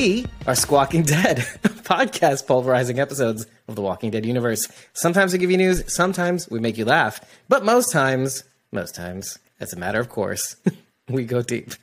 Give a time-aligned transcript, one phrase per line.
[0.00, 4.66] We are Squawking Dead, podcast pulverizing episodes of the Walking Dead universe.
[4.94, 9.38] Sometimes we give you news, sometimes we make you laugh, but most times, most times,
[9.60, 10.56] as a matter of course,
[11.10, 11.74] we go deep.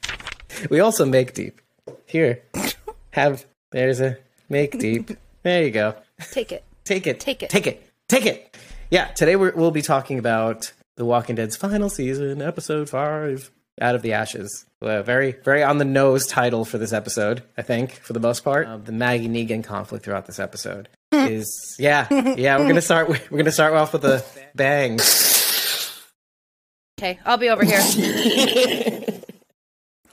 [0.71, 1.61] We also make deep.
[2.07, 2.41] Here,
[3.11, 4.17] have, there's a
[4.49, 5.11] make deep.
[5.43, 5.93] There you go.
[6.31, 6.63] Take it.
[6.85, 7.19] Take it.
[7.19, 7.51] Take it.
[7.51, 7.87] Take it.
[8.07, 8.57] Take it.
[8.89, 13.95] Yeah, today we're, we'll be talking about The Walking Dead's final season, episode five, Out
[13.95, 14.65] of the Ashes.
[14.81, 18.43] A very, very on the nose title for this episode, I think, for the most
[18.43, 18.67] part.
[18.67, 22.57] Uh, the Maggie Negan conflict throughout this episode is, yeah, yeah.
[22.57, 23.09] We're gonna start.
[23.09, 24.23] We're gonna start off with a
[24.55, 24.99] bang.
[26.99, 27.79] Okay, I'll be over here.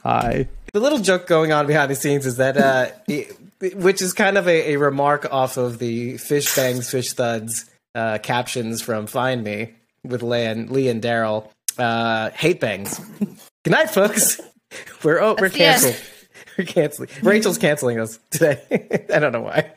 [0.03, 0.49] Hi.
[0.73, 3.33] The little joke going on behind the scenes is that, uh, it,
[3.77, 8.19] which is kind of a, a remark off of the fish bangs, fish thuds uh,
[8.19, 11.49] captions from Find Me with Leah and, Leah and Daryl.
[11.79, 13.01] Uh, hate bangs.
[13.65, 14.41] Good night, folks.
[15.03, 15.83] We're oh, we're That's the end.
[15.83, 15.97] canceled.
[16.59, 17.09] We're canceling.
[17.23, 18.61] Rachel's canceling us today.
[19.15, 19.73] I don't know why.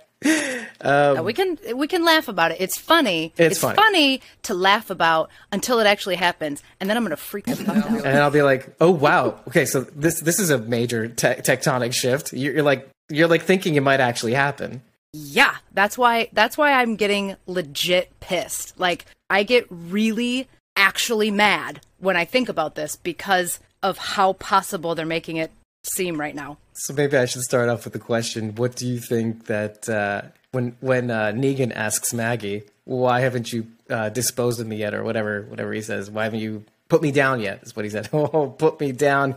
[0.81, 2.57] Uh, we can we can laugh about it.
[2.59, 3.33] It's funny.
[3.37, 4.21] It's funny.
[4.43, 8.05] to laugh about until it actually happens, and then I'm gonna freak the fuck out.
[8.05, 11.93] And I'll be like, "Oh wow, okay, so this this is a major te- tectonic
[11.93, 14.81] shift." You're, you're like you're like thinking it might actually happen.
[15.13, 18.79] Yeah, that's why that's why I'm getting legit pissed.
[18.79, 24.95] Like I get really actually mad when I think about this because of how possible
[24.95, 25.51] they're making it
[25.83, 26.57] seem right now.
[26.73, 30.23] So maybe I should start off with the question: What do you think that uh,
[30.51, 35.03] when when uh, Negan asks Maggie, "Why haven't you uh, disposed of me yet?" or
[35.03, 38.09] whatever whatever he says, "Why haven't you put me down yet?" Is what he said.
[38.13, 39.35] Oh, put me down,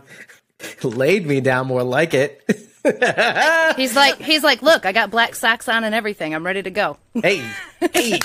[0.83, 2.43] laid me down, more like it.
[3.77, 6.33] He's like he's like, look, I got black socks on and everything.
[6.33, 6.97] I'm ready to go.
[7.13, 7.47] hey,
[7.93, 8.19] hey,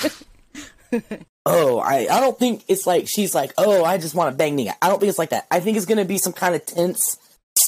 [1.49, 4.57] Oh, I, I don't think it's like she's like, oh, I just want to bang
[4.57, 4.75] Nia.
[4.81, 5.47] I don't think it's like that.
[5.49, 7.17] I think it's going to be some kind of tense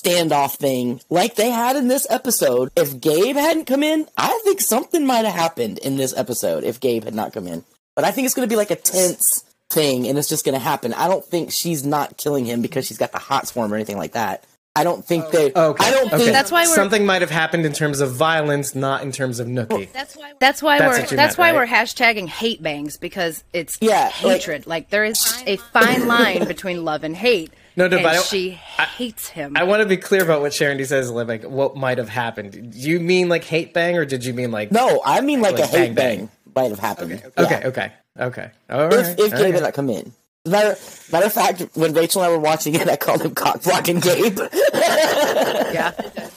[0.03, 2.71] standoff thing like they had in this episode.
[2.75, 6.81] If Gabe hadn't come in, I think something might have happened in this episode if
[6.81, 7.63] Gabe had not come in.
[7.95, 10.57] But I think it's going to be like a tense thing and it's just going
[10.57, 10.93] to happen.
[10.93, 13.75] I don't think she's not killing him because she's got the hots for him or
[13.75, 14.43] anything like that.
[14.75, 15.31] I don't think oh.
[15.31, 15.51] they.
[15.51, 16.17] okay, I don't okay.
[16.17, 19.39] think That's why we're- something might have happened in terms of violence, not in terms
[19.39, 19.91] of Nookie.
[19.91, 21.69] That's why that's why That's we're what you that's meant, why right?
[21.69, 24.67] we're hashtagging hate bangs because it's Yeah, hatred.
[24.67, 27.51] Like, there is a fine line between love and hate.
[27.75, 29.57] No, no, and but I- she hates him.
[29.57, 32.51] I want to be clear about what Sharon D says, like what might have happened.
[32.73, 35.53] Do you mean like hate bang, or did you mean like No, I mean like,
[35.53, 37.21] Like a hate bang, bang, might have happened.
[37.37, 37.67] Okay, Yeah.
[37.67, 38.51] okay, okay.
[38.69, 38.93] All right.
[38.93, 39.53] if, if all Gabe right.
[39.55, 40.13] had not come in.
[40.49, 40.77] Matter,
[41.11, 43.99] matter of fact, when Rachel and I were watching it, I called him cock blocking
[43.99, 44.39] Gabe.
[44.73, 45.91] yeah,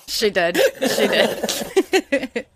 [0.06, 0.56] she did.
[0.56, 2.46] She did.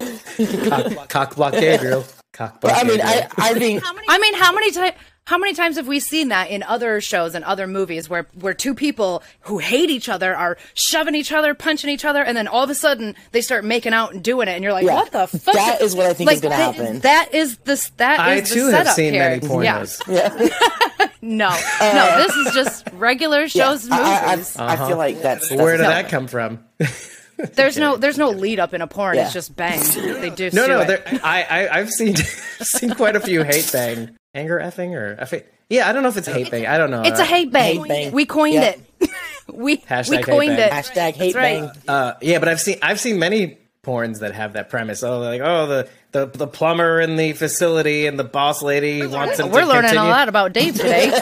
[0.69, 2.05] cock, cock block Gabriel.
[2.33, 3.29] Cock block I mean, Gabriel.
[3.39, 4.95] I, I think I mean, how many times?
[5.25, 8.55] How many times have we seen that in other shows and other movies where where
[8.55, 12.47] two people who hate each other are shoving each other, punching each other, and then
[12.47, 14.95] all of a sudden they start making out and doing it, and you're like, Yeah.
[14.95, 17.01] "What the fuck?" That is what I think is gonna happen.
[17.01, 17.91] That is this.
[17.97, 19.29] that I is the too have seen here.
[19.31, 20.01] many pornos.
[20.07, 20.29] Yeah.
[21.27, 24.57] No, uh, no, this is just regular shows and I, I, movies.
[24.57, 24.97] I, I feel uh-huh.
[24.97, 25.89] like that's, that's Where did No.
[25.89, 26.65] that come from?
[27.55, 29.17] there's no there's no lead up in a porn.
[29.17, 29.25] Yeah.
[29.25, 29.81] It's just bang.
[30.21, 30.51] They do.
[30.53, 30.85] No, no.
[30.85, 32.15] There, I, I, I've seen,
[32.61, 35.43] seen quite a few hate bang, anger effing, or effing.
[35.69, 36.67] Yeah, I don't know if it's hate bang.
[36.67, 37.03] I don't know.
[37.03, 37.81] It's a uh, hate bang.
[37.81, 38.13] Hate bang.
[38.13, 38.77] We coined Yeah.
[39.01, 39.11] it.
[39.53, 40.71] we Hashtag we coined it.
[40.71, 41.61] hashtag hate right.
[41.63, 41.71] bang.
[41.89, 45.03] Uh, yeah, but I've seen, I've seen many porns that have that premise.
[45.03, 49.39] Oh, like oh, the the, the plumber in the facility and the boss lady wants
[49.39, 50.09] him We're to learning continue.
[50.09, 51.11] a lot about Dave today.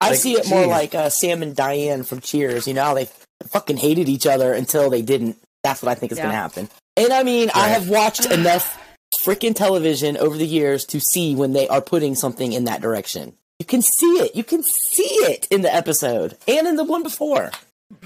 [0.00, 2.66] I see it more like uh, Sam and Diane from Cheers.
[2.68, 3.08] You know, how they
[3.48, 5.36] fucking hated each other until they didn't.
[5.64, 6.68] That's what I think is going to happen.
[6.96, 8.80] And I mean, I have watched enough
[9.22, 13.34] freaking television over the years to see when they are putting something in that direction.
[13.58, 14.36] You can see it.
[14.36, 17.50] You can see it in the episode and in the one before.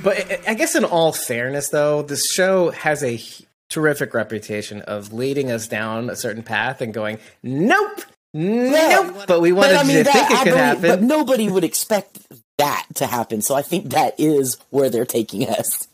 [0.02, 3.42] But I- I guess, in all fairness, though, this show has a h-
[3.72, 8.02] terrific reputation of leading us down a certain path and going, "Nope,
[8.34, 10.56] nope." But we wanted But I you mean, to that, think it I could believe-
[10.64, 10.82] happen.
[10.82, 12.19] but nobody would expect
[12.58, 13.42] that to happen.
[13.42, 15.88] So I think that is where they're taking us.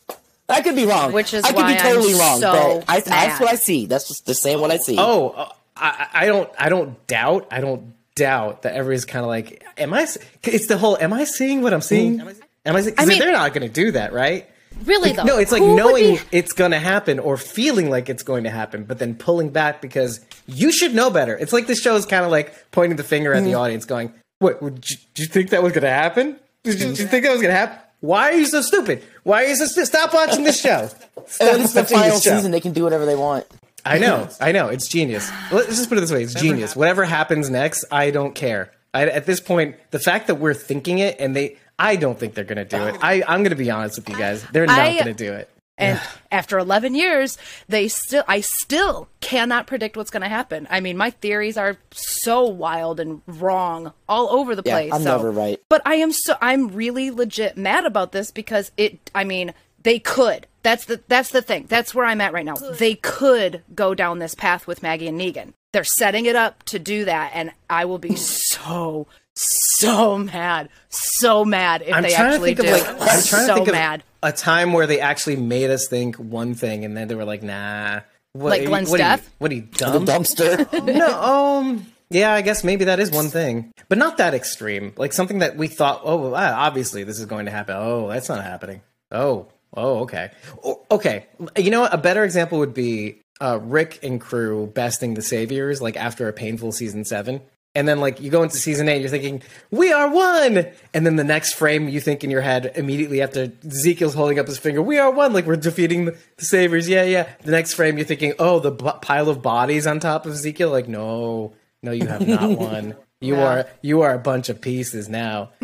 [0.47, 1.13] I could be wrong.
[1.13, 2.39] Which is I could why be totally I'm wrong.
[2.41, 3.85] so but I, that's what I see.
[3.85, 4.95] That's just, just saying what I see.
[4.97, 9.29] Oh, uh, I, I don't, I don't doubt, I don't doubt that everybody's kind of
[9.29, 10.07] like, "Am I?"
[10.43, 12.27] It's the whole, "Am I seeing what I'm seeing?" Am
[12.75, 12.81] I?
[12.81, 12.95] Seeing?
[12.97, 14.49] I mean- they're not going to do that, right?
[14.85, 15.23] Really though.
[15.23, 18.49] No, it's like knowing be- it's going to happen or feeling like it's going to
[18.49, 21.35] happen, but then pulling back because you should know better.
[21.37, 23.59] It's like the show is kind of like pointing the finger at the Mm-hmm.
[23.59, 24.61] audience, going, "What?
[24.61, 26.37] Would you, did you think that was going to happen?
[26.63, 27.77] Did you, did you think that was going to happen?
[28.01, 29.03] Why are you so stupid?
[29.23, 29.87] Why are you so stupid?
[29.87, 30.87] Stop watching this show.
[31.27, 32.51] Stop and it's the final season.
[32.51, 33.45] They can do whatever they want.
[33.85, 34.67] I know, I know.
[34.67, 35.29] It's genius.
[35.51, 36.75] Let's just put it this way: it's genius.
[36.75, 38.71] Whatever happens next, I don't care.
[38.93, 42.33] I, at this point, the fact that we're thinking it and they, I don't think
[42.35, 42.97] they're going to do it.
[43.01, 45.33] I, I'm going to be honest with you guys; they're not I- going to do
[45.33, 45.49] it.
[45.81, 45.97] And
[46.29, 47.37] after 11 years,
[47.69, 50.67] they still I still cannot predict what's going to happen.
[50.69, 54.91] I mean, my theories are so wild and wrong all over the Yeah, place.
[54.93, 55.57] I'm so- never right.
[55.69, 59.99] But I am so I'm really legit mad about this because it I mean, they
[59.99, 60.47] could.
[60.63, 61.67] That's the that's the thing.
[61.69, 62.55] That's where I'm at right now.
[62.55, 65.53] They could go down this path with Maggie and Negan.
[65.71, 69.07] They're setting it up to do that and I will be so
[69.39, 70.69] so mad.
[70.89, 72.75] So mad if I'm they trying to actually think do.
[72.75, 74.03] of like I'm trying so to think mad.
[74.23, 77.25] of a time where they actually made us think one thing and then they were
[77.25, 78.01] like, nah.
[78.33, 79.35] What, Like Glenn's what are you- death?
[79.39, 80.85] What are you The dumpster.
[80.95, 84.93] no, um, yeah, I guess maybe that is one thing, but not that extreme.
[84.97, 87.75] Like something that we thought, oh, ah, obviously this is going to happen.
[87.77, 88.81] Oh, that's not happening.
[89.11, 90.31] Oh, oh, okay,
[90.63, 91.25] O- okay.
[91.57, 91.93] You know what?
[91.93, 96.33] A better example would be uh, Rick and crew besting the Saviors, like after a
[96.33, 97.41] painful season seven.
[97.75, 100.65] And then, like, you go into season eight, you're thinking, we are one!
[100.93, 104.47] And then the next frame, you think in your head, immediately after Ezekiel's holding up
[104.47, 105.33] his finger, we are one!
[105.33, 107.29] Like, we're defeating the, Saviors, yeah, yeah.
[107.43, 110.71] The next frame, you're thinking, oh, the b- pile of bodies on top of Ezekiel?
[110.71, 112.95] Like, no, no, you have not won.
[113.21, 113.43] You Yeah.
[113.47, 115.51] are you are a bunch of pieces now,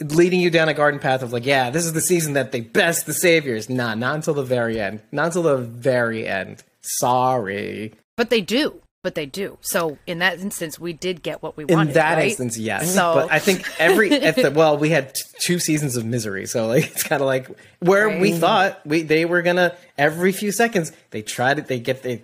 [0.00, 2.60] leading you down a garden path of like, yeah, this is the season that they
[2.60, 3.68] best the saviors.
[3.68, 5.00] Nah, not until the very end.
[5.12, 6.62] Not until the very end.
[6.80, 7.92] Sorry.
[8.16, 8.80] But they do.
[9.04, 9.58] But they do.
[9.60, 11.88] So in that instance, we did get what we wanted.
[11.88, 12.28] In that right?
[12.28, 12.94] instance, yes.
[12.94, 16.46] So- But I think every at the, well, we had t- two seasons of misery,
[16.46, 17.48] so like it's kind of like
[17.80, 21.66] where we thought we they were gonna every few seconds they tried it.
[21.66, 22.22] They get they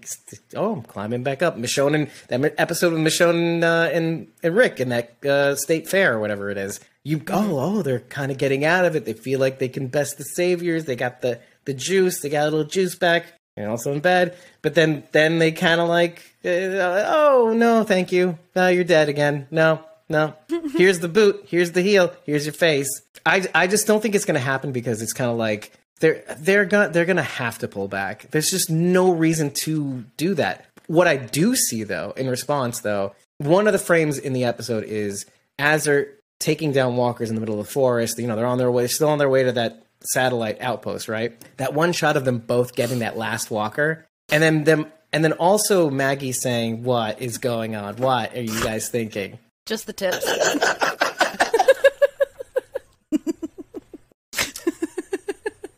[0.56, 1.59] oh I'm climbing back up.
[1.59, 6.15] Michonne and that episode with Michonne uh, and, and Rick in that uh, state fair
[6.15, 6.81] or whatever it is.
[7.05, 9.05] You oh oh they're kind of getting out of it.
[9.05, 10.87] They feel like they can best the saviors.
[10.87, 12.23] They got the the juice.
[12.23, 13.27] They got a little juice back.
[13.56, 18.38] And also in bed, but then then they kind of like, oh no, thank you.
[18.54, 19.46] No, you're dead again.
[19.50, 20.34] No, no.
[20.76, 21.44] Here's the boot.
[21.46, 22.12] Here's the heel.
[22.25, 22.88] Here's your face.
[23.26, 26.64] I, I just don't think it's gonna happen because it's kind of like they're they're
[26.64, 28.31] gonna they're gonna have to pull back.
[28.31, 30.66] There's just no reason to do that.
[30.87, 34.84] What I do see though, in response though, one of the frames in the episode
[34.84, 35.26] is
[35.58, 36.08] as they're
[36.40, 38.19] taking down walkers in the middle of the forest.
[38.19, 41.38] You know, they're on their way, still on their way to that satellite outpost, right?
[41.58, 45.32] That one shot of them both getting that last walker, and then them, and then
[45.34, 47.96] also Maggie saying, "What is going on?
[47.96, 50.24] What are you guys thinking?" Just the tips.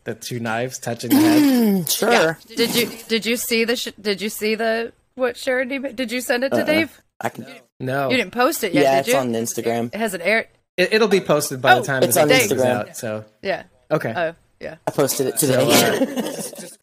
[0.05, 1.41] The two knives touching the head.
[1.41, 2.37] Mm, sure.
[2.57, 6.11] Did you did you see the sh- did you see the what Sharon did did
[6.11, 7.01] you send it to uh, Dave?
[7.21, 7.47] I can.
[7.79, 9.15] No, You didn't post it yet, Yeah, did it's you?
[9.15, 9.93] on Instagram.
[9.93, 10.47] It hasn't aired.
[10.75, 12.75] it, it'll be posted by Oh, the time it's this on Instagram.
[12.89, 12.97] out.
[12.97, 13.63] So Yeah.
[13.91, 14.75] okay, Oh, yeah.
[14.87, 15.65] I posted it today.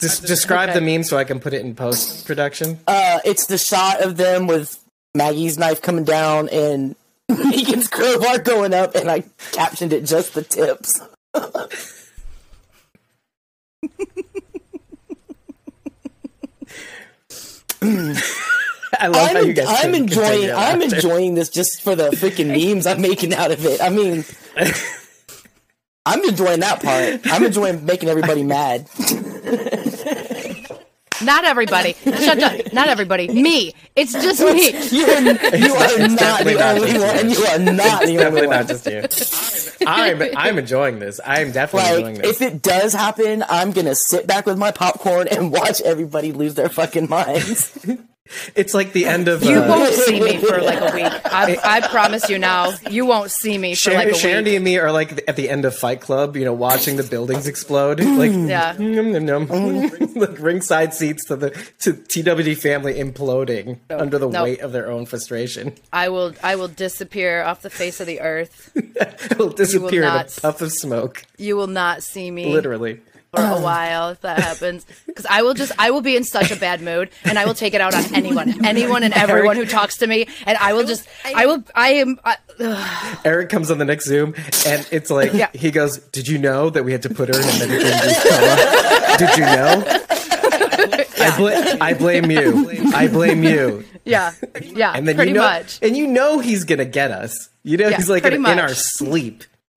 [0.00, 0.78] Just describe Okay.
[0.78, 2.78] the meme so I can put it in post production.
[2.86, 4.78] uh, it's the shot of them with
[5.14, 6.94] Maggie's knife coming down and
[7.30, 11.00] Negan's crowbar going up, and I captioned it just the tips.
[17.82, 19.66] I love how I'm, you guys.
[19.68, 20.50] I'm enjoying.
[20.50, 20.96] I'm after.
[20.96, 23.80] enjoying this just for the freaking memes I'm making out of it.
[23.80, 24.24] I mean,
[26.06, 27.20] I'm enjoying that part.
[27.32, 28.88] I'm enjoying making everybody mad.
[31.22, 31.92] Not everybody.
[31.92, 32.72] Shut up.
[32.72, 33.28] Not everybody.
[33.28, 33.74] Me.
[33.94, 34.70] It's just me.
[34.70, 37.30] You're, you are not the only just one.
[37.30, 37.36] you.
[37.36, 38.56] You are not the only Definitely one.
[38.56, 39.86] not just you.
[39.86, 41.20] I'm I'm enjoying this.
[41.24, 42.40] I'm definitely enjoying this.
[42.40, 46.54] if it does happen, I'm gonna sit back with my popcorn and watch everybody lose
[46.54, 47.78] their fucking minds.
[48.54, 51.12] It's like the end of You uh, won't see me for like a week.
[51.26, 52.72] I, I promise you now.
[52.90, 54.56] You won't see me for Sharon, like a Sharon week.
[54.56, 57.46] and me are like at the end of Fight Club, you know, watching the buildings
[57.46, 58.74] explode, like Yeah.
[58.78, 59.90] nom, nom, nom.
[60.14, 64.42] like ringside seats to the to TWD family imploding under the no.
[64.44, 65.74] weight of their own frustration.
[65.92, 66.34] I will.
[66.42, 68.70] I will disappear off the face of the earth.
[69.30, 73.00] It'll disappear in a puff of smoke, You will not see me literally.
[73.32, 73.62] For a um.
[73.62, 74.86] while if that happens.
[75.06, 75.72] Because I will just.
[75.78, 78.14] I will be in such a bad mood, and I will take it out on
[78.14, 81.08] anyone, anyone, and everyone who talks to me, and I will just.
[81.24, 81.62] I will.
[81.74, 82.18] I am.
[82.24, 82.36] I.
[83.24, 84.34] Eric comes on the next Zoom,
[84.66, 85.48] and it's like Yeah.
[85.54, 89.16] he goes, "Did you know that we had to put her in a medically coma?
[89.18, 89.84] Did you know?
[91.22, 92.68] I, bl- I blame you.
[92.94, 94.32] I blame you." yeah.
[94.62, 94.92] Yeah.
[94.94, 95.78] And then pretty you know, much.
[95.82, 97.48] and you know he's gonna get us.
[97.62, 99.44] You know Yeah, he's like pretty in, in our sleep.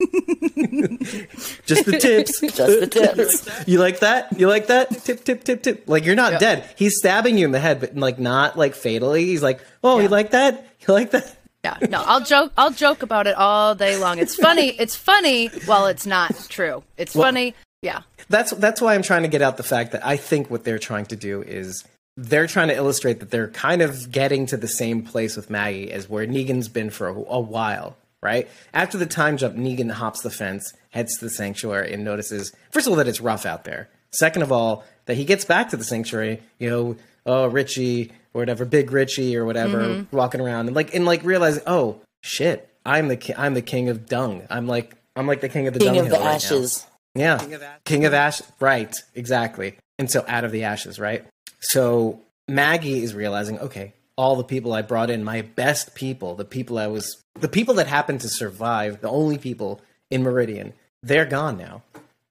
[1.66, 2.40] Just the tips.
[2.40, 3.68] Just the tips.
[3.68, 4.38] You like that?
[4.38, 4.90] You like that?
[5.04, 5.84] Tip, tip, tip, tip.
[5.86, 6.38] Like you're not Yeah.
[6.38, 6.70] dead.
[6.76, 9.24] He's stabbing you in the head, but like not like fatally.
[9.26, 10.66] He's like, oh, you like that?
[10.86, 11.36] You like that?
[11.64, 12.52] Yeah, no, I'll joke.
[12.58, 14.18] I'll joke about it all day long.
[14.18, 14.68] It's funny.
[14.78, 16.82] It's funny while it's not true.
[16.98, 17.54] It's funny.
[17.80, 20.64] Yeah, That's that's why I'm trying to get out the fact that I think what
[20.64, 21.84] they're trying to do is
[22.16, 25.90] they're trying to illustrate that they're kind of getting to the same place with Maggie
[25.90, 28.48] as where Negan's been for a, a while, right?
[28.72, 32.86] After the time jump, Negan hops the fence, heads to the sanctuary, and notices first
[32.86, 33.88] of all that it's rough out there.
[34.10, 38.40] Second of all, that he gets back to the sanctuary, you know, oh Richie or
[38.40, 40.16] whatever, Big Richie or whatever, Mm-hmm.
[40.16, 43.88] walking around and like and like realizing, oh shit, I'm the ki- I'm the king
[43.88, 44.42] of dung.
[44.50, 46.30] I'm like I'm like the king of the King of the right now.
[46.30, 46.86] ashes.
[47.14, 47.38] Yeah.
[47.38, 48.42] King of, ash- King of Ash.
[48.58, 48.96] Right.
[49.14, 49.76] Exactly.
[50.00, 51.24] And so out of the ashes, right?
[51.60, 56.44] So Maggie is realizing, okay, all the people I brought in, my best people, the
[56.44, 59.80] people I was, the people that happened to survive, the only people
[60.10, 61.82] in Meridian, they're gone now.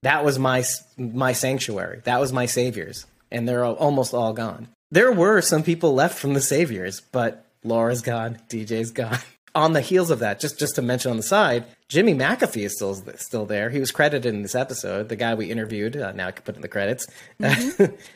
[0.02, 0.64] That was my
[0.98, 2.02] my sanctuary.
[2.04, 4.68] That was my saviors, and they're all, almost all gone.
[4.92, 9.20] There were some people left from the saviors, but Laura's gone, DJ's gone.
[9.56, 12.76] On the heels of that, just just to mention on the side, Jimmy McAfee is
[12.76, 13.70] still still there.
[13.70, 15.10] He was credited in this episode.
[15.10, 17.06] The guy we interviewed, uh, now I can put in the credits.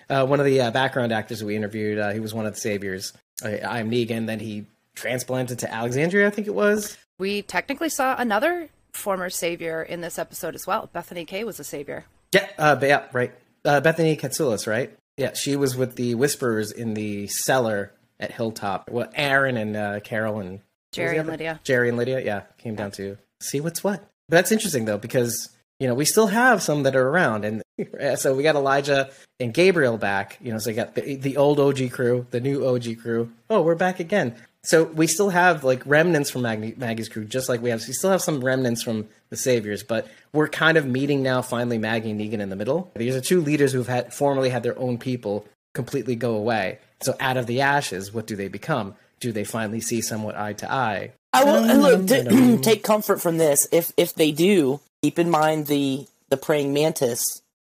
[0.09, 2.59] uh, one of the uh, background actors we interviewed, uh, he was one of the
[2.59, 3.13] saviors.
[3.43, 4.25] I, I'm Negan.
[4.25, 4.65] Then he
[4.95, 6.97] transplanted to Alexandria, I think it was.
[7.19, 10.89] We technically saw another former savior in this episode as well.
[10.91, 12.05] Bethany Kay was a savior.
[12.33, 13.33] Yeah, uh, yeah, right.
[13.63, 14.91] Uh, Bethany Katsoulis, right?
[15.17, 18.89] Yeah, she was with the Whisperers in the cellar at Hilltop.
[18.89, 21.59] Well, Aaron and uh, Carol and Jerry and Lydia.
[21.63, 23.99] Jerry and Lydia, yeah, came down to see what's what.
[24.29, 27.61] But that's interesting though because you know we still have some that are around, and
[28.19, 30.37] so we got Elijah and Gabriel back.
[30.41, 33.31] You know, so we got the, the old OG crew, the new OG crew.
[33.49, 34.35] Oh, we're back again.
[34.63, 37.85] So we still have like remnants from Maggie, Maggie's crew, just like we have.
[37.87, 41.41] We still have some remnants from the Saviors, but we're kind of meeting now.
[41.41, 42.91] Finally, Maggie and Negan in the middle.
[42.95, 46.79] These are two leaders who've had formerly had their own people completely go away.
[47.01, 48.95] So out of the ashes, what do they become?
[49.19, 51.11] Do they finally see somewhat eye to eye?
[51.33, 53.67] I will and look t- take comfort from this.
[53.71, 57.23] If if they do, keep in mind the the praying mantis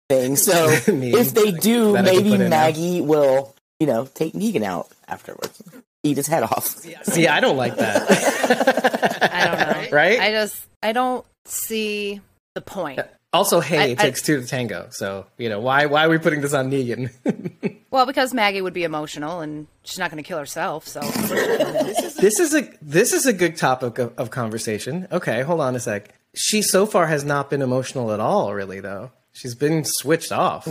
[0.10, 0.36] thing.
[0.36, 1.04] So Meme.
[1.04, 2.50] if they do, That I can maybe put in.
[2.50, 5.62] Maggie will you know take Negan out afterwards,
[6.04, 6.68] eat his head off.
[7.04, 8.02] See, I don't like that.
[9.32, 9.88] I don't know.
[9.92, 10.20] Right?
[10.22, 12.22] I just I don't see
[12.56, 13.00] the point.
[13.34, 14.88] Also, hey, I- it I- takes two to tango.
[14.92, 17.10] So you know why why are we putting this on Negan?
[17.92, 20.88] Well, because Maggie would be emotional and she's not going to kill herself.
[20.88, 25.10] So this is a this is a good topic of, of conversation.
[25.12, 26.16] Okay, hold on a sec.
[26.34, 28.80] She so far has not been emotional at all, really.
[28.80, 30.70] Though she's been switched off.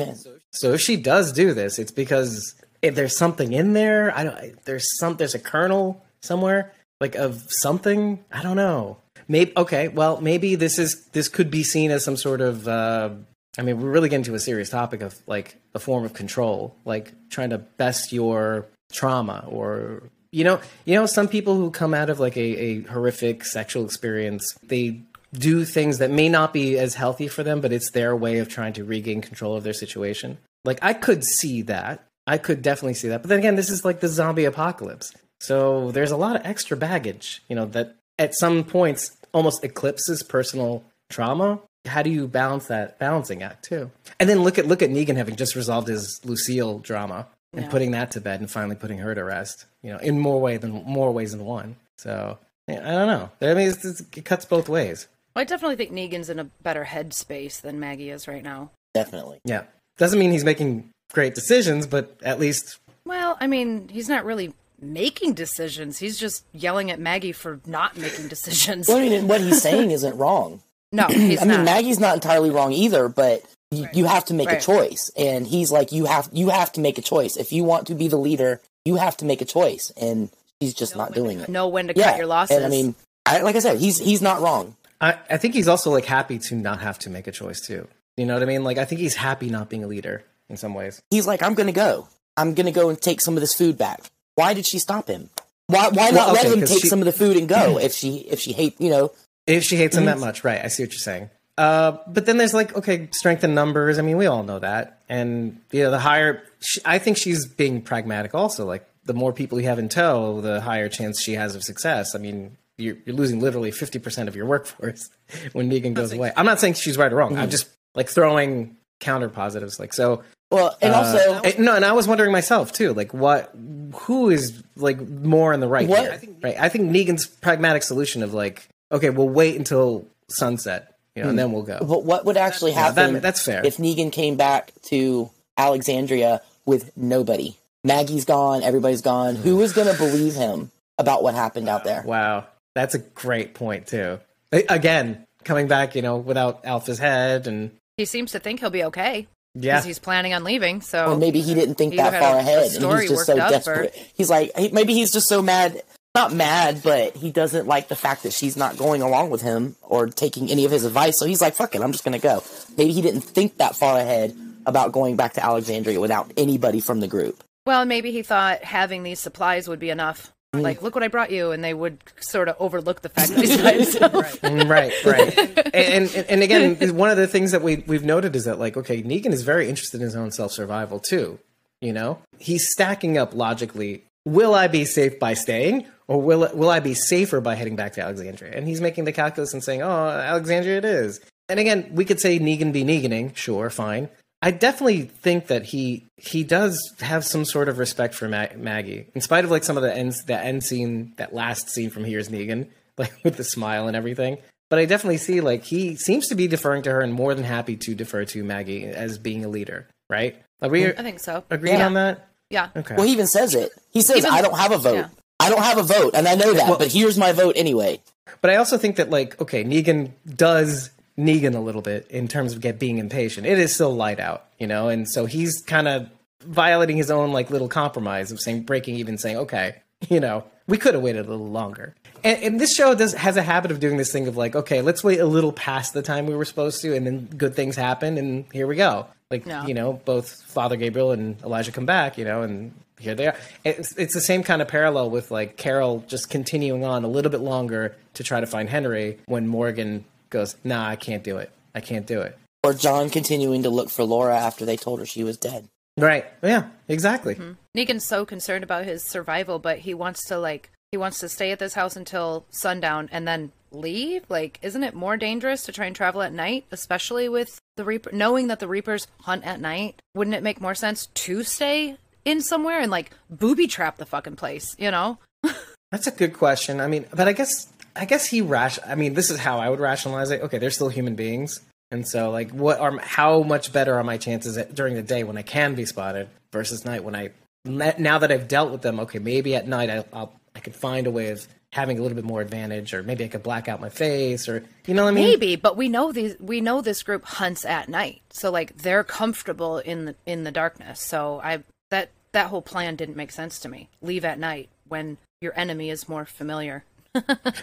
[0.52, 4.17] So if she does do this, it's because if there's something in there.
[4.17, 4.64] I don't.
[4.64, 5.17] There's some.
[5.17, 8.25] There's a kernel somewhere, like of something.
[8.33, 8.97] I don't know.
[9.29, 9.89] Maybe okay.
[9.89, 12.67] Well, maybe this is this could be seen as some sort of.
[12.67, 13.11] Uh,
[13.59, 16.77] I mean, we're really getting to a serious topic of like a form of control,
[16.85, 21.93] like trying to best your trauma or you know, you know, some people who come
[21.93, 26.79] out of like a, a horrific sexual experience, they do things that may not be
[26.79, 29.73] as healthy for them, but it's their way of trying to regain control of their
[29.73, 30.39] situation.
[30.65, 32.07] Like I could see that.
[32.27, 33.23] I could definitely see that.
[33.23, 35.12] But then again, this is like the zombie apocalypse.
[35.41, 40.23] So there's a lot of extra baggage, you know, that at some points almost eclipses
[40.23, 41.59] personal trauma.
[41.87, 43.91] How do you balance that balancing act too?
[44.21, 47.71] And then look at look at Negan having just resolved his Lucille drama and Yeah.
[47.71, 49.65] putting that to bed and finally putting her to rest.
[49.83, 51.77] You know, in more way than more ways than one.
[51.99, 53.31] So yeah, I don't know.
[53.41, 55.09] I mean, it's, it's, it cuts both ways.
[55.35, 58.71] I definitely think Negan's in a better headspace than Maggie is right now.
[58.95, 59.39] Definitely.
[59.45, 59.62] Yeah,
[59.97, 64.53] doesn't mean he's making great decisions, but at least Well, I mean, he's not really
[64.82, 65.99] making decisions.
[65.99, 68.88] He's just yelling at Maggie for not making decisions.
[68.88, 70.62] Well, I mean, what he's saying isn't wrong.
[70.92, 71.64] No, he's I mean, not.
[71.64, 74.58] Maggie's not entirely wrong either, but you, you have to make Right.
[74.62, 77.62] a choice, and he's like, you have you have to make a choice if you
[77.64, 78.60] want to be the leader.
[78.84, 81.49] You have to make a choice, and he's just not doing it.
[81.49, 82.56] know when to yeah, cut your losses.
[82.56, 82.94] and I mean,
[83.26, 84.75] I, like I said, he's he's not wrong.
[85.00, 87.87] I, I think he's also like happy to not have to make a choice too.
[88.16, 88.64] You know what I mean?
[88.64, 91.00] Like I think he's happy not being a leader in some ways.
[91.10, 92.08] He's like, I'm gonna go.
[92.37, 94.00] I'm gonna go and take some of this food back.
[94.40, 95.28] Why did she stop him?
[95.66, 97.78] Why why not Well, okay, let him take she- some of the food and go
[97.88, 99.12] if she if she hate you know
[99.47, 100.64] If she hates him that much, right?
[100.64, 101.30] I see what you're saying.
[101.59, 103.99] Uh, but then there's like okay, strength in numbers.
[103.99, 106.42] I mean, we all know that, and you know, the higher.
[106.61, 108.35] She, I think she's being pragmatic.
[108.35, 111.62] Also, like the more people you have in tow, the higher chance she has of
[111.62, 112.14] success.
[112.14, 115.11] I mean, you're, you're losing literally fifty percent of your workforce
[115.52, 116.32] when Negan goes away.
[116.35, 117.37] I'm not saying she's right or wrong.
[117.37, 119.78] I'm just like throwing counter positives.
[119.78, 123.52] Like so, well and also Uh, no, and I was wondering myself too, like what,
[123.95, 126.21] who is like more in the right What- here?
[126.42, 126.57] right?
[126.59, 131.38] I think Negan's pragmatic solution of like, okay, we'll wait until sunset, you know, and
[131.38, 131.78] then we'll go.
[131.80, 133.21] But what would actually Yeah, that- happen?
[133.21, 133.64] that's fair.
[133.64, 139.37] If Negan came back to Alexandria with nobody, Maggie's gone, everybody's gone.
[139.37, 142.02] Who is going to believe him about what happened out there?
[142.04, 144.19] Wow, that's a great point too.
[144.52, 148.85] Again, coming back, you know, without Alpha's head, and he seems to think he'll be
[148.85, 150.80] okay yeah, because he's planning on leaving.
[150.80, 153.11] So Or maybe he didn't think He that far a- a ahead, and story he's
[153.11, 155.83] just so or- He's like, he, maybe he's just so mad.
[156.14, 159.76] Not mad, but he doesn't like the fact that she's not going along with him
[159.83, 161.16] or taking any of his advice.
[161.16, 162.42] So he's like, "Fuck it, I'm just gonna go."
[162.76, 166.99] Maybe he didn't think that far ahead, about going back to Alexandria without anybody from
[166.99, 167.42] the group.
[167.64, 170.33] Well, maybe he thought having these supplies would be enough.
[170.52, 173.38] Like, look what I brought you, and they would sort of overlook the fact that
[173.45, 173.97] he's
[174.42, 175.38] by right, right.
[175.73, 178.76] and, and and again, one of the things that we we've noted is that like,
[178.76, 181.38] okay, Negan is very interested in his own self survival too.
[181.80, 184.04] You know, he's stacking up logically.
[184.26, 187.92] Will I be safe by staying, or will will I be safer by heading back
[187.92, 188.52] to Alexandria?
[188.52, 192.21] And he's making the calculus and saying, "Oh, Alexandria it is." And again, we could
[192.21, 194.09] say Negan be Neganing, sure, fine.
[194.42, 199.06] I definitely think that he he does have some sort of respect for Ma- Maggie,
[199.14, 202.04] in spite of like some of the ends that end scene, that last scene from
[202.04, 202.68] Here's Negan,
[202.99, 204.38] like with the smile and everything.
[204.70, 207.44] But I definitely see like he seems to be deferring to her and more than
[207.44, 210.40] happy to defer to Maggie as being a leader, right?
[210.62, 211.44] Are we I think so.
[211.50, 211.87] agreed Yeah.
[211.87, 212.28] on that?
[212.50, 212.68] Yeah.
[212.76, 212.94] Okay.
[212.94, 213.70] Well, he even says it.
[213.90, 214.94] He says, Even- "I don't have a vote.
[214.94, 215.09] yeah.
[215.38, 218.00] I don't have a vote, and I know that, but here's my vote anyway."
[218.42, 222.52] But I also think that like okay, Negan does Negan a little bit in terms
[222.52, 223.47] of get being impatient.
[223.47, 226.09] It is still light out, you know, and so he's kind of
[226.45, 229.76] violating his own like little compromise of saying breaking even saying okay,
[230.09, 231.95] you know, we could have waited a little longer.
[232.23, 234.81] And, and this show does has a habit of doing this thing of like okay,
[234.83, 237.76] let's wait a little past the time we were supposed to, and then good things
[237.76, 239.07] happen, and here we go.
[239.31, 239.67] Like Yeah.
[239.67, 243.37] you know, both Father Gabriel and Elijah come back, you know, and here they are.
[243.64, 247.31] It's, it's the same kind of parallel with like Carol just continuing on a little
[247.31, 251.50] bit longer to try to find Henry when Morgan goes, "Nah, I can't do it.
[251.75, 255.06] I can't do it." Or John continuing to look for Laura after they told her
[255.06, 255.68] she was dead.
[255.96, 256.26] Right?
[256.42, 257.34] Yeah, exactly.
[257.34, 257.52] Mm-hmm.
[257.76, 261.52] Negan's so concerned about his survival, but he wants to like he wants to stay
[261.52, 264.25] at this house until sundown and then leave.
[264.28, 268.10] Like, isn't it more dangerous to try and travel at night, especially with the Reaper?
[268.12, 272.43] Knowing that the Reapers hunt at night, wouldn't it make more sense to stay in
[272.43, 274.75] somewhere and like booby trap the fucking place?
[274.78, 275.19] You know?
[275.93, 276.80] That's a good question.
[276.80, 277.69] I mean, but I guess
[278.00, 278.78] I guess he rash.
[278.86, 280.41] I mean, this is how I would rationalize it.
[280.41, 281.60] Okay, they're still human beings,
[281.91, 285.23] and so like, what are how much better are my chances at, during the day
[285.23, 287.30] when I can be spotted versus night when I
[287.67, 289.00] now that I've dealt with them?
[289.00, 292.17] Okay, maybe at night I, I'll I could find a way of having a little
[292.17, 295.10] bit more advantage, or maybe I could black out my face, or you know what
[295.10, 295.25] I mean?
[295.25, 298.23] Maybe, but we know these we know this group hunts at night.
[298.30, 301.02] So like they're comfortable in the in the darkness.
[301.02, 303.91] So I that that whole plan didn't make sense to me.
[304.00, 306.84] Leave at night when your enemy is more familiar.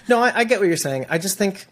[0.07, 1.05] No, I, I get what you're saying.
[1.09, 1.65] I just think,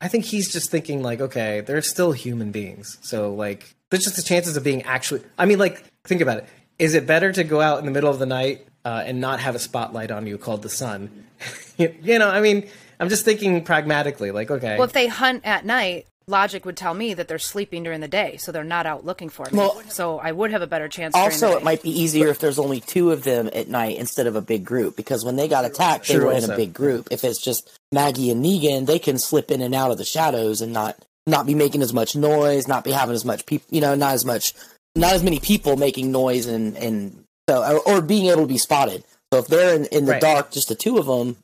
[0.00, 2.98] I think he's just thinking like, okay, they're still human beings.
[3.02, 5.22] So like, there's just the chances of being actually.
[5.38, 6.46] I mean, like, think about it.
[6.78, 9.40] Is it better to go out in the middle of the night uh, and not
[9.40, 11.24] have a spotlight on you called the sun?
[11.76, 12.68] you, you know, I mean,
[13.00, 14.30] I'm just thinking pragmatically.
[14.30, 17.82] Like, okay, Well, if they hunt at night, logic would tell me that they're sleeping
[17.82, 19.58] during the day, so they're not out looking for me.
[19.58, 21.14] Well- so I would have a better chance.
[21.14, 24.26] Also, the it might be easier if there's only two of them at night instead
[24.26, 26.72] of a big group because when they got attacked, they True, were in a big
[26.74, 27.08] group.
[27.10, 30.60] If it's just Maggie and Negan, they can slip in and out of the shadows
[30.60, 33.80] and not not be making as much noise, not be having as much people, you
[33.80, 34.54] know, not as much,
[34.96, 38.58] not as many people making noise and and so or, or being able to be
[38.58, 39.04] spotted.
[39.32, 40.20] So if they're in, in the Right.
[40.22, 41.36] dark, just the two of them,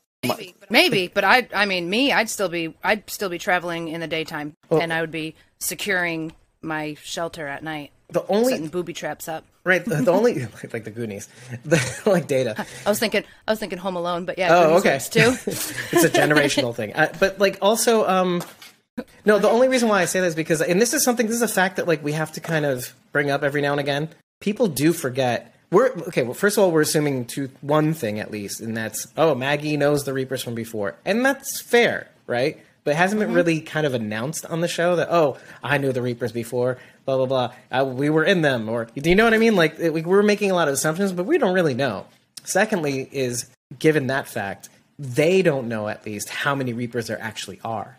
[0.69, 4.07] Maybe, but I I mean me, I'd still be I'd still be traveling in the
[4.07, 9.27] daytime, and I would be securing my shelter at night, the only setting booby traps
[9.27, 9.43] up.
[9.63, 10.33] right, the, the only
[10.73, 11.27] like the Goonies,
[11.65, 12.65] the, like data.
[12.85, 15.21] I was thinking I was thinking Home Alone, but yeah, Oh, Goonies okay.
[15.21, 15.37] too.
[15.91, 16.93] it's a generational thing.
[16.93, 18.43] Uh, but like also, um,
[19.25, 21.35] no, the only reason why I say that is because, and this is something, this
[21.35, 23.79] is a fact that like we have to kind of bring up every now and
[23.79, 24.09] again.
[24.41, 25.54] People do forget.
[25.75, 26.23] We're okay.
[26.23, 29.75] Well, first of all, we're assuming to one thing at least, and that's oh, Maggie
[29.75, 32.63] knows the Reapers from before, and that's fair, right?
[32.85, 35.91] But it hasn't been really kind of announced on the show that oh, I knew
[35.91, 37.53] the Reapers before, blah blah blah.
[37.69, 39.57] Uh, we were in them, or do you know what I mean?
[39.57, 42.05] Like it, we- we're making a lot of assumptions, but we don't really know.
[42.45, 47.59] Secondly, is given that fact, they don't know at least how many Reapers there actually
[47.65, 47.97] are.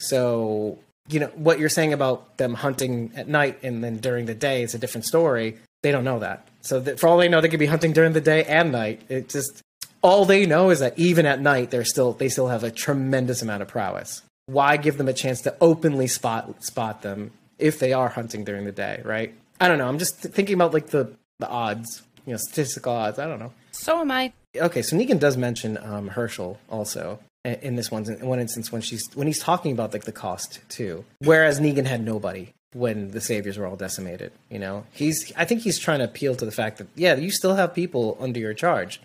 [0.00, 0.78] So,
[1.10, 4.62] you know, what you're saying about them hunting at night and then during the day
[4.62, 5.58] is a different story.
[5.82, 6.46] They don't know that.
[6.60, 9.02] So, that for all they know, they could be hunting during the day and night.
[9.08, 9.62] It just
[10.02, 13.42] all they know is that even at night, they're still they still have a tremendous
[13.42, 14.22] amount of prowess.
[14.46, 18.64] Why give them a chance to openly spot spot them if they are hunting during
[18.64, 19.02] the day?
[19.04, 19.34] Right?
[19.60, 19.88] I don't know.
[19.88, 23.18] I'm just th- thinking about like the the odds, you know, statistical odds.
[23.18, 23.52] I don't know.
[23.72, 24.32] so am I.
[24.56, 28.82] Okay, so Negan does mention um, Hershel also in this one in one instance when
[28.82, 31.04] she's when he's talking about like the cost too.
[31.20, 34.32] Whereas Negan had nobody when the saviors were all decimated.
[34.50, 37.30] You know, he's I think he's trying to appeal to the fact that yeah, you
[37.30, 39.00] still have people under your charge,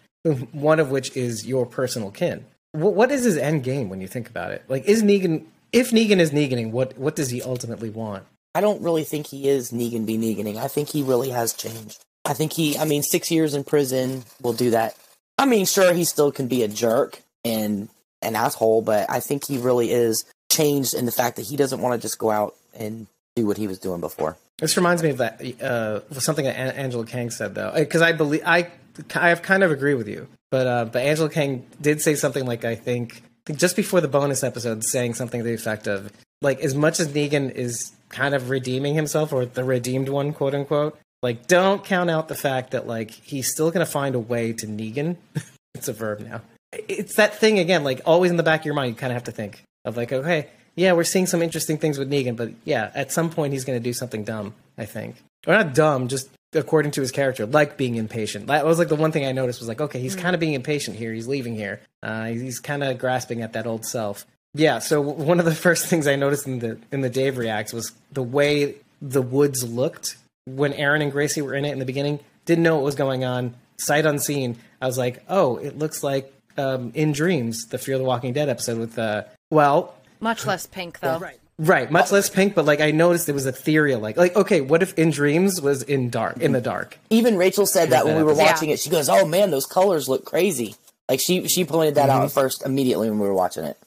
[0.51, 2.45] one of which is your personal kin.
[2.71, 4.63] What, what is his end game when you think about it?
[4.67, 8.25] Like, is Negan if Negan is Neganing, what what does he ultimately want?
[8.55, 10.57] I don't really think he is Negan be Neganing.
[10.57, 12.03] I think he really has changed.
[12.25, 14.95] I think he, I mean, six years in prison will do that.
[15.37, 17.89] I mean, sure, he still can be a jerk and
[18.21, 21.81] an asshole, but I think he really is changed in the fact that he doesn't
[21.81, 24.37] want to just go out and do what he was doing before.
[24.59, 28.11] This reminds me of that uh, something that An- Angela Kang said though, because I
[28.11, 28.67] believe I
[29.15, 32.45] I have kind of agree with you, but uh, but Angela Kang did say something
[32.45, 35.87] like I think, I think just before the bonus episode, saying something to the effect
[35.87, 40.33] of like as much as Negan is kind of redeeming himself or the redeemed one,
[40.33, 44.19] quote unquote, like don't count out the fact that like he's still gonna find a
[44.19, 45.17] way to Negan.
[45.73, 46.41] it's a verb now.
[46.71, 49.15] It's that thing again, like always in the back of your mind, you kind of
[49.15, 52.51] have to think of like, okay, yeah, we're seeing some interesting things with Negan, but
[52.65, 54.53] yeah, at some point he's going to do something dumb.
[54.77, 58.47] I think, or not dumb, just according to his character, like being impatient.
[58.47, 60.53] That was like the one thing I noticed was like, okay, he's kind of being
[60.53, 61.13] impatient here.
[61.13, 61.81] He's leaving here.
[62.01, 64.25] Uh, he's kind of grasping at that old self.
[64.53, 64.79] Yeah.
[64.79, 67.91] So one of the first things I noticed in the in the Dave reacts was
[68.11, 72.19] the way the woods looked when Aaron and Gracie were in it in the beginning.
[72.45, 73.55] Didn't know what was going on.
[73.77, 74.57] Sight unseen.
[74.81, 78.33] I was like, oh, it looks like um, in Dreams, the Fear of the Walking
[78.33, 81.19] Dead episode with uh, well, Much less pink though.
[81.19, 83.99] Right, Right, much less pink, but like I noticed it was ethereal.
[83.99, 86.97] Like, like okay, what if in dreams was in dark, in the dark?
[87.11, 88.43] Even Rachel said that when we were episode.
[88.43, 88.79] watching it.
[88.79, 90.75] She goes, "Oh man, those colors look crazy."
[91.07, 92.39] Like she she pointed that out mm-hmm.
[92.39, 93.77] first immediately when we were watching it.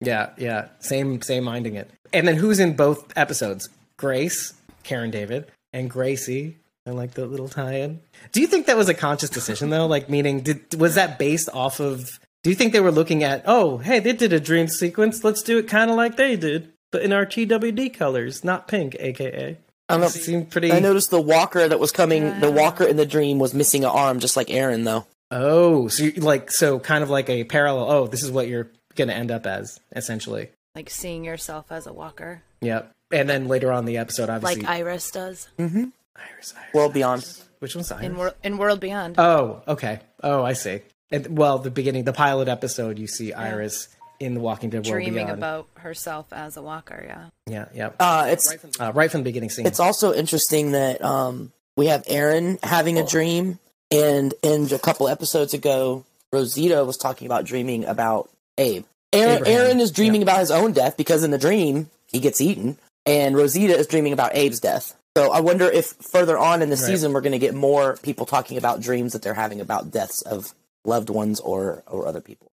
[0.00, 1.90] Yeah, yeah, same, same minding it.
[2.12, 3.68] And then who's in both episodes?
[3.96, 6.56] Grace, Karen David, and Gracie.
[6.86, 8.00] I like the little tie-in.
[8.32, 9.86] Do you think that was a conscious decision though?
[9.86, 12.08] Like, meaning, did was that based off of?
[12.42, 13.42] Do you think they were looking at?
[13.46, 15.24] Oh, hey, they did a dream sequence.
[15.24, 18.96] Let's do it kind of like they did, but in our TWD colors, not pink,
[18.98, 19.58] aka.
[19.88, 20.08] I don't know.
[20.08, 20.70] Seemed pretty.
[20.70, 22.40] I noticed the walker that was coming.
[22.40, 25.06] The walker in the dream was missing an arm, just like Aaron, though.
[25.30, 27.90] Oh, so you, like so kind of like a parallel.
[27.90, 30.50] Oh, this is what you're going to end up as essentially.
[30.74, 32.94] Like seeing yourself as a walker, Yep.
[33.12, 35.84] And then later on in the episode, obviously, like Iris does mm-hmm.
[36.16, 36.74] Iris, Iris.
[36.74, 37.42] World Beyond.
[37.60, 38.04] Which one's Iris?
[38.04, 39.18] in, Wor- in World Beyond.
[39.18, 40.00] oh, okay.
[40.22, 40.80] Oh, I see.
[41.10, 43.88] And, well, the beginning, the pilot episode, you see Iris
[44.20, 45.38] in the Walking Dead world dreaming beyond.
[45.38, 47.02] about herself as a walker.
[47.06, 47.26] Yeah.
[47.46, 47.90] yeah, yeah.
[48.00, 49.66] Uh, it's Uh, right from the beginning scene.
[49.66, 53.58] it's also interesting that um, we have Aaron having a dream,
[53.90, 58.84] and in a couple episodes ago, Rosita was talking about dreaming about Abe.
[59.12, 62.76] Aaron, Aaron is dreaming about his own death because in the dream he gets eaten,
[63.06, 64.94] and Rosita is dreaming about Abe's death.
[65.16, 68.26] So I wonder if further on in the season we're going to get more people
[68.26, 70.52] talking about dreams that they're having about deaths of
[70.88, 72.50] loved ones or or other people.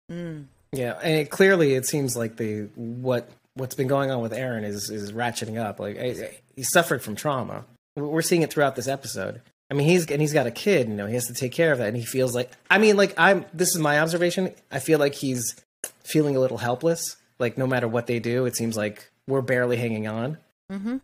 [0.73, 4.65] Yeah, and it, clearly it seems like the what what's been going on with Aaron
[4.65, 5.81] is is ratcheting up.
[5.81, 7.65] Like I- I- he suffered from trauma.
[7.97, 9.41] We're seeing it throughout this episode.
[9.71, 10.89] I mean, he's and he's got a kid.
[10.89, 12.51] You know, he has to take care of that, and he feels like.
[12.71, 13.45] I mean, like I'm.
[13.53, 14.53] This is my observation.
[14.71, 15.57] I feel like he's
[16.05, 17.17] feeling a little helpless.
[17.39, 20.39] Like no matter what they do, it seems like we're barely hanging on.
[20.71, 20.97] Mm-hmm.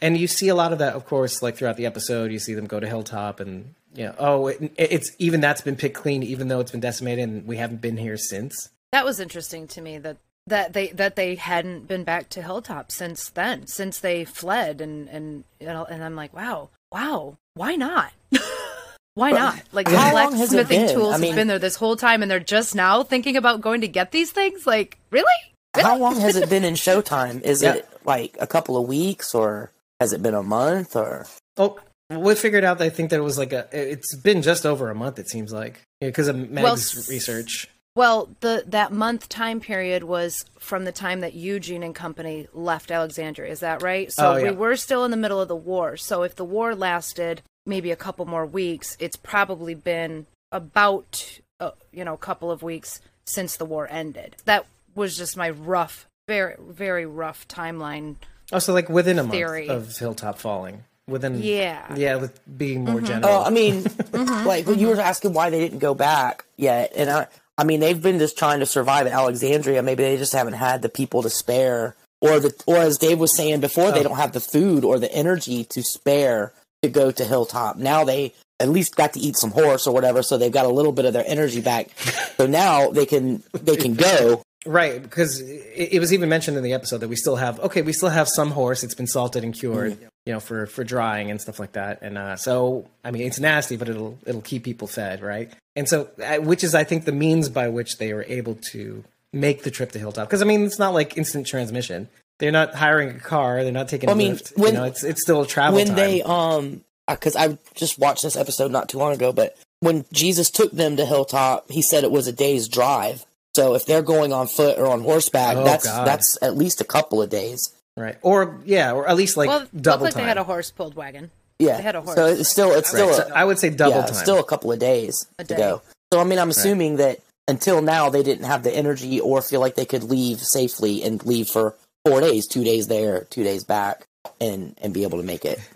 [0.00, 2.30] And you see a lot of that, of course, like throughout the episode.
[2.32, 5.76] You see them go to Hilltop, and you know, oh, it, it's even that's been
[5.76, 8.68] picked clean, even though it's been decimated, and we haven't been here since.
[8.92, 12.92] That was interesting to me that that they that they hadn't been back to Hilltop
[12.92, 17.76] since then, since they fled, and and you know, and I'm like, wow, wow, why
[17.76, 18.12] not?
[19.14, 19.62] why not?
[19.72, 20.94] Like how the long has it blacksmithing been?
[20.94, 23.60] tools I mean- have been there this whole time, and they're just now thinking about
[23.62, 24.66] going to get these things.
[24.66, 25.26] Like, really?
[25.74, 27.40] How long has it been in Showtime?
[27.42, 27.74] Is Yeah.
[27.74, 31.78] it like a couple of weeks, or has it been a month, or Oh,
[32.10, 32.78] we figured out.
[32.78, 33.68] that I think that it was like a.
[33.72, 35.18] It's been just over a month.
[35.18, 36.62] It seems like because of Meg's
[36.94, 37.68] Well, research.
[37.96, 42.90] Well, the that month time period was from the time that Eugene and company left
[42.90, 43.50] Alexandria.
[43.52, 44.12] Is that right?
[44.12, 44.50] So Oh, yeah.
[44.50, 45.96] we were still in the middle of the war.
[45.96, 51.70] So if the war lasted maybe a couple more weeks, it's probably been about uh,
[51.92, 54.36] you know a couple of weeks since the war ended.
[54.44, 58.16] That was just my rough, very very rough timeline.
[58.52, 59.66] Oh, so like within a Theory.
[59.66, 60.84] month of Hilltop falling.
[61.06, 61.94] Within Yeah.
[61.96, 63.06] yeah, with being more mm-hmm.
[63.06, 63.30] general.
[63.30, 64.46] Oh, I mean, mm-hmm.
[64.46, 67.26] like when you were asking why they didn't go back yet, and I,
[67.58, 69.82] I mean, they've been just trying to survive at Alexandria.
[69.82, 73.36] Maybe they just haven't had the people to spare, or the, or as Dave was
[73.36, 74.04] saying before, they oh.
[74.04, 77.76] don't have the food or the energy to spare to go to Hilltop.
[77.76, 80.70] Now they at least got to eat some horse or whatever, so they've got a
[80.70, 81.90] little bit of their energy back.
[82.36, 84.42] so now they can they can go.
[84.66, 87.82] Right, because it, it was even mentioned in the episode that we still have okay,
[87.82, 88.82] we still have some horse.
[88.82, 92.00] It's been salted and cured, you know, for for drying and stuff like that.
[92.02, 95.52] And uh, so, I mean, it's nasty, but it'll it'll keep people fed, right?
[95.76, 99.04] And so, uh, which is I think the means by which they were able to
[99.32, 100.28] make the trip to Hilltop.
[100.28, 102.08] Because I mean, it's not like instant transmission.
[102.38, 103.62] They're not hiring a car.
[103.62, 104.08] They're not taking.
[104.08, 104.52] I a mean, lift.
[104.56, 105.96] when- you know, it's it's still a travel when time.
[105.96, 110.50] they um because I just watched this episode not too long ago, but when Jesus
[110.50, 113.26] took them to Hilltop, he said it was a day's drive.
[113.56, 116.06] So if they're going on foot or on horseback, Oh, that's God.
[116.06, 117.72] that's at least a couple of days.
[117.96, 120.22] right, or yeah, or at least like Well, double like time.
[120.24, 121.30] they had a horse pulled wagon.
[121.60, 122.16] Yeah, They had a horse.
[122.16, 124.14] So it's still it's still Right, a, so I would say double yeah, time.
[124.14, 125.56] still a couple of days A to day.
[125.56, 125.82] go.
[126.12, 129.60] So I mean, I'm assuming that until now they didn't have the energy or feel
[129.60, 133.62] like they could leave safely and leave for four days, two days there, two days
[133.64, 134.06] back.
[134.40, 135.60] and and be able to make it.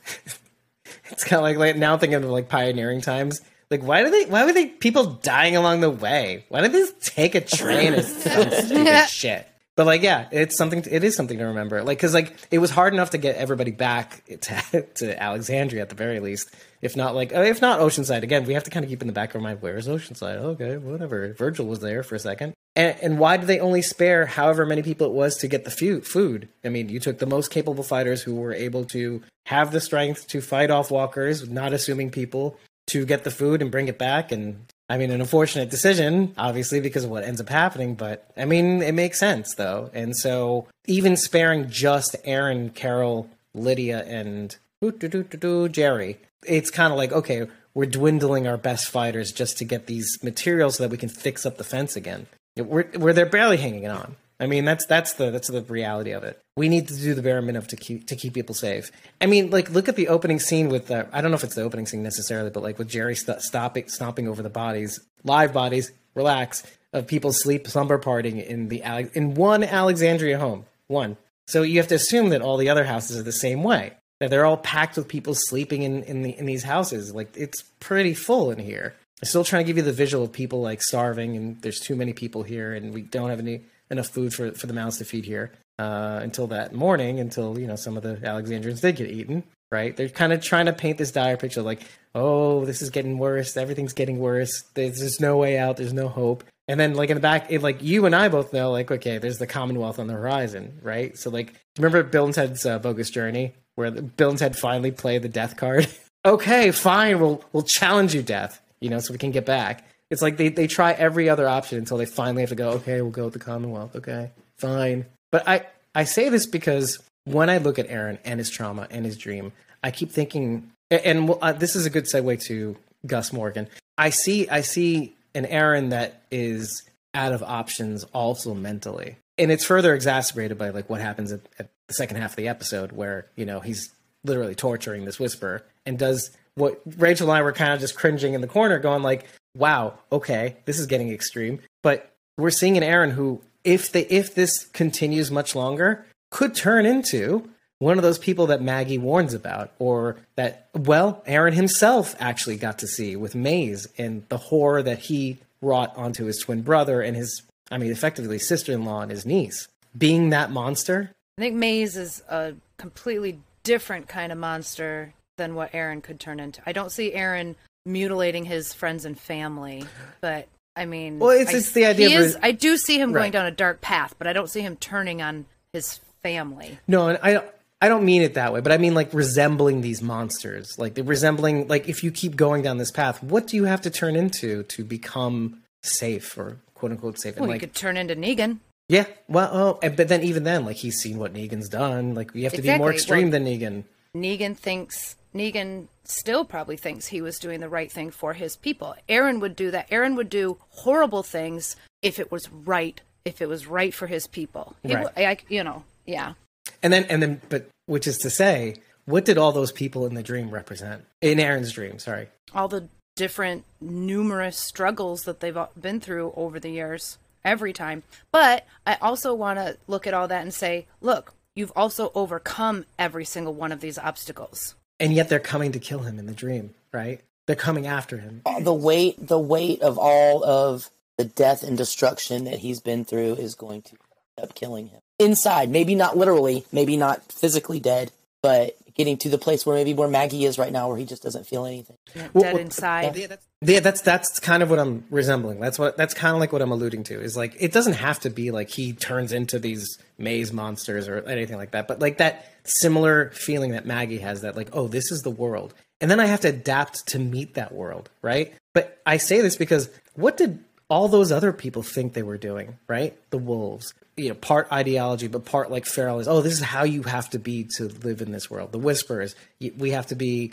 [1.11, 3.41] It's kind of like, like now thinking of like pioneering times.
[3.71, 4.25] Like, why do they?
[4.25, 6.45] Why were they people dying along the way?
[6.49, 9.47] Why did they just take a train or some stupid shit?
[9.77, 10.83] But like, yeah, it's something.
[10.83, 11.85] To, it is something to remember.
[11.85, 15.89] Like, because like it was hard enough to get everybody back to, to Alexandria at
[15.91, 16.53] the very least.
[16.81, 19.07] If not like, uh, if not Oceanside again, we have to kind of keep in
[19.07, 20.37] the back of our mind where is Oceanside?
[20.37, 21.35] Okay, whatever.
[21.35, 22.55] Virgil was there for a second.
[22.75, 25.71] And, and why did they only spare however many people it was to get the
[25.71, 26.49] fu- food?
[26.65, 30.29] I mean, you took the most capable fighters who were able to have the strength
[30.29, 34.33] to fight off walkers, not assuming people, to get the food and bring it back.
[34.33, 37.95] And I mean, an unfortunate decision, obviously, because of what ends up happening.
[37.95, 39.91] But I mean, it makes sense though.
[39.95, 47.47] And so, even sparing just Aaron, Carol, Lydia, and Jerry, it's kind of like okay,
[47.75, 51.47] we're dwindling our best fighters just to get these materials so that we can fix
[51.47, 52.27] up the fence again.
[52.57, 54.17] We're, we're they're barely hanging it on.
[54.41, 56.41] I mean, that's that's the that's the reality of it.
[56.57, 58.91] We need to do the bare minimum to keep to keep people safe.
[59.21, 61.57] I mean, like look at the opening scene with the, I don't know if it's
[61.57, 65.53] the opening scene necessarily, but like with Jerry st- stopping stomping over the bodies, live
[65.53, 68.83] bodies, relax of people sleep slumber partying in the
[69.15, 71.17] in one Alexandria home, one.
[71.49, 73.95] So you have to assume that all the other houses are the same way.
[74.21, 77.13] That they're all packed with people sleeping in in, the, in these houses.
[77.13, 78.95] Like it's pretty full in here.
[79.21, 81.97] I'm still trying to give you the visual of people like starving and there's too
[81.97, 85.05] many people here and we don't have any enough food for for the mouths to
[85.05, 89.11] feed here uh, until that morning, until you know some of the Alexandrians did get
[89.11, 89.45] eaten.
[89.71, 89.95] Right?
[89.95, 91.83] They're kind of trying to paint this dire picture, like,
[92.15, 93.55] oh, this is getting worse.
[93.55, 94.65] Everything's getting worse.
[94.73, 95.77] There's, there's no way out.
[95.77, 96.43] There's no hope.
[96.69, 99.17] And then, like in the back, it, like you and I both know, like, okay,
[99.17, 101.17] there's the Commonwealth on the horizon, right?
[101.17, 105.19] So, like, remember Bill and Ted's uh, bogus journey, where Bill and Ted finally play
[105.19, 105.89] the death card?
[106.27, 108.61] okay, fine, we'll we'll challenge you, death.
[108.81, 109.88] You know, so we can get back.
[110.11, 113.03] It's like they, they try every other option until they finally have to go, okay,
[113.03, 113.95] we'll go with the Commonwealth.
[113.97, 115.07] Okay, fine.
[115.31, 119.05] But I, I say this because when I look at Aaron and his trauma and
[119.05, 123.69] his dream, I keep thinking, and uh, this is a good segue to Gus Morgan.
[123.99, 126.83] I see, I see an Aaron that is
[127.15, 129.17] out of options also mentally.
[129.37, 132.49] And it's further exacerbated by like what happens at, at the second half of the
[132.49, 133.93] episode where, you know, he's
[134.25, 138.35] literally torturing this whisper and does what Rachel and I were kind of just cringing
[138.35, 139.27] in the corner, going like,
[139.59, 144.35] "Wow, okay, this is getting extreme." But we're seeing an Aaron who, if they if
[144.35, 149.73] this continues much longer, could turn into one of those people that Maggie warns about,
[149.79, 154.99] or that well, Aaron himself actually got to see with Mays and the horror that
[154.99, 159.69] he wrought onto his twin brother and his, I mean, effectively sister-in-law and his niece.
[159.97, 165.71] Being that monster, I think Mays is a completely different kind of monster than what
[165.73, 166.61] Aaron could turn into.
[166.67, 169.85] I don't see Aaron mutilating his friends and family,
[170.21, 172.21] but I mean, well, it's, I, it's the idea.
[172.21, 173.23] Is, I do see him right.
[173.23, 176.79] going down a dark path, but I don't see him turning on his family.
[176.87, 177.43] No, and I
[177.81, 181.69] I don't mean it that way, but I mean like resembling these monsters, like resembling
[181.69, 184.63] like if you keep going down this path, what do you have to turn into
[184.65, 187.37] to become safe or quote unquote safe?
[187.37, 188.59] Well, and, like, you could turn into Negan.
[188.89, 192.15] Yeah, well, oh, but then even then, like he's seen what Negan's done.
[192.15, 192.79] Like you have to exactly.
[192.79, 193.85] be more extreme well, than Negan.
[194.17, 198.95] Negan thinks Negan still probably thinks he was doing the right thing for his people.
[199.09, 199.87] Aaron would do that.
[199.91, 204.27] Aaron would do horrible things if it was right, if it was right for his
[204.27, 204.77] people.
[204.85, 205.07] Right.
[205.17, 206.35] I, you know, yeah.
[206.83, 210.15] And then, and then, but which is to say, what did all those people in
[210.15, 211.05] the dream represent?
[211.21, 212.29] In Aaron's dream, sorry.
[212.55, 218.03] All the different, numerous struggles that they've been through over the years, every time.
[218.31, 222.87] But I also want to look at all that and say, look, you've also overcome
[222.99, 226.35] every single one of these obstacles and yet they're coming to kill him in the
[226.35, 227.21] dream, right?
[227.47, 228.43] They're coming after him.
[228.61, 233.35] The weight, the weight of all of the death and destruction that he's been through
[233.35, 235.71] is going to end up killing him inside.
[235.71, 240.09] Maybe not literally, maybe not physically dead, but getting to the place where maybe where
[240.09, 241.97] Maggie is right now, where he just doesn't feel anything.
[242.15, 243.17] Yeah, well, dead well, inside.
[243.17, 245.61] Yeah, that's, yeah, that's that's kind of what I'm resembling.
[245.61, 247.21] That's what that's kind of like what I'm alluding to.
[247.21, 251.21] Is like it doesn't have to be like he turns into these Mays monsters or
[251.21, 255.13] anything like that, but like that similar feeling that Maggie has that like oh this
[255.13, 258.53] is the world, and then I have to adapt to meet that world, right?
[258.75, 262.79] But I say this because what did all those other people think they were doing,
[262.89, 263.17] right?
[263.31, 266.83] The wolves you know part ideology but part like feral is oh this is how
[266.83, 268.73] you have to be to live in this world.
[268.73, 269.35] The whisperers
[269.77, 270.53] we have to be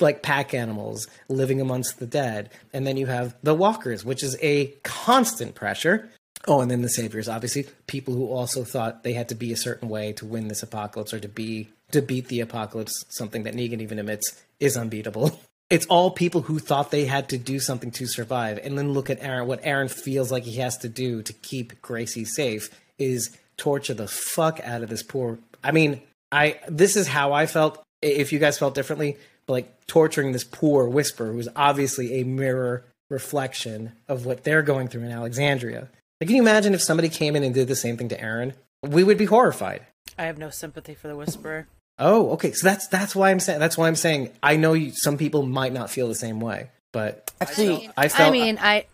[0.00, 2.50] like pack animals living amongst the dead.
[2.72, 6.08] And then you have the walkers which is a constant pressure.
[6.48, 7.66] Oh and then the saviors obviously.
[7.86, 11.12] People who also thought they had to be a certain way to win this apocalypse
[11.12, 15.38] or to be to beat the apocalypse something that negan even admits is unbeatable
[15.70, 18.58] it's all people who thought they had to do something to survive.
[18.62, 19.46] And then look at Aaron.
[19.48, 24.08] What Aaron feels like he has to do to keep Gracie safe is torture the
[24.08, 25.38] fuck out of this poor.
[25.62, 27.82] I mean, I this is how I felt.
[28.02, 32.84] If you guys felt differently, but like torturing this poor whisper who's obviously a mirror
[33.10, 35.88] reflection of what they're going through in Alexandria.
[36.20, 38.54] Like, can you imagine if somebody came in and did the same thing to Aaron?
[38.82, 39.86] We would be horrified.
[40.18, 41.66] I have no sympathy for the Whisperer.
[41.98, 42.52] Oh, okay.
[42.52, 45.44] So that's that's why I'm saying that's why I'm saying I know you, some people
[45.44, 48.86] might not feel the same way, but Actually, I felt I mean, I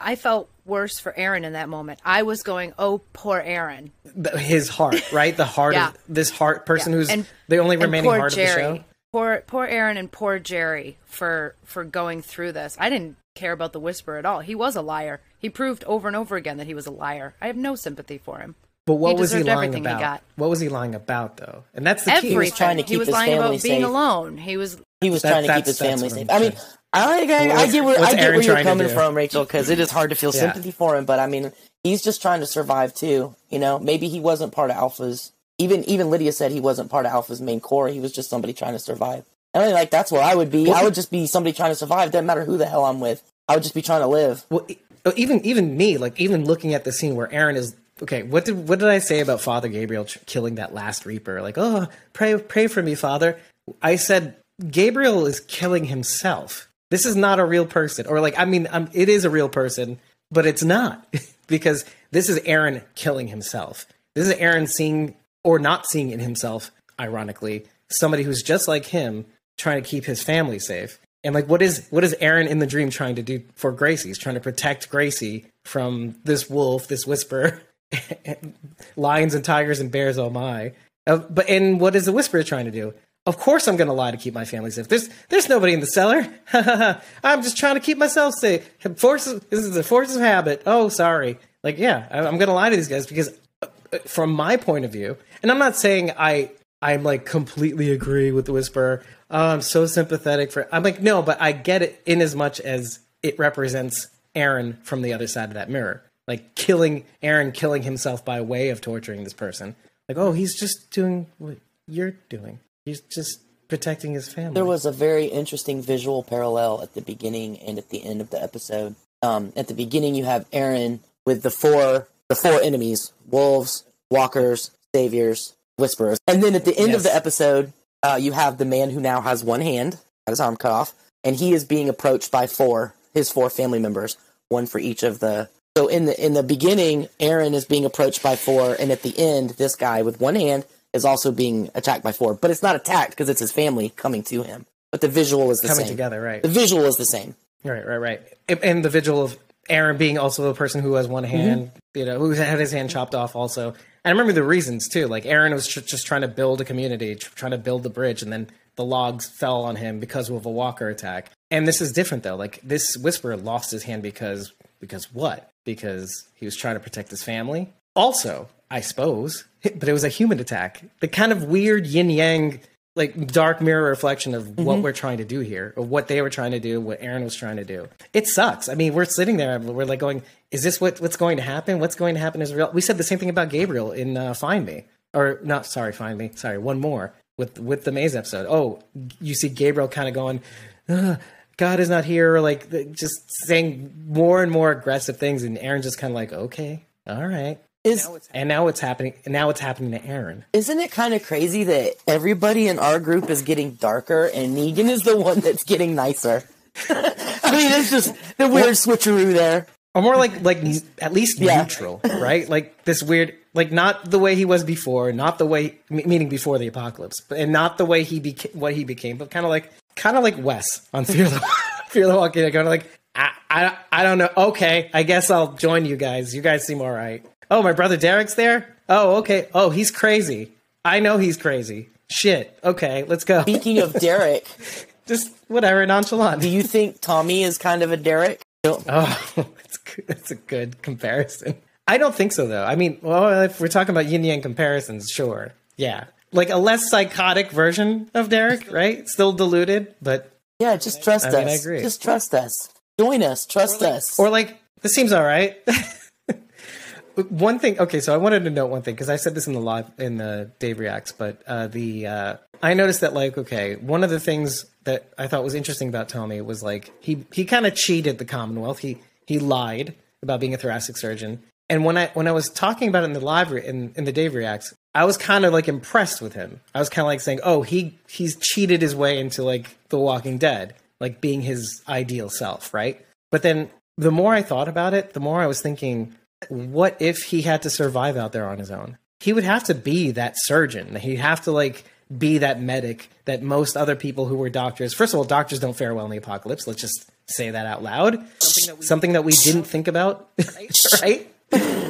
[0.00, 2.00] I felt worse for Aaron in that moment.
[2.04, 3.92] I was going, "Oh, poor Aaron."
[4.36, 5.36] his heart, right?
[5.36, 5.88] The heart Yeah.
[5.88, 8.62] of this heart person who's And- the only remaining heart Jerry.
[8.64, 8.84] of the show.
[9.12, 12.76] Poor poor Aaron and poor Jerry for for going through this.
[12.80, 14.40] I didn't care about the whisper at all.
[14.40, 15.20] He was a liar.
[15.38, 17.34] He proved over and over again that he was a liar.
[17.40, 18.54] I have no sympathy for him.
[18.86, 20.20] But what He was he lying everything he about?
[20.36, 21.62] What was he lying about though?
[21.74, 22.16] And that's the key.
[22.16, 22.38] Everything.
[22.38, 23.84] was trying to he keep was his lying family about being safe.
[23.84, 24.36] alone.
[24.38, 26.26] He was he was That- trying to keep his family safe.
[26.30, 26.52] I mean,
[26.92, 29.90] I, I, I get where I get where you're coming from, Rachel, because it is
[29.90, 30.40] hard to feel Yeah.
[30.40, 31.04] sympathy for him.
[31.04, 31.52] But I mean,
[31.84, 33.34] he's just trying to survive too.
[33.50, 35.32] You know, maybe he wasn't part of Alpha's.
[35.58, 37.88] Even even Lydia said he wasn't part of Alpha's main core.
[37.88, 39.24] He was just somebody trying to survive.
[39.54, 40.70] And I mean, like that's what I would be.
[40.72, 42.10] I would just be somebody trying to survive.
[42.10, 43.22] Doesn't matter who the hell I'm with.
[43.48, 44.44] I would just be trying to live.
[44.50, 47.76] Well, e- oh, even even me, like even looking at the scene where Aaron is
[48.02, 48.22] okay.
[48.22, 51.42] What did what did I say about Father Gabriel ch- killing that last Reaper?
[51.42, 53.38] Like, oh, pray pray for me, Father.
[53.80, 54.36] I said
[54.68, 56.68] Gabriel is killing himself.
[56.90, 59.48] This is not a real person, or like I mean, um, it is a real
[59.48, 59.98] person,
[60.30, 61.06] but it's not
[61.46, 63.86] because this is Aaron killing himself.
[64.14, 69.24] This is Aaron seeing or not seeing in himself, ironically, somebody who's just like him
[69.58, 70.98] trying to keep his family safe.
[71.24, 74.08] And like, what is what is Aaron in the dream trying to do for Gracie?
[74.08, 77.62] He's trying to protect Gracie from this wolf, this whisper,
[78.96, 80.18] lions and tigers and bears.
[80.18, 80.72] Oh my!
[81.06, 82.94] Uh, but and what is the whisperer trying to do?
[83.24, 84.88] Of course, I'm going to lie to keep my family safe.
[84.88, 86.26] There's there's nobody in the cellar.
[86.52, 88.68] I'm just trying to keep myself safe.
[88.96, 89.40] Forces.
[89.48, 90.62] This is the force of habit.
[90.66, 91.38] Oh, sorry.
[91.62, 93.68] Like, yeah, I, I'm going to lie to these guys because uh,
[94.06, 96.50] from my point of view, and I'm not saying I
[96.80, 99.04] I'm like completely agree with the whisperer.
[99.30, 100.68] Oh, I'm so sympathetic for.
[100.72, 105.02] I'm like no, but I get it in as much as it represents Aaron from
[105.02, 109.24] the other side of that mirror, like killing Aaron, killing himself by way of torturing
[109.24, 109.74] this person.
[110.08, 112.60] Like, oh, he's just doing what you're doing.
[112.84, 114.54] He's just protecting his family.
[114.54, 118.30] There was a very interesting visual parallel at the beginning and at the end of
[118.30, 118.94] the episode.
[119.22, 124.70] Um, at the beginning, you have Aaron with the four the four enemies: wolves, walkers,
[124.94, 126.18] saviors, whisperers.
[126.26, 129.20] And then at the end of the episode, uh, you have the man who now
[129.20, 129.94] has one hand,
[130.26, 133.78] had his arm cut off, and he is being approached by four his four family
[133.78, 134.16] members,
[134.48, 135.48] one for each of the.
[135.76, 139.18] So in the in the beginning, Aaron is being approached by four, and at the
[139.18, 142.34] end, this guy with one hand is also being attacked by four.
[142.34, 144.66] But it's not attacked because it's his family coming to him.
[144.90, 145.76] But the visual is the same.
[145.76, 145.96] coming same.
[145.96, 146.42] together, right?
[146.42, 147.34] The visual is the same.
[147.64, 148.20] Right, right, right.
[148.62, 149.38] And- the visual of
[149.70, 151.98] Aaron being also a person who has one hand, mm-hmm.
[151.98, 153.68] you know, who had his hand chopped off also.
[153.68, 155.06] And I remember the reasons too.
[155.06, 157.90] Like Aaron was tr- just trying to build a community, tr- trying to build the
[157.90, 161.30] bridge, and then the logs fell on him because of a walker attack.
[161.50, 162.36] And this is different though.
[162.36, 165.51] Like this whisperer lost his hand because because what?
[165.64, 167.72] Because he was trying to protect his family.
[167.94, 170.82] Also, I suppose, but it was a human attack.
[171.00, 172.60] The kind of weird yin yang
[172.94, 176.28] like dark mirror reflection of what we're trying to do here, or what they were
[176.28, 177.88] trying to do, what Aaron was trying to do.
[178.12, 178.68] It sucks.
[178.68, 181.80] I mean, we're sitting there, we're like going, "Is this what what's going to happen?
[181.80, 184.34] What's going to happen is real?" We said the same thing about Gabriel in uh,
[184.34, 185.64] Find Me, or not?
[185.64, 186.32] Sorry, Find Me.
[186.34, 188.46] Sorry, one more with with the Mays episode.
[188.48, 188.82] Oh,
[189.20, 190.42] you see Gabriel kind of going.
[190.88, 191.18] "Ugh,
[191.56, 193.14] God is not here, like just
[193.46, 197.58] saying more and more aggressive things, and Aaron just kind of like, okay, all right.
[197.84, 199.14] Is And now it's happening.
[199.24, 200.44] And now it's happening to Aaron.
[200.52, 204.88] isn't it kind of crazy that everybody in our group is getting darker and Negan
[204.88, 206.44] is the one that's getting nicer?
[206.88, 209.66] I mean, it's just the weird switcheroo there.
[209.94, 210.58] or more like like
[211.00, 211.62] at least Yeah.
[211.62, 212.48] neutral, right?
[212.48, 216.58] Like this weird, like not the way he was before, not the way meaning before
[216.58, 219.50] the apocalypse, but and not the way he became what he became, but kind of
[219.50, 221.40] like kind of like Wes on Fear the
[221.88, 224.30] Fear the Walking Dead, kind of like I, I I don't know.
[224.36, 226.34] Okay, I guess I'll join you guys.
[226.34, 227.24] You guys seem all right.
[227.50, 228.74] Oh, my brother Derek's there.
[228.88, 229.48] Oh, okay.
[229.54, 230.52] Oh, he's crazy.
[230.84, 231.90] I know he's crazy.
[232.10, 232.58] Shit.
[232.64, 233.42] Okay, let's go.
[233.42, 234.46] Speaking of Derek,
[235.06, 236.40] Just whatever, nonchalant.
[236.40, 238.40] do you think Tomi is kind of a Derek?
[238.64, 238.82] No.
[238.88, 241.56] Oh, it's, good- it's a good comparison.
[241.86, 242.64] I don't think so, though.
[242.64, 245.52] I mean, well, if we're talking about yin yang comparisons, sure.
[245.76, 246.04] Yeah.
[246.32, 249.06] Like a less psychotic version of Derek, right?
[249.08, 250.30] Still diluted, but.
[250.58, 251.34] Yeah, just trust I us.
[251.34, 251.80] mean, I agree.
[251.80, 252.70] Just trust us.
[252.98, 253.46] Join us.
[253.46, 254.18] Trust us.
[254.18, 255.56] Or like, this seems all right.
[257.28, 259.52] one thing, okay, so I wanted to note one thing because I said this in
[259.52, 263.76] the live in the Dave reacts, but uh, the uh, I noticed that like okay,
[263.76, 267.44] one of the things that I thought was interesting about Tomi was like he he
[267.44, 268.78] kind of cheated the Commonwealth.
[268.78, 271.42] He he lied about being a thoracic surgeon.
[271.68, 274.04] And when I when I was talking about it in the live re- in, in
[274.04, 276.60] the Dave reacts, I was kind of like impressed with him.
[276.74, 279.98] I was kind of like saying, "Oh, he he's cheated his way into like The
[279.98, 284.94] Walking Dead, like being his ideal self, right?" But then the more I thought about
[284.94, 286.14] it, the more I was thinking,
[286.48, 288.98] what if he had to survive out there on his own?
[289.20, 290.96] He would have to be that surgeon.
[290.96, 291.84] He'd have to like
[292.16, 294.92] be that medic that most other people who were doctors.
[294.92, 296.66] First of all, doctors don't fare well in the apocalypse.
[296.66, 298.24] Let's just say that out loud.
[298.38, 300.28] Something that we, Something that we didn't think about,
[301.02, 301.28] right?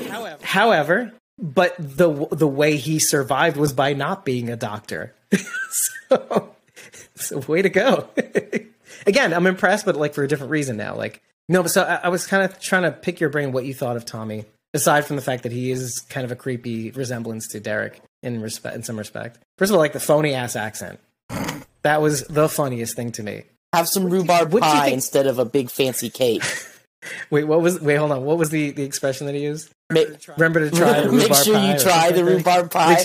[0.09, 1.12] However, however,
[1.43, 5.12] but the the way he survived was by not being a doctor.
[6.09, 6.55] so,
[7.16, 8.09] so way to go.
[9.07, 10.95] Again, I'm impressed, but like for a different reason now.
[10.95, 13.64] Like no, but so I, I was kind of trying to pick your brain what
[13.64, 16.93] you thought of Tomi, aside from the fact that he is kind of a creepy
[16.93, 19.38] resemblance to Derek in respect in some respect.
[19.59, 21.01] First of all, like the phony ass accent.
[21.82, 23.43] That was the funniest thing to me.
[23.72, 26.45] Have some rhubarb pie instead of a big fancy cake.
[27.30, 27.80] wait, what was?
[27.80, 28.24] Wait, hold on.
[28.24, 29.70] What was the, the expression that he used?
[29.90, 31.05] Make, Remember to try.
[31.11, 33.05] make sure you try the rhubarb pie.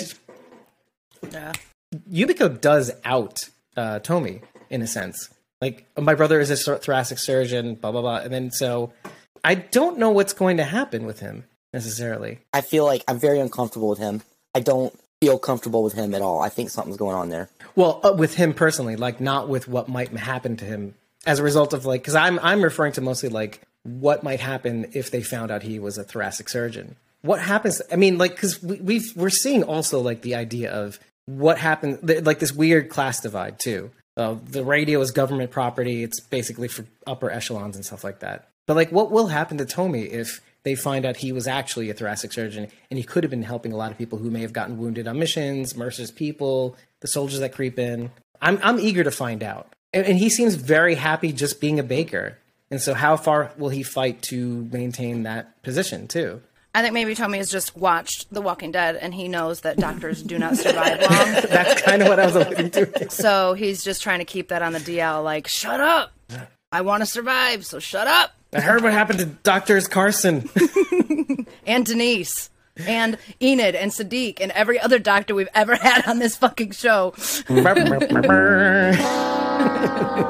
[1.32, 1.54] Yeah.
[2.12, 5.30] Yumiko does out uh, Tomi in a sense.
[5.62, 8.94] Like my brother is a thoracic surgeon, blah blah blah, and then so
[9.44, 12.40] I don't know what's going to happen with him necessarily.
[12.54, 14.22] I feel like I'm very uncomfortable with him.
[14.54, 16.42] I don't feel comfortable with him at all.
[16.42, 17.50] I think something's going on there.
[17.76, 20.94] Well, uh, with him personally, like not with what might happen to him
[21.26, 24.92] as a result of like because I'm I'm referring to mostly like what might happen
[24.94, 26.96] if they found out he was a thoracic surgeon.
[27.22, 27.82] What happens?
[27.92, 32.26] I mean, like because we, we've we're seeing also like the idea of what happened,
[32.26, 33.92] like this weird class divide too.
[34.16, 36.04] Uh, the radio is government property.
[36.04, 38.50] It's basically for upper echelons and stuff like that.
[38.66, 41.94] But like, what will happen to Tomi if they find out he was actually a
[41.94, 44.54] thoracic surgeon and he could have been helping a lot of people who may have
[44.54, 48.12] gotten wounded on missions, Mercer's people, the soldiers that creep in?
[48.42, 49.74] I'm I'm eager to find out.
[49.94, 52.38] And, and he seems very happy just being a baker.
[52.70, 56.42] And so, how far will he fight to maintain that position too?
[56.76, 60.22] I think maybe Tomi has just watched The Walking Dead and he knows that doctors
[60.22, 61.10] do not survive long.
[61.50, 63.10] That's kind of what I was alluding to.
[63.10, 66.12] So he's just trying to keep that on the DL, like, shut up.
[66.72, 68.34] I want to survive, so shut up.
[68.54, 70.50] I heard what happened to Doctors Carson
[71.66, 72.52] and Denise
[72.86, 77.16] and Enid and Siddiq and every other doctor we've ever had on this fucking show.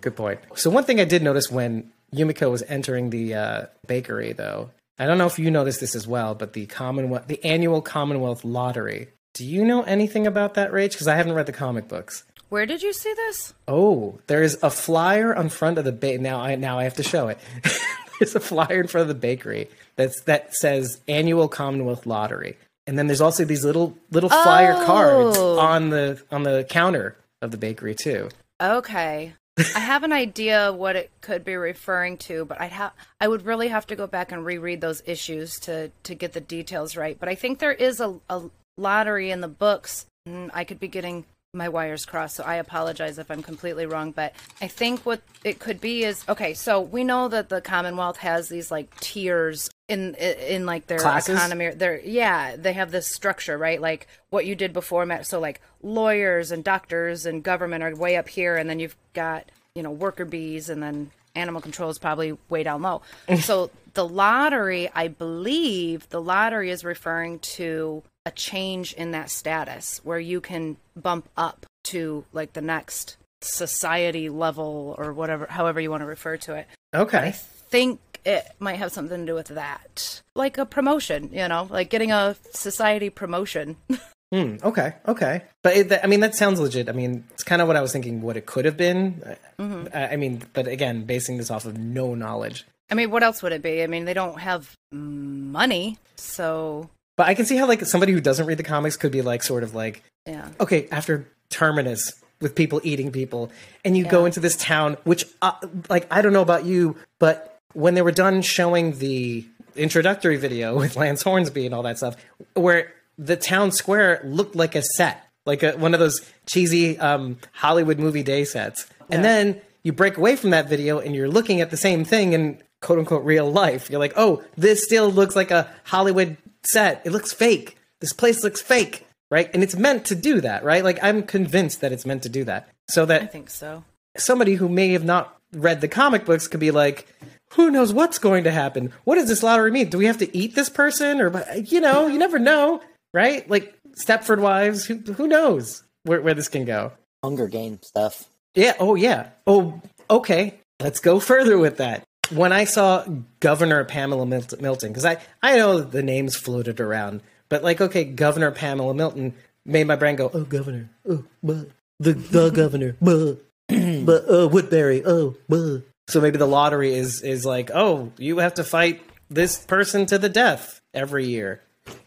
[0.00, 0.40] Good point.
[0.54, 5.06] So one thing I did notice when Yumiko was entering the uh, bakery, though, I
[5.06, 9.08] don't know if you noticed this as well, but the Commonwealth, the annual Commonwealth Lottery.
[9.34, 10.90] Do you know anything about that, Rach?
[10.92, 12.24] Because I haven't read the comic books.
[12.48, 13.54] Where did you see this?
[13.68, 16.40] Oh, there's a flyer on front of the ba- now.
[16.40, 17.38] I now I have to show it.
[18.18, 22.98] there's a flyer in front of the bakery that's that says Annual Commonwealth Lottery, and
[22.98, 24.84] then there's also these little little flyer oh.
[24.84, 28.28] cards on the on the counter of the bakery too.
[28.60, 29.32] Okay.
[29.58, 33.44] I have an idea what it could be referring to, but I'd have I would
[33.44, 37.18] really have to go back and reread those issues to to get the details right.
[37.18, 38.42] But I think there is a, a
[38.76, 40.06] lottery in the books.
[40.26, 44.12] I could be getting my wires crossed, so I apologize if I'm completely wrong.
[44.12, 46.54] But I think what it could be is okay.
[46.54, 51.36] So we know that the Commonwealth has these like tiers in in like their Classes?
[51.36, 51.70] economy.
[51.70, 53.80] Their yeah, they have this structure, right?
[53.80, 55.22] Like what you did before.
[55.24, 59.50] So like lawyers and doctors and government are way up here, and then you've got
[59.74, 63.02] you know worker bees, and then animal control is probably way down low.
[63.40, 70.00] so the lottery, I believe, the lottery is referring to a change in that status
[70.04, 75.90] where you can bump up to like the next society level or whatever however you
[75.90, 76.66] want to refer to it.
[76.94, 77.18] Okay.
[77.18, 80.20] I think it might have something to do with that.
[80.34, 83.76] Like a promotion, you know, like getting a society promotion.
[84.32, 84.58] Hmm.
[84.62, 84.94] okay.
[85.08, 85.42] Okay.
[85.64, 86.88] But it, I mean, that sounds legit.
[86.88, 88.22] I mean, it's kind of what I was thinking.
[88.22, 89.36] What it could have been.
[89.58, 89.88] Mm-hmm.
[89.92, 92.64] I, I mean, but again, basing this off of no knowledge.
[92.90, 93.82] I mean, what else would it be?
[93.82, 96.90] I mean, they don't have money, so
[97.20, 99.42] but I can see how like somebody who doesn't read the comics could be like
[99.42, 103.52] sort of like, yeah, okay, after Terminus with people eating people,
[103.84, 104.10] and you yeah.
[104.10, 105.52] go into this town, which uh,
[105.90, 109.44] like I don't know about you, but when they were done showing the
[109.76, 112.16] introductory video with Lance Hornsby and all that stuff,
[112.54, 117.36] where the town square looked like a set, like a, one of those cheesy um,
[117.52, 119.16] Hollywood movie day sets, yeah.
[119.16, 122.32] and then you break away from that video and you're looking at the same thing
[122.32, 123.90] in quote unquote real life.
[123.90, 127.02] You're like, oh, this still looks like a Hollywood set.
[127.04, 127.76] It looks fake.
[128.00, 129.50] This place looks fake, right?
[129.52, 130.84] And it's meant to do that, right?
[130.84, 132.68] Like I'm convinced that it's meant to do that.
[132.88, 133.84] So that I think so.
[134.16, 137.06] Somebody who may have not read the comic books could be like,
[137.54, 138.92] who knows what's going to happen?
[139.04, 139.90] What does this lottery mean?
[139.90, 142.80] Do we have to eat this person or you know, you never know,
[143.12, 143.48] right?
[143.48, 146.92] Like Stepford Wives, who who knows where where this can go?
[147.22, 148.24] Hunger Game stuff.
[148.54, 149.30] Yeah, oh yeah.
[149.46, 150.54] Oh, okay.
[150.80, 153.04] Let's go further with that when I saw
[153.40, 158.50] Governor Pamela Milton, because I, I know the names floated around, But like, okay, Governor
[158.52, 161.64] Pamela Milton made my brain go, oh, governor, oh, buh.
[161.98, 163.34] the the governor, buh.
[164.04, 165.80] but uh, Woodbury, oh, buh.
[166.08, 170.18] so maybe the lottery is is like, oh, you have to fight this person to
[170.18, 171.60] the death every year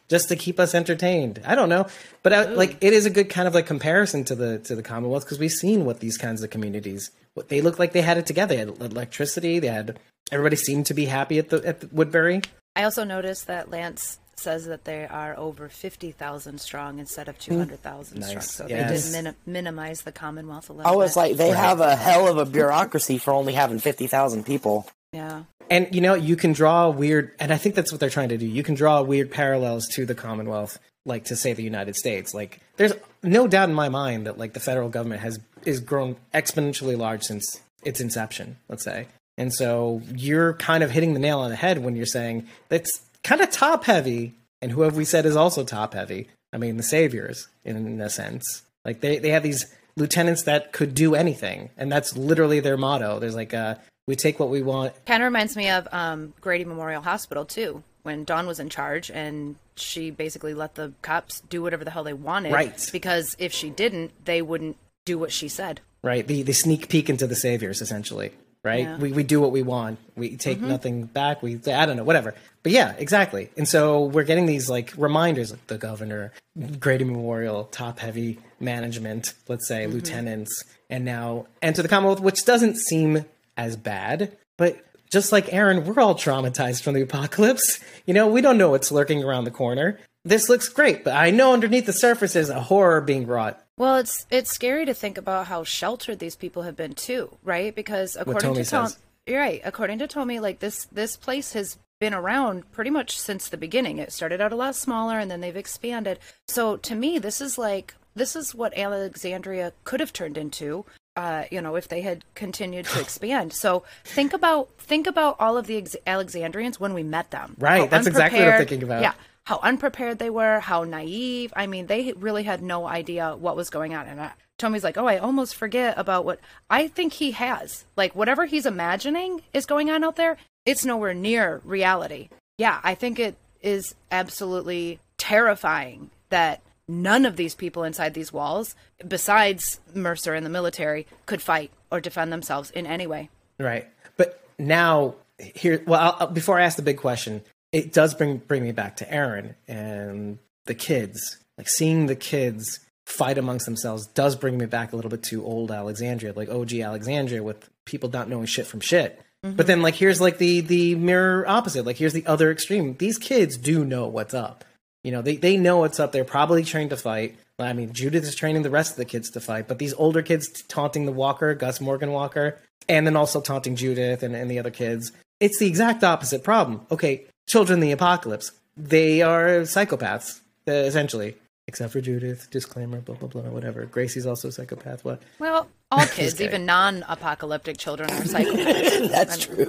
[0.10, 1.41] just to keep us entertained.
[1.45, 1.88] I don't know,
[2.22, 4.84] but I, like it is a good kind of like comparison to the to the
[4.84, 8.18] Commonwealth because we've seen what these kinds of communities what they look like they had
[8.18, 8.54] it together.
[8.54, 9.60] They had electricity.
[9.60, 9.99] They had
[10.32, 12.41] everybody seemed to be happy at the at the Woodbury.
[12.76, 17.54] I also noticed that Lance says that they are over 50,000 strong instead of hmm.
[17.54, 18.30] 200,000 Nice.
[18.30, 18.41] strong.
[18.41, 19.12] So Yes.
[19.12, 21.20] they did min- minimize the Commonwealth a little I was bit.
[21.20, 24.88] like, they have a hell of a bureaucracy for only having fifty thousand people.
[25.14, 25.43] Yeah.
[25.70, 28.38] And you know, you can draw weird, and I think that's what they're trying to
[28.38, 28.45] do.
[28.45, 32.34] You can draw weird parallels to the Commonwealth, like to say the United States.
[32.34, 36.18] Like, there's no doubt in my mind that like the federal government has is grown
[36.34, 38.57] exponentially large since its inception.
[38.68, 39.07] Let's say,
[39.38, 43.01] and so you're kind of hitting the nail on the head when you're saying that's
[43.24, 46.28] kind of top heavy, and who have we said is also top heavy.
[46.51, 48.64] I mean, the saviors in, in a sense.
[48.84, 53.20] Like they they have these lieutenants that could do anything, and that's literally their motto.
[53.20, 56.66] There's like a we take what we want Kind of reminds me of um, Grady
[56.66, 61.62] Memorial Hospital, too, when Dawn was in charge and she basically let the cops do
[61.62, 62.51] whatever the hell they wanted.
[62.54, 62.89] Right.
[62.91, 65.82] Because if she didn't, they wouldn't do what she said.
[66.04, 66.26] right?
[66.28, 68.32] The the sneak peek into the saviors, essentially,
[68.64, 68.84] right?
[68.86, 68.97] Yeah.
[68.97, 69.99] We we do what we want.
[70.16, 71.41] We take nothing back.
[71.41, 72.36] We I don't know, whatever.
[72.62, 73.49] But yeah, exactly.
[73.58, 76.32] And so we're getting these like reminders, like the governor,
[76.80, 82.78] Grady Memorial, top heavy management, let's say lieutenants, and now enter the Commonwealth, which doesn't
[82.78, 83.26] seem
[83.58, 84.78] as bad, but.
[85.12, 87.80] Just like Aaron, we're all traumatized from the apocalypse.
[88.08, 89.99] You know, we don't know what's lurking around the corner.
[90.26, 93.64] This looks great, but I know underneath the surface is a horror being wrought.
[93.78, 97.76] Well, it's it's scary to think about how sheltered these people have been too, right?
[97.76, 98.99] Because according to Tom, says.
[99.26, 99.62] you're right.
[99.66, 103.97] According to Tomi, like this this place has been around pretty much since the beginning.
[103.97, 106.20] It started out a lot smaller, and then they've expanded.
[106.47, 110.86] So to me, this is like this is what Alexandria could have turned into.
[111.16, 113.53] Uh, you know, if they had continued to expand.
[113.53, 117.55] So think about think about all of the ex- Alexandrians when we met them.
[117.59, 119.03] Right, that's exactly what I'm thinking about.
[119.03, 119.14] Yeah,
[119.45, 121.53] how unprepared they were, how naive.
[121.55, 124.07] I mean, they really had no idea what was going on.
[124.07, 126.39] And I, Tomi's like, oh, I almost forget about what
[126.70, 127.86] I think he has.
[127.95, 132.30] Like, whatever he's imagining is going on out there, it's nowhere near reality.
[132.57, 138.76] Yeah, I think it is absolutely terrifying that none of these people inside these walls,
[139.08, 143.30] besides Mercer and the military, could fight or defend themselves in any way.
[143.60, 143.88] Right.
[144.18, 148.64] But now here, well, I'll, before I ask the big question, it does bring bring
[148.64, 151.38] me back to Aaron and the kids.
[151.58, 155.44] Like seeing the kids fight amongst themselves does bring me back a little bit to
[155.44, 159.22] old Alexandria, like OG Alexandria, with people not knowing shit from shit.
[159.44, 159.56] Mm-hmm.
[159.56, 161.86] But then, like, here's like the the mirror opposite.
[161.86, 162.96] Like, here's the other extreme.
[162.98, 164.64] These kids do know what's up.
[165.04, 166.12] You know, they they know what's up.
[166.12, 167.36] They're probably trained to fight.
[167.60, 170.22] I mean, Judith is training the rest of the kids to fight, but these older
[170.22, 174.60] kids taunting the Walker, Gus Morgan Walker, and then also taunting Judith and, and the
[174.60, 175.12] other kids.
[175.39, 176.86] It's the exact opposite problem.
[176.89, 181.36] Okay, children the apocalypse, they are psychopaths, uh, essentially.
[181.68, 183.86] Except for Judith, disclaimer, blah, blah, blah, whatever.
[183.86, 185.22] Gracie's also a psychopath, what?
[185.39, 189.09] Well, all kids, even non-apocalyptic children, are psychopaths.
[189.11, 189.66] That's true.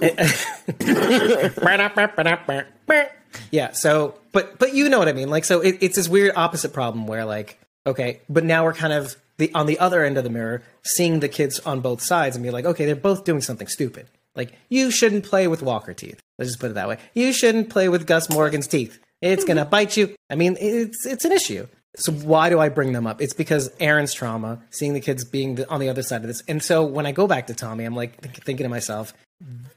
[3.50, 5.28] yeah so but but you know what i mean.
[5.28, 8.92] Like so it, it's this weird opposite problem where like okay but now we're kind
[8.92, 12.36] of the on the other end of the mirror seeing the kids on both sides
[12.36, 14.06] and be like okay they're both doing something stupid.
[14.34, 16.20] Like you shouldn't play with walker teeth.
[16.38, 16.98] Let's just put it that way.
[17.14, 18.98] You shouldn't play with gus morgan's teeth.
[19.20, 20.14] It's gonna bite you.
[20.30, 21.66] I mean it's it's an issue
[21.96, 23.20] so why do I bring them up?
[23.20, 26.42] It's because Aaron's trauma, seeing the kids being the, on the other side of this,
[26.48, 29.12] and so when I go back to Tomi, I'm like think, thinking to myself,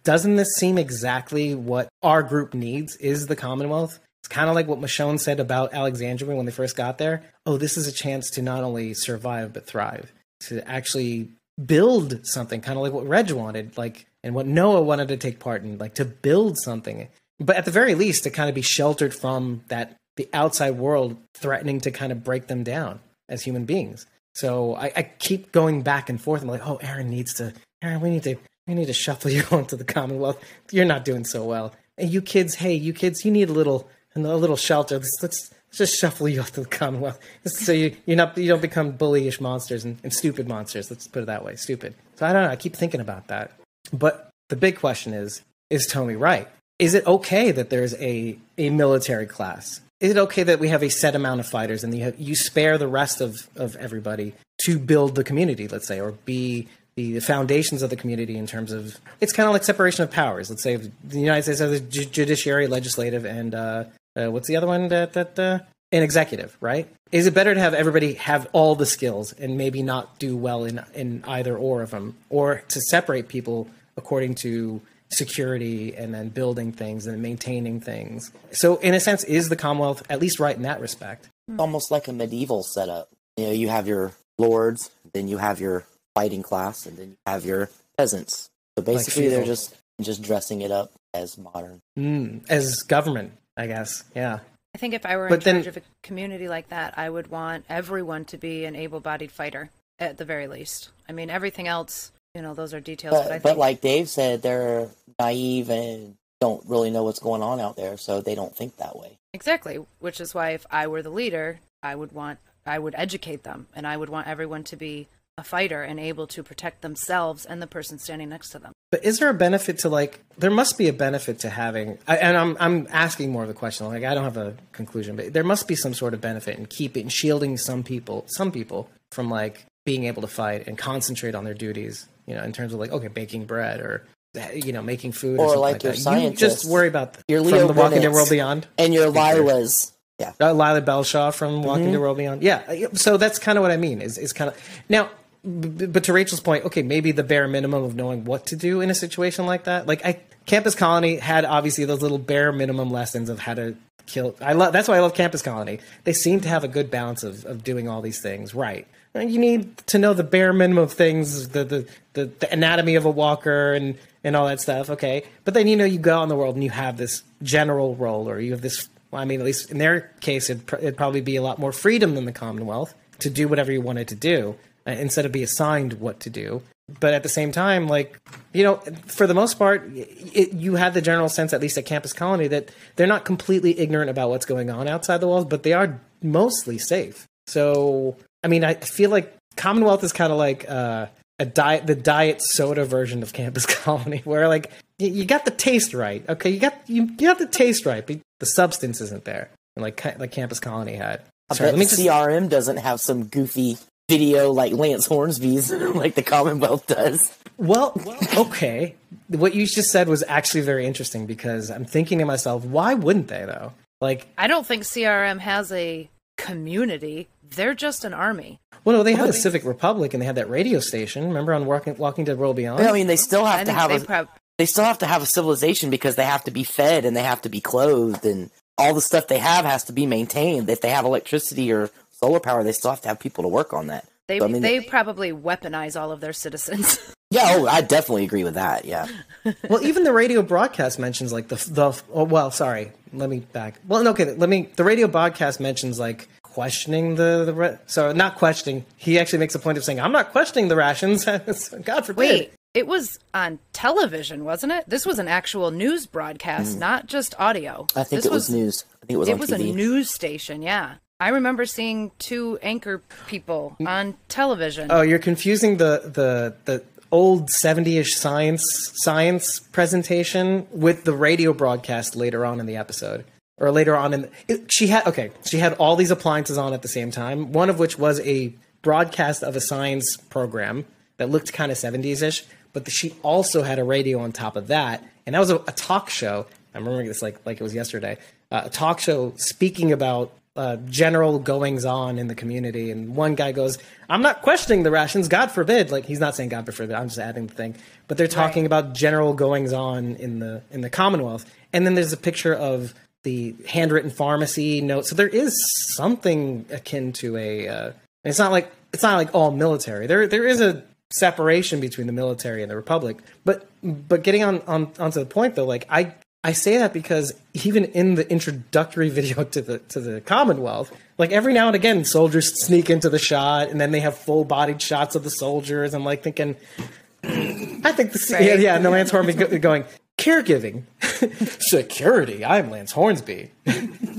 [0.03, 2.95] doesn't this seem exactly what our group needs?
[2.97, 3.99] Is the Commonwealth?
[4.21, 7.23] It's kind of like what Michonne said about Alexandria when they first got there.
[7.45, 10.11] Oh, this is a chance to not only survive but thrive,
[10.41, 11.29] to actually
[11.63, 15.39] build something, kind of like what Reg wanted, like and what Noah wanted to take
[15.39, 17.07] part in, like to build something.
[17.39, 21.17] But at the very least, to kind of be sheltered from that the outside world
[21.33, 22.99] threatening to kind of break them down
[23.29, 24.05] as human beings.
[24.33, 26.41] So I, I keep going back and forth.
[26.41, 27.53] I'm like, oh, Aaron needs to.
[27.81, 28.35] Aaron, we need to.
[28.67, 30.43] We need to shuffle you onto the Commonwealth.
[30.71, 31.73] You're not doing so well.
[31.97, 34.97] And you kids, hey, you kids, you need a little a little shelter.
[34.97, 38.47] Let's let's, let's just shuffle you off to the Commonwealth, so you you're not you
[38.47, 40.89] don't become bullyish monsters and, and stupid monsters.
[40.89, 41.95] Let's put it that way, stupid.
[42.15, 42.49] So I don't know.
[42.49, 43.51] I keep thinking about that.
[43.91, 46.47] But the big question is: Is Tomi right?
[46.79, 49.81] Is it okay that there's a a military class?
[49.99, 52.35] Is it okay that we have a set amount of fighters and you have, you
[52.35, 54.33] spare the rest of of everybody
[54.65, 58.47] to build the community, let's say, or be the, the foundations of the community in
[58.47, 60.49] terms of it's kind of like separation of powers.
[60.49, 63.83] Let's say the United States has a ju- judiciary, legislative, and uh,
[64.15, 65.59] uh, what's the other one that that uh,
[65.91, 66.87] an executive, right?
[67.11, 70.65] Is it better to have everybody have all the skills and maybe not do well
[70.65, 76.29] in in either or of them, or to separate people according to security and then
[76.29, 78.31] building things and maintaining things?
[78.51, 81.29] So, in a sense, is the Commonwealth at least right in that respect?
[81.57, 83.09] Almost like a medieval setup.
[83.37, 87.17] You know, you have your lords, then you have your fighting class, and then you
[87.25, 88.49] have your peasants.
[88.77, 91.79] So basically, they're just just dressing it up as modern.
[91.97, 94.03] Mm, as government, I guess.
[94.15, 94.39] Yeah.
[94.75, 97.31] I think if I were in then- charge of a community like that, I would
[97.31, 100.89] want everyone to be an able-bodied fighter at the very least.
[101.09, 103.15] I mean, everything else, you know, those are details.
[103.15, 104.87] But, I But, think but like Dave said, they're
[105.19, 108.95] naive and don't really know what's going on out there, so they don't think that
[108.95, 109.17] way.
[109.33, 113.41] exactly, which is why if I were the leader, I would want, I would educate
[113.43, 115.07] them, and I would want everyone to be
[115.39, 118.71] a fighter and able to protect themselves and the person standing next to them.
[118.91, 120.19] But is there a benefit to like?
[120.37, 123.53] There must be a benefit to having, I, and I'm I'm asking more of a
[123.53, 123.87] question.
[123.87, 126.65] Like I don't have a conclusion, but there must be some sort of benefit in
[126.67, 131.43] keeping shielding some people, some people from like being able to fight and concentrate on
[131.45, 132.07] their duties.
[132.27, 134.05] You know, in terms of like okay, baking bread or
[134.53, 136.23] you know making food, or, Or something like like your that.
[136.23, 138.67] You just worry about the, Your from the Walking Dead World Beyond.
[138.77, 139.09] And your.
[139.09, 140.33] Lyla's, yeah.
[140.39, 142.43] Uh, Lyla Belshaw from Walking Dead World Beyond.
[142.43, 144.01] Yeah, uh, so that's kind of what I mean.
[144.01, 145.09] Is is kind of now,
[145.43, 148.89] but to Rachel's point, okay, maybe the bare minimum of knowing what to do in
[148.89, 149.87] a situation like that.
[149.87, 153.75] Like I, Campus Colony had obviously those little bare minimum lessons of how to
[154.05, 154.35] kill.
[154.41, 155.79] I love that's why I love Campus Colony.
[156.03, 158.87] They seem to have a good balance of of doing all these things right.
[159.19, 162.95] And You need to know the bare minimum of things, the the the, the anatomy
[162.95, 164.89] of a walker and and all that stuff.
[164.89, 167.23] Okay, but then you know you go out in the world and you have this
[167.43, 168.89] general role, or you have this.
[169.11, 171.59] Well, I mean, at least in their case, it'd, pr- it'd probably be a lot
[171.59, 174.55] more freedom than the Commonwealth to do whatever you wanted to do
[174.85, 176.61] uh, instead of be assigned what to do.
[176.99, 178.19] But at the same time, like
[178.53, 181.85] you know, for the most part, it, you have the general sense, at least at
[181.85, 185.63] Campus Colony, that they're not completely ignorant about what's going on outside the walls, but
[185.63, 187.27] they are mostly safe.
[187.47, 191.07] So, I mean, I feel like Commonwealth is kind of like uh,
[191.39, 195.51] a diet, the diet soda version of Campus Colony, where like you, you got the
[195.51, 199.25] taste right, okay, you got you, you got the taste right, but the substance isn't
[199.25, 201.21] there, and like like Campus Colony had.
[201.49, 203.77] I Sorry, bet let me just CRM doesn't have some goofy
[204.09, 207.37] video like Lance Hornsby's, like the Commonwealth does.
[207.57, 207.93] Well,
[208.35, 208.95] okay.
[209.29, 213.27] What you just said was actually very interesting because I'm thinking to myself, why wouldn't
[213.27, 213.73] they though?
[213.99, 217.27] Like, I don't think CRM has a community.
[217.55, 218.59] They're just an army.
[218.83, 221.27] well, no, they had a Civic Republic and they had that radio station.
[221.27, 222.81] Remember on Walking, Walking Dead World Beyond?
[222.85, 225.05] I mean, they still have I to have they a, prob- they still have to
[225.05, 228.25] have a civilization because they have to be fed and they have to be clothed
[228.25, 230.69] and all the stuff they have has to be maintained.
[230.69, 233.73] If they have electricity or solar power, they still have to have people to work
[233.73, 234.07] on that.
[234.27, 236.99] they So, I mean, they probably weaponize all of their citizens.
[237.29, 238.85] yeah, oh, I definitely agree with that.
[238.85, 239.07] Yeah,
[239.69, 242.01] well, even the radio broadcast mentions like the the.
[242.13, 242.91] Oh, well, sorry.
[243.13, 243.79] Let me back.
[243.87, 244.33] Well, okay.
[244.33, 244.69] Let me.
[244.75, 246.27] The radio broadcast mentions like
[246.57, 247.53] questioning the the.
[247.53, 248.83] Re- so not questioning.
[248.97, 251.23] He actually makes a point of saying, "I'm not questioning the rations."
[251.83, 252.17] God forbid.
[252.17, 254.89] Wait, it was on television, wasn't it?
[254.89, 257.85] This was an actual news broadcast, not just audio.
[257.91, 257.97] Mm.
[258.01, 258.85] I think This it was, news.
[259.03, 259.71] I think it was It on was TV.
[259.71, 260.95] a news station, yeah.
[261.19, 264.87] I remember seeing two anchor people on television.
[264.91, 268.63] Oh, you're confusing the the the old 70ish science
[268.95, 273.23] science presentation with the radio broadcast later on in the episode
[273.57, 276.81] or later on in it, she had okay she had all these appliances on at
[276.81, 280.85] the same time one of which was a broadcast of a science program
[281.17, 284.67] that looked kind of 70s-ish but the, she also had a radio on top of
[284.67, 287.73] that and that was a, a talk show i'm remembering this like like it was
[287.73, 288.17] yesterday
[288.51, 292.89] uh, a talk show speaking about uh, general goings on in the community.
[292.89, 293.77] And one guy goes,
[294.09, 295.91] I'm not questioning the rations, God forbid.
[295.91, 297.75] Like he's not saying God forbid, I'm just adding the thing.
[298.07, 301.45] But they're talking about general goings on in the in the Commonwealth.
[301.71, 302.95] And then there's a picture of
[303.27, 305.05] the handwritten pharmacy note.
[305.05, 305.53] So there is
[305.95, 307.91] something akin to a uh,
[308.23, 310.07] it's not like it's not like all military.
[310.07, 313.17] There there is a separation between the military and the republic.
[313.43, 316.13] But but getting on, on onto the point though, like I
[316.45, 321.33] I say that because even in the introductory video to the to the Commonwealth, like
[321.33, 324.81] every now and again, soldiers sneak into the shot, and then they have full bodied
[324.81, 325.93] shots of the soldiers.
[325.93, 326.55] I'm like thinking,
[327.23, 328.59] I think the yeah, Right.
[328.61, 329.83] yeah, and the Lance Hornsby going
[330.17, 330.83] caregiving,
[331.59, 332.43] security.
[332.43, 333.51] I'm Lance Hornsby.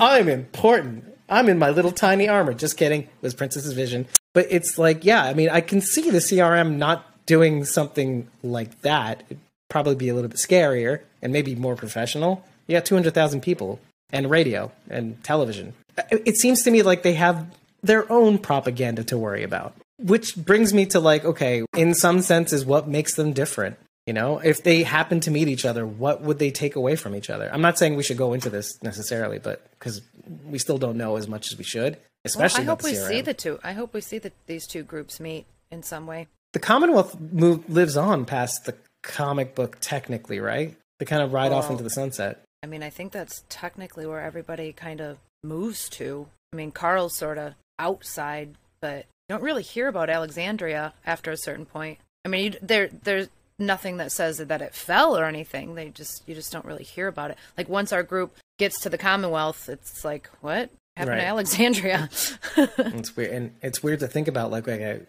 [0.00, 1.04] I'm important.
[1.28, 2.54] I'm in my little tiny armor.
[2.54, 3.02] Just kidding.
[3.02, 4.06] It was Princess's vision.
[4.32, 8.80] But it's like, yeah, I mean, I can see the CRM not doing something like
[8.82, 9.22] that.
[9.26, 12.44] It'd probably be a little bit scarier and maybe more professional.
[12.66, 13.80] You got 200,000 people
[14.10, 15.74] and radio and television.
[16.10, 17.46] It seems to me like they have
[17.82, 19.74] their own propaganda to worry about.
[19.98, 23.76] Which brings me to like, okay, in some senses, what makes them different?
[24.08, 27.14] You know, if they happen to meet each other, what would they take away from
[27.14, 27.50] each other?
[27.52, 30.00] I'm not saying we should go into this necessarily, but because
[30.46, 33.20] we still don't know as much as we should, Well, especially I hope we see
[33.20, 33.58] the two.
[33.62, 36.26] I hope we see that these two groups meet in some way.
[36.54, 40.74] the Commonwealth move, lives on past the comic book, technically, right?
[41.00, 42.42] They kind of ride off into the sunset.
[42.62, 46.28] I mean, I think that's technically where everybody kind of moves to.
[46.54, 51.36] I mean, Carl's sort of outside, but you don't really hear about Alexandria after a
[51.36, 51.98] certain point.
[52.24, 53.28] I mean, you, there there's
[53.58, 55.74] nothing that says that it fell or anything.
[55.74, 57.38] They just you just don't really hear about it.
[57.56, 61.20] Like once our group gets to the Commonwealth, it's like what happened Right.
[61.22, 62.08] to Alexandria?
[62.56, 64.50] It's weird, and it's weird to think about.
[64.50, 65.08] Like, like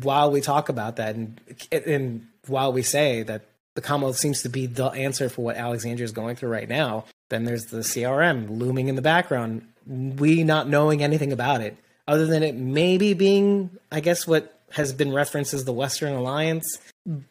[0.00, 1.40] while we talk about that, and
[1.72, 3.42] and while we say that
[3.74, 7.04] the Commonwealth seems to be the answer for what Alexandria is going through right now,
[7.30, 9.66] then there's the CRM looming in the background.
[9.86, 14.92] We not knowing anything about it, other than it maybe being, I guess, what has
[14.92, 16.78] been referenced as the Western Alliance.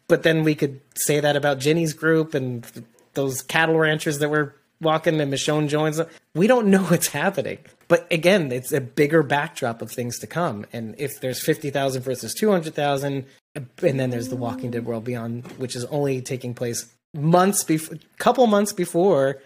[0.08, 2.66] But then we could say that about Ginny's group and
[3.14, 6.02] those cattle ranchers that were walking and Michonne joins.
[6.34, 7.60] We don't know what's happening.
[7.88, 10.66] But again, it's a bigger backdrop of things to come.
[10.74, 13.26] And if there's 50,000 versus 200,000,
[13.56, 17.98] and then there's the Walking Dead World Beyond, which is only taking place months before,
[18.18, 19.42] couple months before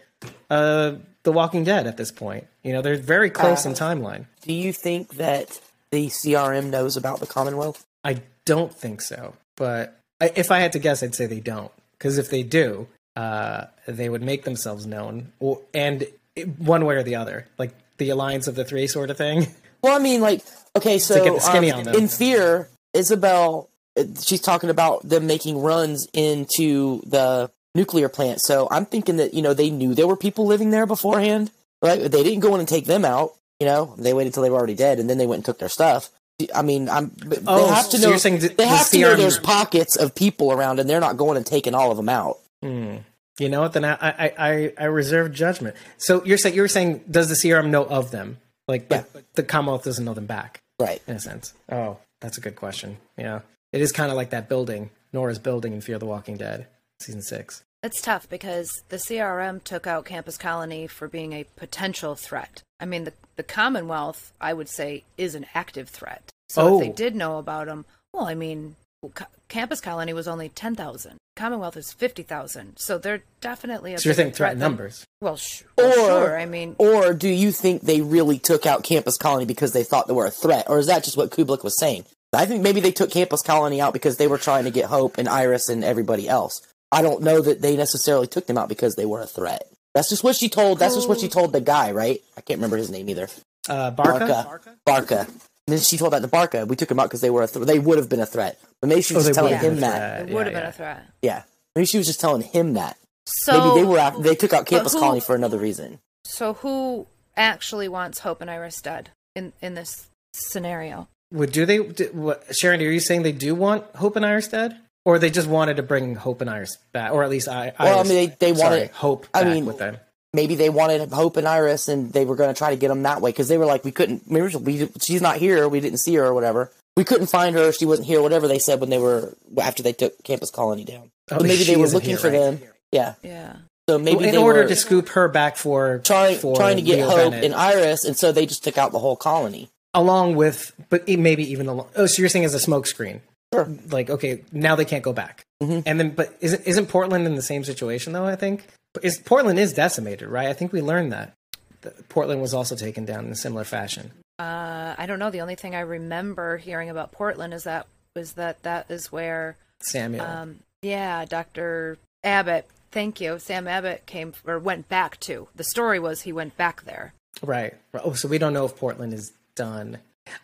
[0.50, 0.94] uh,
[1.24, 2.46] The Walking Dead at this point.
[2.64, 4.26] You know, they're very close in timeline.
[4.42, 5.60] Do you think that
[5.92, 7.86] the CRM knows about the Commonwealth?
[8.04, 9.34] I don't think so.
[9.56, 11.72] But I, if I had to guess, I'd say they don't.
[11.98, 16.96] Because if they do, uh, they would make themselves known, or, and it- one way
[16.96, 19.48] or the other, like the alliance of the three sort of thing.
[19.82, 20.42] Well, I mean, like,
[20.76, 21.96] okay, so get the skinny um, on them.
[21.96, 28.42] in Fear, Isabelle, uh, she's talking about them making runs into the nuclear plant.
[28.42, 31.52] So I'm thinking that you know they knew there were people living there beforehand,
[31.84, 32.02] right?
[32.02, 33.36] They didn't go in and take them out.
[33.60, 35.60] You know, they waited until they were already dead, and then they went and took
[35.60, 36.10] their stuff.
[36.54, 37.12] I mean, I'm.
[37.16, 38.10] They Oh, have to so know.
[38.10, 41.00] you're th- they the have to know CRM there's pockets of people around, and they're
[41.00, 42.40] not going and taking all of them out.
[42.62, 42.98] Hmm.
[43.40, 43.74] You know what?
[43.74, 45.76] Then I, I, I, I reserve judgment.
[45.98, 48.38] So you're saying you're saying does the CRM know of them?
[48.68, 49.04] Like Yeah.
[49.14, 51.02] the, the Commonwealth doesn't know them back Right.
[51.08, 51.54] in a sense.
[51.72, 52.98] Oh, that's a good question.
[53.18, 53.42] Yeah,
[53.74, 56.68] it is kind of like that building, Nora's building in Fear the Walking Dead,
[57.02, 57.64] season six.
[57.84, 62.64] It's tough because the CRM took out Campus Colony for being a potential threat.
[62.80, 66.24] I mean, the the Commonwealth, I would say, is an active threat.
[66.50, 66.76] So Oh.
[66.76, 66.94] if they oh.
[66.94, 68.76] did know about them, well, I mean,
[69.14, 71.18] Co- Campus Colony was only ten thousand.
[71.36, 72.78] Commonwealth is fifty thousand.
[72.78, 75.06] So they're definitely a So you're bigger saying threat than- numbers?
[75.22, 75.94] Well, sh- well, Or-
[76.28, 76.40] sure.
[76.40, 80.08] I mean, Or do you think they really took out Campus Colony because they thought
[80.08, 80.70] they were a threat?
[80.70, 82.06] Or is that just what Kublek was saying?
[82.34, 85.18] I think maybe they took Campus Colony out because they were trying to get Hope
[85.18, 86.62] and Iris and everybody else.
[86.92, 89.68] I don't know that they necessarily took them out because they were a threat.
[89.96, 90.78] That's just what she told.
[90.78, 92.22] That's just what she told the guy, right?
[92.38, 93.28] I can't remember his name either.
[93.68, 94.44] Uh, Barca.
[94.46, 94.76] Barca.
[94.86, 95.20] Barca.
[95.22, 96.66] And then she told that to Barca.
[96.68, 98.60] We took him out because they were a th- they would have been a threat.
[98.82, 100.18] But maybe she was Oh, just telling him that.
[100.20, 100.30] threat.
[100.30, 101.04] it would have yeah, been a threat.
[101.24, 101.44] Yeah.
[101.76, 102.98] Maybe she was just telling him that.
[103.26, 105.98] So Maybe they were after, they took out Campus who- Colony for another reason.
[106.26, 111.08] So who actually wants Hope and Iris dead in in this scenario?
[111.32, 111.80] Would do they?
[111.82, 115.30] Do, what, Sharon, are you saying they do want Hope and Iris dead, or they
[115.30, 117.74] just wanted to bring Hope and Iris back, or at least I?
[117.80, 119.28] Well, I mean, they- they sorry, wanted- Hope.
[119.34, 119.98] I mean, with them.
[120.34, 123.04] maybe they wanted Hope and Iris, and they were going to try to get them
[123.04, 124.30] that way because they were like, we couldn't.
[124.30, 125.70] Maybe we, she's not here.
[125.70, 126.72] We didn't see her or whatever.
[126.98, 127.72] We couldn't find her.
[127.72, 128.22] She wasn't here.
[128.22, 131.12] Whatever they said when they were after they took Campus Colony down.
[131.32, 132.40] Oh, So maybe they were looking here, for right?
[132.40, 132.62] them.
[132.92, 133.14] Yeah.
[133.22, 133.56] Yeah.
[133.90, 136.78] So maybe Well, in they order were to scoop her back for trying for trying
[136.78, 139.16] to get Leo Hope Bennett, and Iris, and so they just took out the whole
[139.16, 139.70] colony.
[139.94, 141.88] along with, but e- maybe even along.
[141.96, 143.20] Oh, so you're saying as a smokescreen?
[143.56, 143.76] Sure.
[143.90, 145.84] Like, okay, now they can't go back, Mhm.
[145.86, 148.26] and then, but isn't isn't Portland in the same situation though?
[148.26, 148.66] I think
[149.02, 150.48] is Portland is decimated, right?
[150.48, 151.34] I think we learned that.
[151.82, 154.12] that Portland was also taken down in a similar fashion.
[154.40, 155.30] Uh, I don't know.
[155.30, 157.86] The only thing I remember hearing about Portland is that
[158.16, 160.26] was that that is where, Samuel.
[160.26, 162.68] um, yeah, Doctor Abbott.
[162.92, 163.38] Thank you.
[163.40, 165.48] Sam Abbott came or went back to.
[165.56, 167.14] The story was he went back there.
[167.44, 167.74] Right.
[167.94, 170.00] Oh, so we don't know if Portland is done.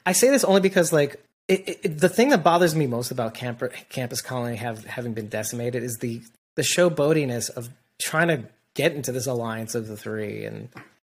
[0.06, 1.16] I say this only because, like,
[1.52, 5.28] it, it, the thing that bothers me most about camp, Campus Colony have having been
[5.28, 6.22] decimated is the
[6.56, 7.70] the showboatiness of
[8.02, 8.44] trying to
[8.74, 10.70] get into this alliance of the three and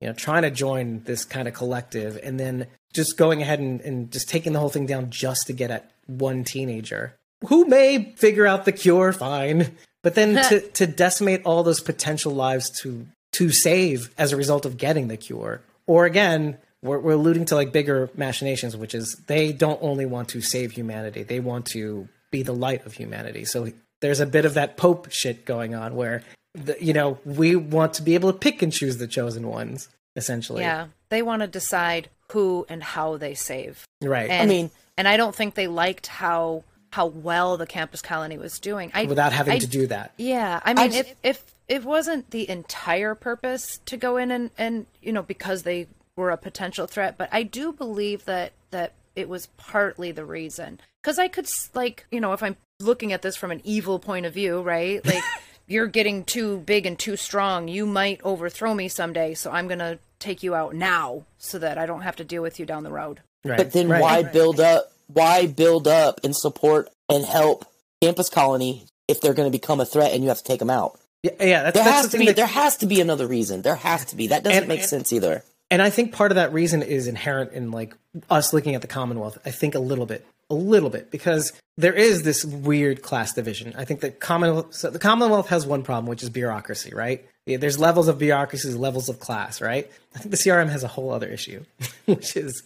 [0.02, 3.82] you know trying to join this kind of collective and then just going ahead and,
[3.82, 7.16] and just taking the whole thing down just to get at one teenager
[7.48, 12.34] who may figure out the cure fine but then to, to decimate all those potential
[12.34, 15.62] lives to to save as a result of getting the cure.
[15.88, 20.30] Or again we're, we're alluding to like bigger machinations which is they don't only want
[20.30, 23.68] to save humanity they want to be the light of humanity so
[24.02, 26.24] there's a bit of that pope shit going on where
[26.54, 29.90] the, you know we want to be able to pick and choose the chosen ones
[30.16, 33.84] essentially Yeah, they want to decide who and how they save.
[34.04, 38.04] right And, I mean- and I don't think they liked how how well the campus
[38.04, 38.92] colony was doing.
[38.94, 40.14] I, without having I- to do that.
[40.18, 44.52] Yeah, I mean, I- if if it wasn't the entire purpose to go in and
[44.60, 48.94] and you know because they were a potential threat, but I do believe that that
[49.16, 53.22] it was partly the reason because I could like you know if I'm looking at
[53.22, 55.02] this from an evil point of view, right?
[55.14, 55.24] Like
[55.66, 59.98] you're getting too big and too strong, you might overthrow me someday, so I'm gonna
[60.20, 62.92] take you out now so that I don't have to deal with you down the
[62.92, 63.22] road.
[63.46, 63.58] Right.
[63.58, 64.02] But then right.
[64.02, 64.92] why build up?
[65.08, 67.66] Why build up and support and help
[68.02, 70.70] Campus Colony if they're going to become a threat and you have to take them
[70.70, 70.98] out?
[71.24, 72.26] Yeah, yeah that's, There that's has the to be.
[72.28, 73.62] that- There has to be another reason.
[73.62, 74.28] There has to be.
[74.28, 75.44] That doesn't And- make and- sense either.
[75.74, 77.96] And I think part of that reason is inherent in like
[78.30, 79.40] us looking at the Commonwealth.
[79.44, 83.74] I think a little bit, a little bit, because there is this weird class division.
[83.76, 87.26] I think the Commonwealth, so the Commonwealth has one problem, which is bureaucracy, right?
[87.48, 89.90] Yeah, there's levels of bureaucracy, levels of class, right?
[90.16, 91.66] I think the CRM has a whole other issue,
[92.06, 92.62] which is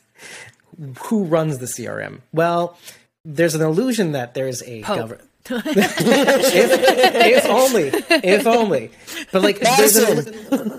[1.04, 2.20] who runs the CRM.
[2.34, 2.78] Well,
[3.24, 5.22] there's an illusion that there's a government.
[5.50, 7.88] if, if only,
[8.28, 8.92] if only.
[9.32, 10.24] But like, there's, a,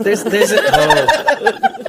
[0.02, 1.84] there's there's a oh.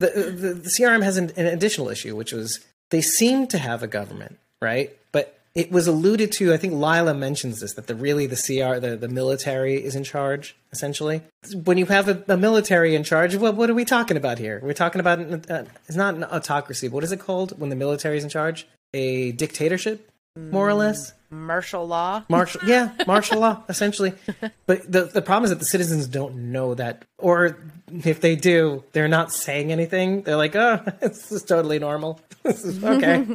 [0.00, 3.82] the, the the CRM has an, an additional issue, which was they seem to have
[3.82, 4.96] a government, right?
[5.12, 6.52] But it was alluded to.
[6.52, 10.04] I think Lyla mentions this that the really the CR the, the military is in
[10.04, 11.22] charge essentially.
[11.64, 14.60] When you have a, a military in charge, what what are we talking about here?
[14.62, 15.20] We're talking about
[15.50, 16.88] uh, it's not an autocracy.
[16.88, 18.66] What is it called when the military is in charge?
[18.92, 21.12] A dictatorship, more or less.
[21.32, 22.24] Mm, martial law.
[22.28, 24.14] Martial, yeah, martial law, essentially.
[24.66, 27.56] But the the problem is that the citizens don't know that, or
[27.92, 30.22] if they do, they're not saying anything.
[30.22, 32.20] They're like, "Oh, this is totally normal.
[32.42, 33.26] This is okay."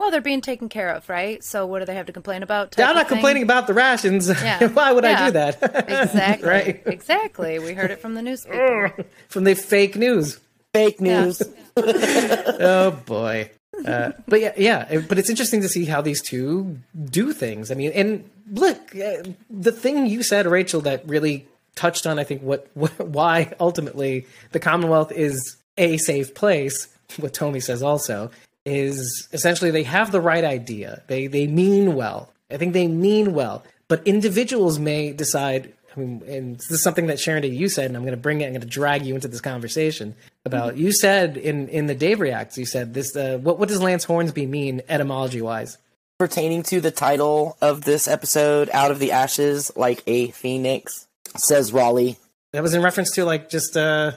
[0.00, 1.42] Well, they're being taken care of, right?
[1.44, 2.76] So what do they have to complain about?
[2.78, 3.16] I'm not thing?
[3.16, 4.28] complaining about the rations.
[4.28, 4.66] Yeah.
[4.68, 5.62] Why would I do that?
[5.88, 6.48] Exactly.
[6.48, 6.82] Right.
[6.84, 7.60] Exactly.
[7.60, 9.04] We heard it from the newspaper.
[9.28, 10.40] From the fake news.
[10.72, 11.42] Fake news.
[11.76, 13.50] Oh boy.
[13.86, 15.00] Uh, but yeah, yeah.
[15.00, 17.70] But it's interesting to see how these two do things.
[17.70, 22.24] I mean, and look, uh, the thing you said, Rachel, that really touched on, I
[22.24, 26.88] think, what, what why ultimately the Commonwealth is a safe place.
[27.18, 28.30] What Tomi says also
[28.64, 31.02] is essentially they have the right idea.
[31.06, 32.32] They they mean well.
[32.50, 35.72] I think they mean well, but individuals may decide.
[35.96, 38.40] I mean, and this is something that Sharon, you said, and I'm going to bring
[38.40, 38.46] it.
[38.46, 40.76] I'm going to drag you into this conversation about.
[40.76, 43.14] You said in in the Dave reacts, you said this.
[43.16, 45.78] Uh, what what does Lance Hornsby mean etymology wise?
[46.18, 51.72] Pertaining to the title of this episode, "Out of the Ashes like a Phoenix," says
[51.72, 52.18] Raleigh.
[52.52, 54.12] That was in reference to like just uh,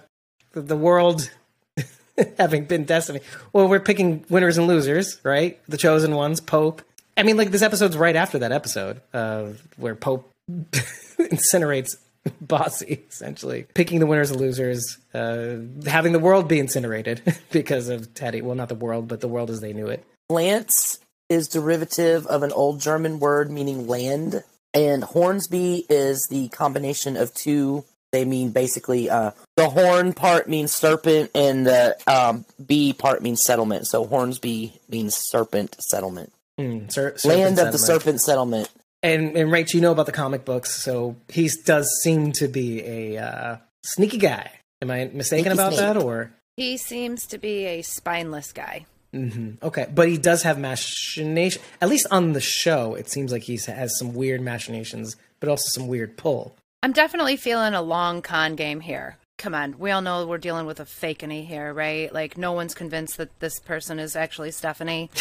[0.54, 1.30] the, the world
[2.38, 3.22] having been destined.
[3.52, 5.60] Well, we're picking winners and losers, right?
[5.68, 6.82] The chosen ones, Pope.
[7.16, 11.98] I mean, like this episode's right after that episode uh, where Pope incinerates
[12.42, 17.22] Bossy, essentially picking the winners and losers, uh, having the world be incinerated
[17.52, 18.42] because of Teddy.
[18.42, 20.04] Well, not the world, but the world as they knew it.
[20.30, 21.00] Lance
[21.30, 27.34] is derivative of an old German word meaning land, and Hornsby is the combination of
[27.34, 27.84] two.
[28.14, 33.44] They mean basically uh, the horn part means serpent, and the um, B part means
[33.44, 33.88] settlement.
[33.88, 38.70] So Hornsby means serpent settlement, Mm, ser- serpent land of the serpent settlement.
[39.04, 42.82] And and Rach, you know about the comic books, so he does seem to be
[42.84, 44.52] a uh, sneaky guy.
[44.82, 45.80] Am I mistaken Sneaky about snake.
[45.80, 48.86] that, or He seems to be a spineless guy.
[49.64, 49.88] okay?
[49.94, 51.62] But he does have machination.
[51.82, 55.66] At least on the show, it seems like he has some weird machinations, but also
[55.70, 56.56] some weird pull.
[56.84, 59.18] I'm definitely feeling a long con game here.
[59.38, 62.12] Come on, we all know we're dealing with a fakeany here, right?
[62.12, 65.12] Like no one's convinced that this person is actually Stephanie.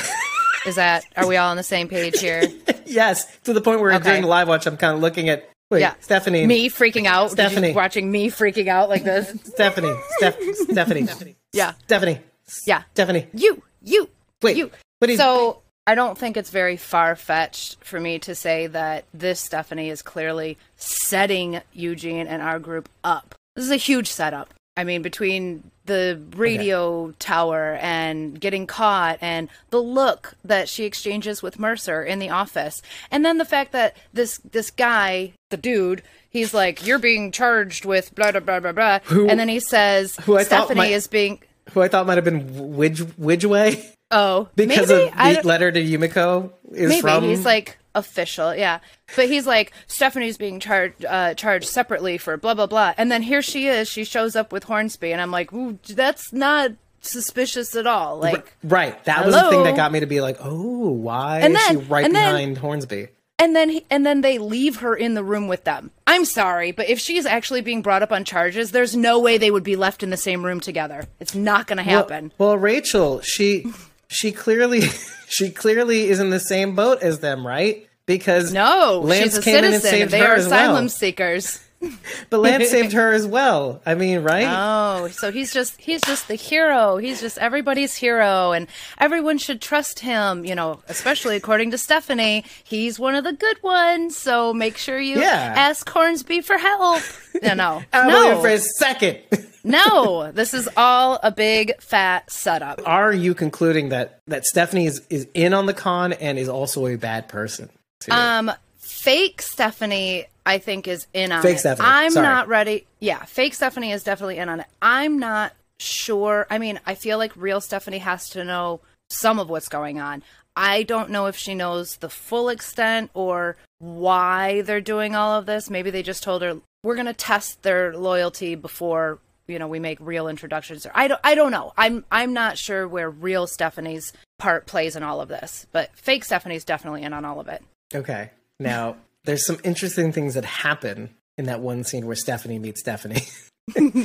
[0.67, 2.43] is that are we all on the same page here?
[2.87, 4.05] yes, to the point where Okay.
[4.05, 5.95] during the live watch, I'm kind of looking at wait, Yeah.
[6.01, 7.31] Stephanie, Me freaking out.
[7.31, 7.73] Stephanie.
[7.73, 9.29] watching me freaking out like this.
[9.45, 10.37] Stephanie, Steph,
[10.71, 11.73] Stephanie, Yeah.
[11.85, 12.21] Stephanie,
[12.67, 12.83] Yeah.
[12.93, 13.27] Stephanie.
[13.33, 14.09] You, you,
[14.43, 14.71] Wait, you.
[14.99, 19.05] what is- so I don't think it's very far fetched for me to say that
[19.15, 23.35] this Stephanie is clearly setting Eugene and our group up.
[23.55, 24.53] This is a huge setup.
[24.77, 31.43] I mean, between the radio tower and getting caught and the look that she exchanges
[31.43, 32.83] with Mercer in the office.
[33.11, 37.85] And then the fact that this this guy, the dude, he's like, You're being charged
[37.85, 38.99] with blah blah blah blah blah.
[39.11, 41.41] and then he says Stephanie might- is being
[41.73, 42.45] Who I thought might have been
[42.77, 45.11] Widge, Widgeway Oh, because maybe?
[45.11, 47.25] of the letter to Yumiko is maybe from.
[47.25, 48.79] he's like official, yeah.
[49.15, 53.23] But he's like Stephanie's being charged uh, charged separately for blah blah blah, and then
[53.23, 53.89] here she is.
[53.89, 58.19] She shows up with Hornsby, and I'm like, Ooh, that's not suspicious at all.
[58.19, 59.03] Like, Right.
[59.05, 61.75] That was the thing that got me to be like, oh, why And is she
[61.77, 63.09] then- right and then- behind Hornsby?
[63.39, 65.91] and then he, and then they leave her in the room with them.
[66.09, 69.51] I'm sorry, but if she's actually being brought up on charges, there's no way they
[69.53, 71.05] would be left in the same room together.
[71.21, 72.33] It's not going to happen.
[72.39, 73.67] Well, well, Rachel, she
[74.09, 74.81] she clearly
[75.29, 77.87] she clearly is in the same boat as them, right?
[78.07, 79.91] Because No, Lance she's a came in and citizen.
[79.91, 80.89] saved they her are as asylum well.
[80.89, 81.61] seekers.
[82.31, 83.83] But Lance saved her as well.
[83.85, 84.47] I mean, right?
[84.49, 86.97] Oh, so he's just he's just the hero.
[86.97, 88.67] He's just everybody's hero and
[88.99, 92.45] everyone should trust him, you know, especially according to Stephanie.
[92.65, 95.53] He's one of the good ones, so make sure you Yeah.
[95.55, 97.03] ask Hornsby for help.
[97.43, 97.83] No, no.
[97.93, 98.41] I believe no.
[98.41, 99.19] for a second.
[99.63, 102.81] no, this is all a big fat setup.
[102.87, 106.87] Are you concluding that that Stephanie is, is in on the con and is also
[106.87, 107.69] a bad person?
[108.11, 111.61] Um, fake Stephanie, I think, is in on Fake it.
[111.61, 112.27] Stephanie, I'm sorry.
[112.27, 112.87] not ready.
[113.01, 114.67] Yeah, fake Stephanie is definitely in on it.
[114.81, 116.47] I'm not sure.
[116.51, 118.81] I mean, I feel like real Stephanie has to know
[119.11, 120.23] some of what's going on.
[120.57, 125.47] I don't know if she knows the full extent or why they're doing all of
[125.47, 125.69] this.
[125.69, 129.19] Maybe they just told her we're going to test their loyalty before
[129.49, 130.87] you know we make real introductions.
[130.95, 131.21] I don't.
[131.23, 131.73] I don't know.
[131.77, 132.05] I'm.
[132.11, 136.65] I'm not sure where real Stephanie's part plays in all of this, but fake Stephanie's
[136.65, 137.63] definitely in on all of it.
[137.95, 138.31] Okay.
[138.59, 143.23] Now, there's some interesting things that happen in that one scene where Stephanie meets Stephanie.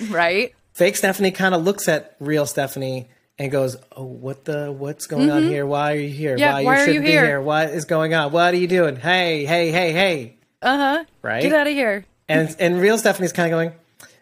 [0.10, 0.56] Right?
[0.74, 5.30] Fake Stephanie kind of looks at real Stephanie and goes, "Oh, what the what's going
[5.30, 5.66] on here?
[5.68, 6.32] Why are you here?
[6.32, 6.40] Mm-hmm.
[6.40, 7.42] Yeah, why, why are you you shouldn't be here?" here?
[7.42, 8.32] What is going on?
[8.32, 8.96] What are you doing?
[8.96, 11.04] Hey, hey, hey, hey!" Uh huh.
[11.22, 11.44] Right?
[11.44, 12.06] Get out of here.
[12.28, 13.74] And and real Stephanie's kind of going,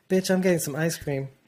[0.10, 1.30] "Bitch, I'm getting some ice cream."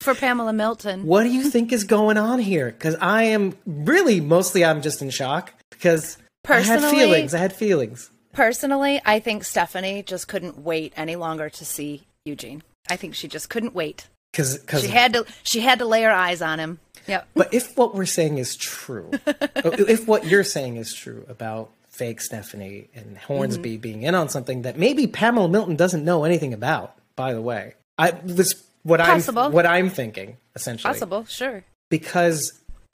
[0.00, 1.04] For Pamela Milton.
[1.04, 2.66] What do you think is going on here?
[2.66, 6.18] Because I am really mostly I'm just in shock because
[6.48, 7.34] I had feelings.
[7.34, 8.10] I had feelings.
[8.32, 12.62] Personally, I think Stephanie just couldn't wait any longer to see Eugene.
[12.90, 14.08] I think she just couldn't wait.
[14.32, 15.26] Because She had to.
[15.42, 16.78] She had to lay her eyes on him.
[17.06, 17.28] Yep.
[17.34, 22.20] But if what we're saying is true, if what you're saying is true about fake
[22.22, 23.80] Stephanie and Hornsby Mm-hmm.
[23.82, 27.74] being in on something that maybe Pamela Milton doesn't know anything about, by the way,
[27.98, 29.42] I was what Possible.
[29.42, 31.24] I'm what I'm thinking essentially Possible.
[31.26, 31.64] Sure.
[31.90, 32.52] because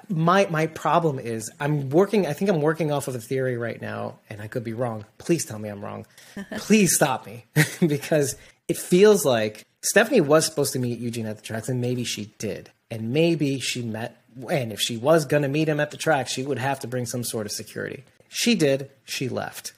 [0.08, 2.26] my my problem is I'm working.
[2.26, 5.04] I think I'm working off of a theory right now, and I could be wrong.
[5.18, 6.06] Please tell me I'm wrong.
[6.58, 7.44] Please stop me
[7.86, 8.36] because
[8.68, 12.32] it feels like Stephanie was supposed to meet Eugene at the tracks, and maybe she
[12.38, 14.22] did, and maybe she met.
[14.50, 16.86] And if she was going to meet him at the tracks, she would have to
[16.86, 18.04] bring some sort of security.
[18.28, 18.90] She did.
[19.04, 19.72] She left.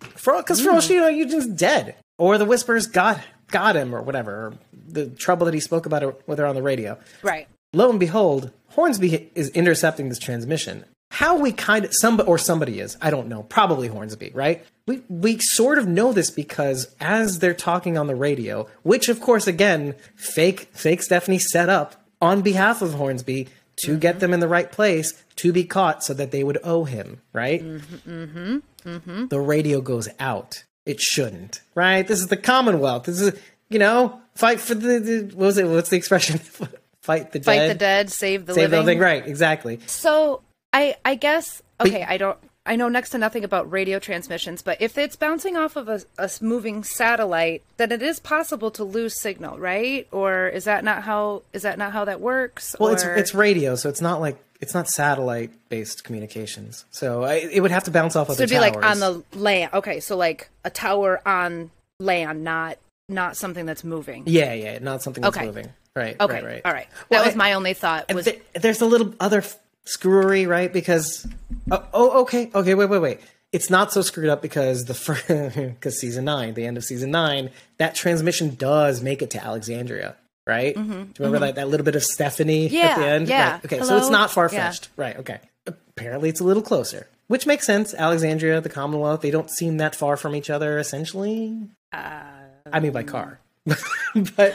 [0.00, 0.80] for because for all hmm.
[0.80, 3.20] she know, Eugene's dead, or the whispers got
[3.50, 4.32] got him, or whatever.
[4.32, 4.54] Or
[4.92, 7.48] the trouble that he spoke about with her on the radio Right.
[7.72, 10.84] lo and behold, Hornsby is intercepting this transmission.
[11.12, 14.64] How we kind of some or somebody is, I don't know, probably Hornsby, right?
[14.86, 19.20] We we sort of know this because as they're talking on the radio, which of
[19.20, 23.48] course again, fake fake Stephanie set up on behalf of Hornsby
[23.82, 26.84] to get them in the right place to be caught so that they would owe
[26.84, 27.62] him, right?
[27.62, 30.64] mm-hmm mm-hmm The radio goes out.
[30.86, 32.06] It shouldn't, right?
[32.06, 33.04] This is the Commonwealth.
[33.04, 35.66] This is, you know, fight for the, the what was it?
[35.66, 36.40] What's the expression?
[37.02, 37.44] fight the dead.
[37.44, 38.86] Fight the dead, save the Save the living.
[38.86, 38.98] living.
[39.00, 39.80] Right, exactly.
[39.86, 40.42] So
[40.72, 44.80] I I guess okay, I don't I know next to nothing about radio transmissions, but
[44.82, 49.18] if it's bouncing off of a, a moving satellite, then it is possible to lose
[49.18, 50.06] signal, right?
[50.12, 52.76] Or is that not how is that not how that works?
[52.78, 56.84] Well, it's Or- it's radio, so it's not like it's not satellite based communications.
[56.90, 58.74] So I, it would have to bounce off of so it'd be towers.
[58.76, 59.70] like on the land.
[59.72, 62.76] Okay, so like a tower on land, not
[63.08, 64.22] not something that's moving.
[64.26, 65.46] yeah, yeah, not something that's Okay.
[65.46, 65.70] moving.
[65.96, 66.16] Right.
[66.20, 66.44] Okay, Right.
[66.44, 66.62] Right.
[66.64, 66.86] all right.
[67.10, 68.06] Well, that was I- my only thought.
[68.08, 69.42] And Was th- there's a little other
[69.84, 70.72] screwery, right?
[70.72, 71.26] Because
[71.70, 73.20] oh, oh, okay, okay, wait, wait, wait.
[73.52, 77.10] It's not so screwed up because the first because season nine, the end of season
[77.10, 80.14] nine, that transmission does make it to Alexandria,
[80.46, 80.76] right?
[80.76, 83.28] Do you remember that that little bit of Stephanie at Mm-hmm, the end?
[83.28, 83.52] yeah.
[83.54, 83.64] Right.
[83.64, 85.16] Okay, so it's not far fetched, right?
[85.16, 85.40] Okay.
[85.66, 87.92] Apparently, it's a little closer, which makes sense.
[87.94, 91.58] Alexandria, the Commonwealth, they don't seem that far from each other, essentially.
[91.92, 93.39] I mean, by car.
[94.14, 94.54] but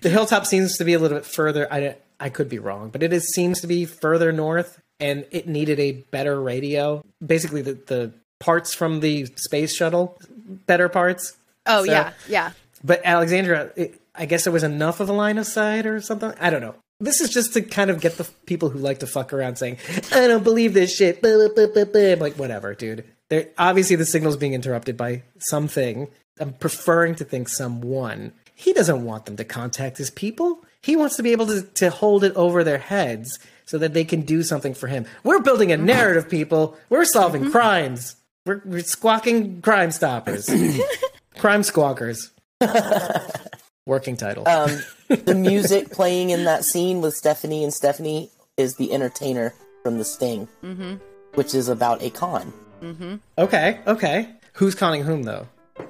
[0.00, 1.72] the hilltop seems to be a little bit further.
[1.72, 5.46] I I could be wrong, but it is, seems to be further north, and it
[5.48, 7.02] needed a better radio.
[7.24, 10.18] Basically, the the parts from the space shuttle,
[10.66, 11.36] better parts.
[11.66, 12.50] oh So- yeah, yeah.
[12.82, 16.32] But Alexandria, it, I guess there was enough of a line of sight or something.
[16.40, 16.74] I don't know.
[16.98, 19.78] This is just to kind of get the people who like to fuck around saying,
[20.12, 22.14] "I don't believe this shit." Blah, blah, blah.
[22.18, 23.04] Like, whatever, dude.
[23.28, 26.08] They're, obviously, the signal's being interrupted by something.
[26.40, 28.32] I'm preferring to think someone.
[28.54, 30.64] He doesn't want them to contact his people.
[30.82, 34.04] He wants to be able to, to hold it over their heads so that they
[34.04, 35.06] can do something for him.
[35.22, 36.76] We're building a narrative, people.
[36.88, 37.52] We're solving mm-hmm.
[37.52, 38.16] crimes.
[38.46, 40.46] We're, we're squawking crime stoppers,
[41.38, 42.30] crime squawkers.
[43.86, 44.48] Working title.
[44.48, 49.98] Um, the music playing in that scene with Stephanie and Stephanie is the entertainer from
[49.98, 50.94] The Sting, mm-hmm.
[51.34, 52.52] which is about a con.
[52.80, 53.16] Mm-hmm.
[53.36, 54.30] okay, okay.
[54.54, 55.46] Who's conning whom though?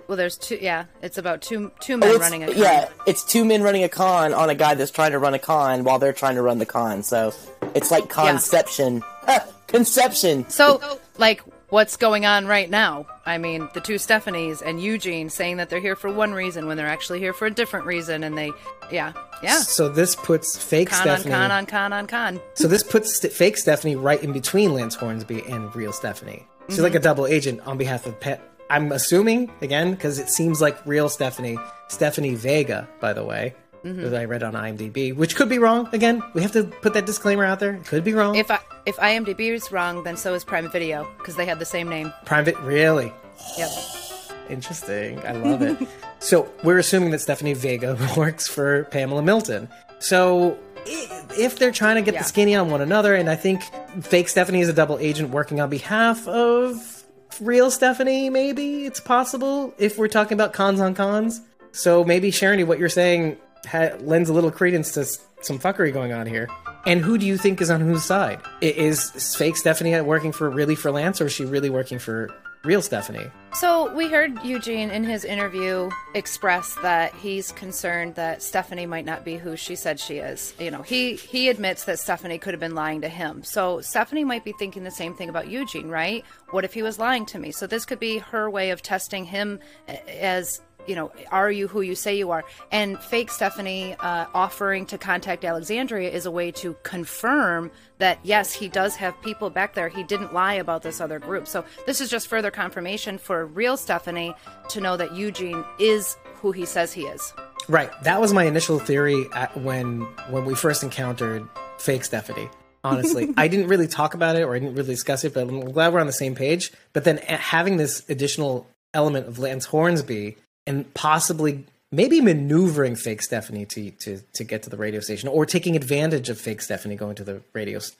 [0.09, 0.59] Well, there's two.
[0.61, 2.57] Yeah, it's about two two men Oh, running a con.
[2.57, 5.39] yeah, it's two men running a con on a guy that's trying to run a
[5.39, 7.03] con while they're trying to run the con.
[7.03, 7.33] So
[7.75, 10.49] it's like conception, Ah, conception.
[10.51, 10.81] So,
[11.19, 13.07] like, what's going on right now?
[13.25, 16.77] I mean, the two Stephanies and Eugene saying that they're here for one reason when
[16.77, 18.51] they're actually here for a different reason, and they,
[18.91, 19.13] yeah,
[19.43, 21.35] yeah, So this puts fake con Stephanie.
[21.35, 22.41] on con on con on con.
[22.55, 26.47] So this puts st- fake Stephanie right in between Lance Hornsby and real Stephanie.
[26.69, 26.85] She's Mm-hmm.
[26.85, 28.41] like a double agent on behalf of Pet.
[28.71, 31.59] I'm assuming again because it seems like real Stephanie,
[31.89, 34.03] Stephanie Vega, by the way, Mm-hmm.
[34.11, 35.89] that I read on IMDb, which could be wrong.
[35.95, 37.77] Again, we have to put that disclaimer out there.
[37.77, 38.35] It could be wrong.
[38.35, 41.65] If I if IMDb is wrong, then so is Prime Video because they had the
[41.65, 42.13] same name.
[42.27, 43.11] Private, really
[43.57, 43.71] Yep.
[44.51, 45.19] interesting.
[45.21, 45.79] I love it.
[46.19, 49.67] so we're assuming that Stephanie Vega works for Pamela Milton.
[49.99, 52.21] So if they're trying to get Yeah.
[52.21, 53.63] the skinny on one another, and I think
[54.03, 57.00] fake Stephanie is a double agent working on behalf of
[57.41, 61.41] real Stephanie, maybe it's possible if we're talking about cons on cons.
[61.73, 63.37] So maybe Sharon, what you're saying
[63.67, 66.49] ha- lends a little credence to s- some fuckery going on here.
[66.87, 68.41] And who do you think is on whose side?
[68.61, 72.31] Is fake Stephanie working for really for Lance, or is she really working for
[72.65, 73.31] real Stephanie?
[73.53, 79.25] So we heard Eugene in his interview express that he's concerned that Stephanie might not
[79.25, 80.55] be who she said she is.
[80.59, 83.43] You know, he he admits that Stephanie could have been lying to him.
[83.43, 86.25] So Stephanie might be thinking the same thing about Eugene, right?
[86.51, 87.51] What if he was lying to me?
[87.51, 89.59] So this could be her way of testing him
[90.07, 92.45] as you know, are you who you say you are?
[92.71, 98.53] And fake Stephanie uh, offering to contact Alexandria is a way to confirm that yes,
[98.53, 99.89] he does have people back there.
[99.89, 101.47] He didn't lie about this other group.
[101.47, 104.35] So this is just further confirmation for real Stephanie
[104.71, 107.33] to know that Eugene is who he says he is.
[107.69, 107.91] Right.
[108.03, 109.25] That was my initial theory
[109.55, 111.47] when when we first encountered
[111.79, 112.49] fake Stephanie.
[112.83, 115.73] Honestly, I didn't really talk about it or I didn't really discuss it, but I'm
[115.73, 116.73] glad we're on the same page.
[116.93, 120.37] But then having this additional element of Lance Hornsby
[120.67, 125.47] and possibly maybe maneuvering fake Stephanie to to to get to the radio station or
[125.47, 127.93] taking advantage of fake Stephanie going to the radio s-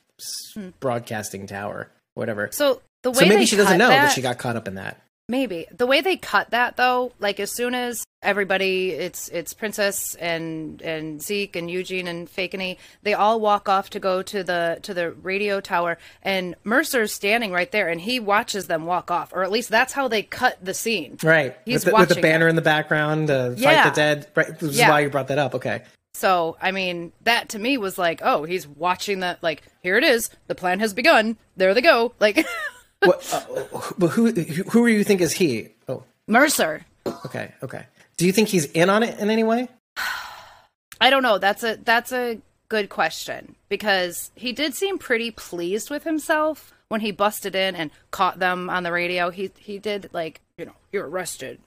[0.55, 0.69] hmm.
[0.81, 2.49] broadcasting tower, whatever.
[2.53, 4.77] So, So the way maybe she doesn't know that, that she got caught up in
[4.77, 5.01] that.
[5.31, 10.17] Maybe the way they cut that though, like as soon as everybody, it's it's Princess
[10.17, 14.81] and and Zeke and Eugene and Fakeney, they all walk off to go to the
[14.83, 19.33] to the radio tower, and Mercer's standing right there, and he watches them walk off,
[19.33, 21.17] or at least that's how they cut the scene.
[21.23, 21.57] Right.
[21.65, 22.51] He's with, the, with the banner them.
[22.51, 23.89] in the background, uh, Fight Yeah.
[23.89, 24.27] the Dead.
[24.35, 24.59] Right.
[24.59, 24.91] This is Yeah.
[24.91, 25.55] why you brought that up.
[25.55, 25.83] Okay.
[26.15, 29.45] So I mean, that to me was like, oh, he's watching that.
[29.45, 30.29] Like, here it is.
[30.49, 31.37] The plan has begun.
[31.57, 32.15] There they go.
[32.19, 32.45] Like
[33.03, 35.69] What, uh, but who who do you think is he?
[35.89, 36.85] Oh, Mercer.
[37.25, 37.87] okay, okay.
[38.17, 39.69] Do you think he's in on it in any way?
[41.01, 41.39] I don't know.
[41.39, 42.39] That's a that's a
[42.69, 47.91] good question because he did seem pretty pleased with himself when he busted in and
[48.11, 49.31] caught them on the radio.
[49.31, 51.59] He he did like you know you're arrested.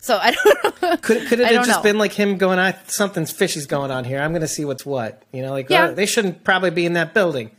[0.00, 0.96] So I don't know.
[1.02, 1.82] Could could it have just know.
[1.82, 4.20] been like him going, "I something's fishy's going on here.
[4.20, 5.88] I'm going to see what's what." You know, like Yeah.
[5.88, 7.50] oh, they shouldn't probably be in that building.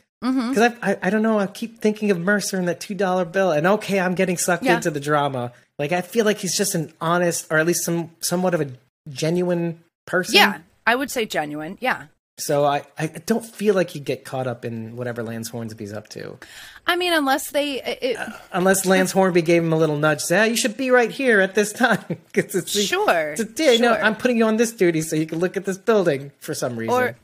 [0.49, 1.39] Because I, I I don't know.
[1.39, 4.63] I keep thinking of Mercer and that two dollar bill, and okay, I'm getting sucked
[4.63, 4.75] Yeah.
[4.75, 5.51] into the drama.
[5.77, 8.69] Like I feel like he's just an honest, or at least some somewhat of a
[9.09, 10.35] genuine person.
[10.35, 11.77] Yeah, I would say genuine.
[11.81, 12.05] Yeah.
[12.37, 16.09] So I, I don't feel like he'd get caught up in whatever Lance Hornsby's up
[16.09, 16.37] to.
[16.85, 18.17] I mean, unless they, it,
[18.51, 21.39] Unless Lance Hornsby gave him a little nudge, say, ah, you should be right here
[21.39, 22.03] at this time.
[22.33, 24.03] 'Cause it's, Sure, It's, yeah, no, sure.
[24.03, 26.75] I'm putting you on this duty so you can look at this building for some
[26.75, 26.93] reason.
[26.93, 27.15] or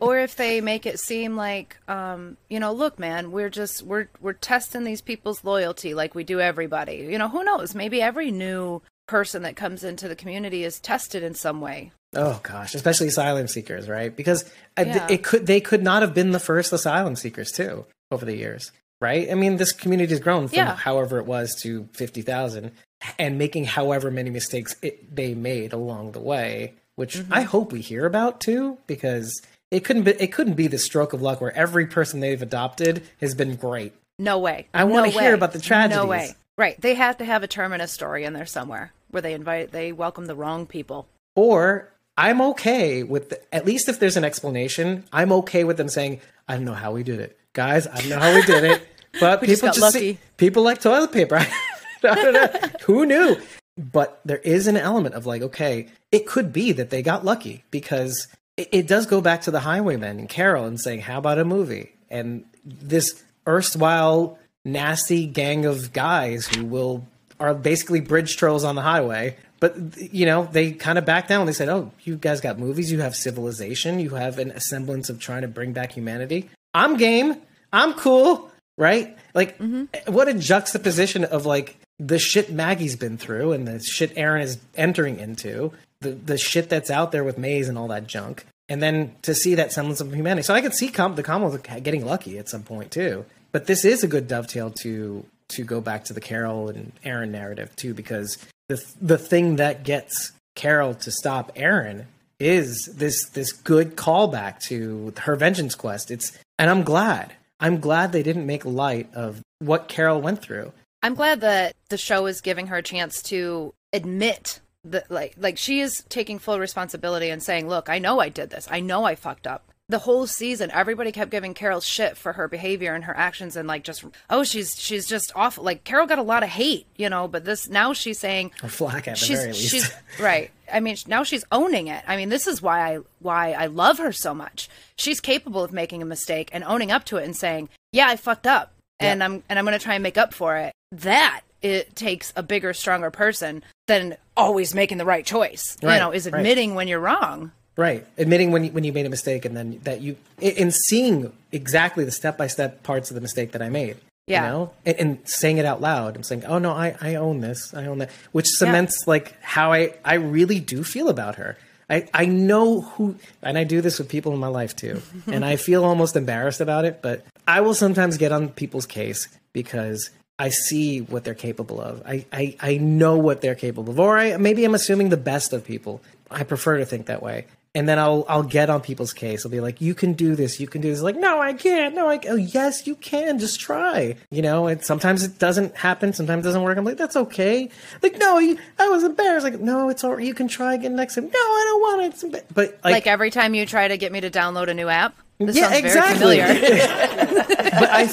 [0.00, 4.08] or if they make it seem like um you know look man we're just we're
[4.20, 8.30] we're testing these people's loyalty like we do everybody you know who knows maybe every
[8.30, 13.08] new person that comes into the community is tested in some way oh gosh, especially
[13.08, 14.14] asylum seekers, right?
[14.16, 14.44] Because
[14.78, 15.06] Yeah.
[15.10, 18.70] it could they could not have been the first asylum seekers too over the years,
[19.00, 19.28] right?
[19.28, 20.76] I mean, this community has grown from Yeah.
[20.76, 22.70] however it was to fifty thousand,
[23.18, 27.32] and making however many mistakes it, they made along the way, which Mm-hmm.
[27.34, 29.42] I hope we hear about too, because
[29.74, 33.02] it couldn't be it couldn't be the stroke of luck where every person they've adopted
[33.20, 33.92] has been great.
[34.18, 35.96] no way I wanna No hear about the tragedies.
[35.96, 39.34] no way right they have to have a terminus story in there somewhere where they
[39.34, 41.06] invite they welcome the wrong people
[41.36, 45.88] Or I'm okay with the, at least if there's an explanation, I'm okay with them
[45.88, 47.88] saying, "I don't know how we did it, guys.
[47.88, 48.86] I don't know how we did it,
[49.20, 51.38] but just people got just lucky." see- people like toilet paper.
[52.04, 52.68] I don't know.
[52.86, 53.36] Who knew?
[53.76, 57.64] But there is an element of like, okay, it could be that they got lucky
[57.72, 61.38] because it, it does go back to the Highwaymen and Carol and saying, "How about
[61.38, 67.06] a movie?" And this erstwhile nasty gang of guys who will
[67.40, 69.36] are basically bridge trolls on the highway.
[69.60, 69.76] But
[70.12, 71.46] you know, they kind of back down.
[71.46, 72.92] They said, "Oh, you guys got movies.
[72.92, 73.98] You have civilization.
[73.98, 76.50] You have an, semblance of trying to bring back humanity.
[76.74, 77.36] I'm game.
[77.72, 79.16] I'm cool, right?
[79.34, 80.12] Like, mm-hmm.
[80.12, 84.58] what a juxtaposition of like the shit Maggie's been through and the shit Aaron is
[84.76, 85.72] entering into,
[86.04, 89.34] the the shit that's out there with Mays and all that junk, and then to
[89.34, 90.44] see that semblance of humanity.
[90.44, 93.24] So I could see Com- the Commonwealth getting lucky at some point too.
[93.50, 97.32] But this is a good dovetail to to go back to the Carol and Aaron
[97.32, 102.06] narrative too, because the the thing that gets Carol to stop Aaron
[102.38, 106.10] is this this good callback to her vengeance quest.
[106.10, 107.32] It's and I'm glad.
[107.60, 110.72] I'm glad they didn't make light of what Carol went through.
[111.02, 115.58] I'm glad that the show is giving her a chance to admit that like like
[115.58, 118.68] she is taking full responsibility and saying, "Look, I know I did this.
[118.70, 122.48] I know I fucked up." The whole season, everybody kept giving Carol shit for her
[122.48, 125.62] behavior and her actions, and like just, oh, she's she's just awful.
[125.62, 128.70] Like Carol got a lot of hate, you know, but this now she's saying Or
[128.70, 129.70] flack at the she's very least.
[129.70, 130.50] she's right.
[130.72, 132.02] I mean, now she's owning it.
[132.08, 134.70] I mean, this is why I why I love her so much.
[134.96, 138.16] She's capable of making a mistake and owning up to it and saying, "Yeah, I
[138.16, 140.72] fucked up." And I'm and I'm going to try and make up for it.
[140.92, 145.76] That it takes a bigger, stronger person than always making the right choice.
[145.82, 146.38] Right, you know, is right.
[146.38, 147.52] admitting when you're wrong.
[147.76, 151.32] Right, admitting when you, when you made a mistake, and then that you in seeing
[151.50, 153.96] exactly the step by step parts of the mistake that I made.
[154.26, 154.44] Yeah.
[154.44, 157.40] You know, and, and saying it out loud and saying, "Oh no, I, I own
[157.40, 157.74] this.
[157.74, 161.58] I own that," which cements like how I I really do feel about her.
[161.90, 165.44] I I know who, and I do this with people in my life too, and
[165.44, 170.10] I feel almost embarrassed about it, but I will sometimes get on people's case because
[170.38, 172.02] I see what they're capable of.
[172.06, 174.00] I, I, I know what they're capable of.
[174.00, 176.02] Or I, maybe I'm assuming the best of people.
[176.30, 177.46] I prefer to think that way.
[177.76, 179.44] And then I'll I'll get on people's case.
[179.44, 180.60] I'll be like, "You can do this.
[180.60, 181.92] You can do this." Like, no, I can't.
[181.96, 182.18] No, I.
[182.18, 183.40] can't." Oh, yes, you can.
[183.40, 184.14] Just try.
[184.30, 184.68] You know.
[184.68, 186.12] And sometimes it doesn't happen.
[186.12, 186.78] Sometimes it doesn't work.
[186.78, 187.68] I'm like, that's okay.
[188.00, 189.42] Like, no, you, I was embarrassed.
[189.42, 190.20] Like, no, it's all.
[190.20, 191.24] You can try again next time.
[191.24, 192.44] No, I don't want it.
[192.54, 195.16] But like, Like every time you try to get me to download a new app.
[195.38, 196.38] This Yeah, exactly.
[196.38, 198.06] but I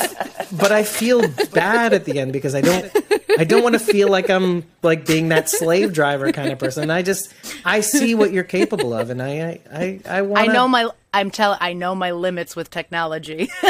[0.57, 2.91] but I feel bad at the end because I don't
[3.37, 6.89] I don't want to feel like I'm like being that slave driver kind of person.
[6.89, 7.33] I just
[7.63, 11.29] I see what you're capable of, and I I I, I I know my I'm
[11.31, 13.49] tell I know my limits with technology.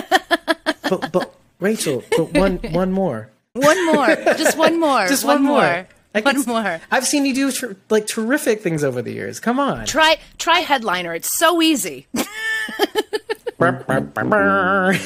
[0.90, 3.30] but, but Rachel, but one one more.
[3.53, 4.07] one more,
[4.38, 5.61] just one more, Just one, one more.
[5.61, 6.82] more, one more.
[6.90, 9.40] I've seen you do ter- like terrific things over the years.
[9.40, 9.86] Come on.
[9.86, 11.14] Try try headliner.
[11.14, 12.07] It's so easy.
[13.62, 15.06] Mm-hmm.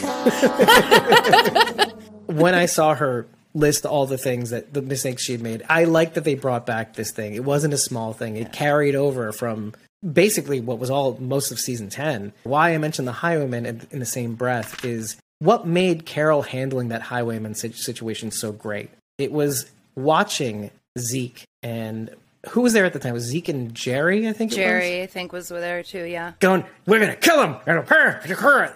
[2.38, 5.86] when I saw her list all the things that the mistakes she had made, I
[5.86, 7.36] like that they brought back this thing.
[7.36, 8.38] It wasn't a small thing.
[8.38, 9.74] It carried over from
[10.14, 12.34] basically what was all most of season 10.
[12.44, 16.90] Why I mentioned the highwayman in, in the same breath is what made Carol handling
[16.90, 18.90] that highwayman situation so great.
[19.18, 22.10] It was watching Zeke and
[22.50, 23.12] who was there at the time?
[23.12, 24.58] It was Zeke and Jerry, I think it was?
[24.58, 26.04] Jerry, I think, was there too.
[26.04, 26.34] Yeah.
[26.40, 27.56] going, we're gonna kill him.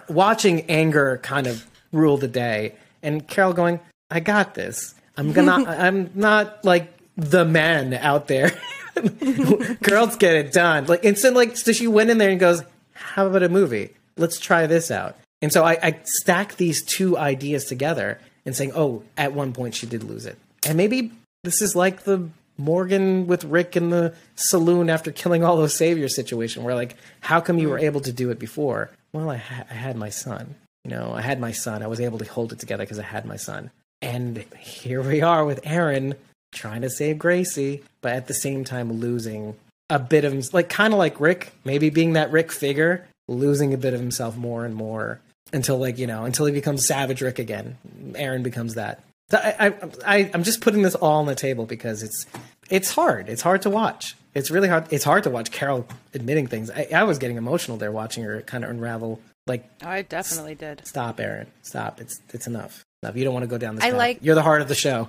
[0.08, 3.80] Watching anger kind of rule the day, and Carol going,
[4.10, 4.94] I got this.
[5.16, 5.64] I'm gonna.
[5.68, 8.52] I'm not like the man out there.
[9.82, 10.86] Girls get it done.
[10.86, 11.36] Like instant.
[11.36, 13.90] Like so, she went in there and goes, "How about a movie?
[14.16, 18.72] Let's try this out." And so I, I stack these two ideas together and saying,
[18.74, 21.12] "Oh, at one point she did lose it, and maybe
[21.44, 22.28] this is like the
[22.60, 27.40] Morgan with Rick in the saloon after killing all those saviors situation, where like, how
[27.40, 28.90] come you were able to do it before?
[29.12, 30.54] Well, I, ha- I had my son.
[30.84, 31.82] You know, I had my son.
[31.82, 33.70] I was able to hold it together because I had my son.
[34.00, 36.14] And here we are with Aaron
[36.54, 39.56] trying to save Gracie, but at the same time losing
[39.90, 43.74] a bit of him- like kind of like Rick, maybe being that Rick figure, losing
[43.74, 45.20] a bit of himself more and more
[45.52, 47.76] until like you know until he becomes Savage Rick again.
[48.14, 49.02] Aaron becomes that.
[49.32, 49.74] I,
[50.06, 52.26] I, I'm just putting this all on the table because it's
[52.68, 53.28] it's hard.
[53.28, 54.16] It's hard to watch.
[54.34, 54.86] It's really hard.
[54.92, 56.70] It's hard to watch Carol admitting things.
[56.70, 59.20] I, I was getting emotional there watching her kind of unravel.
[59.46, 60.86] Like, I definitely did.
[60.86, 61.48] stop, Aaron.
[61.62, 62.00] Stop.
[62.00, 62.84] It's it's enough.
[63.02, 63.16] Enough.
[63.16, 63.84] You don't want to go down this.
[63.84, 63.98] I path.
[63.98, 65.08] like- You're the heart of the show.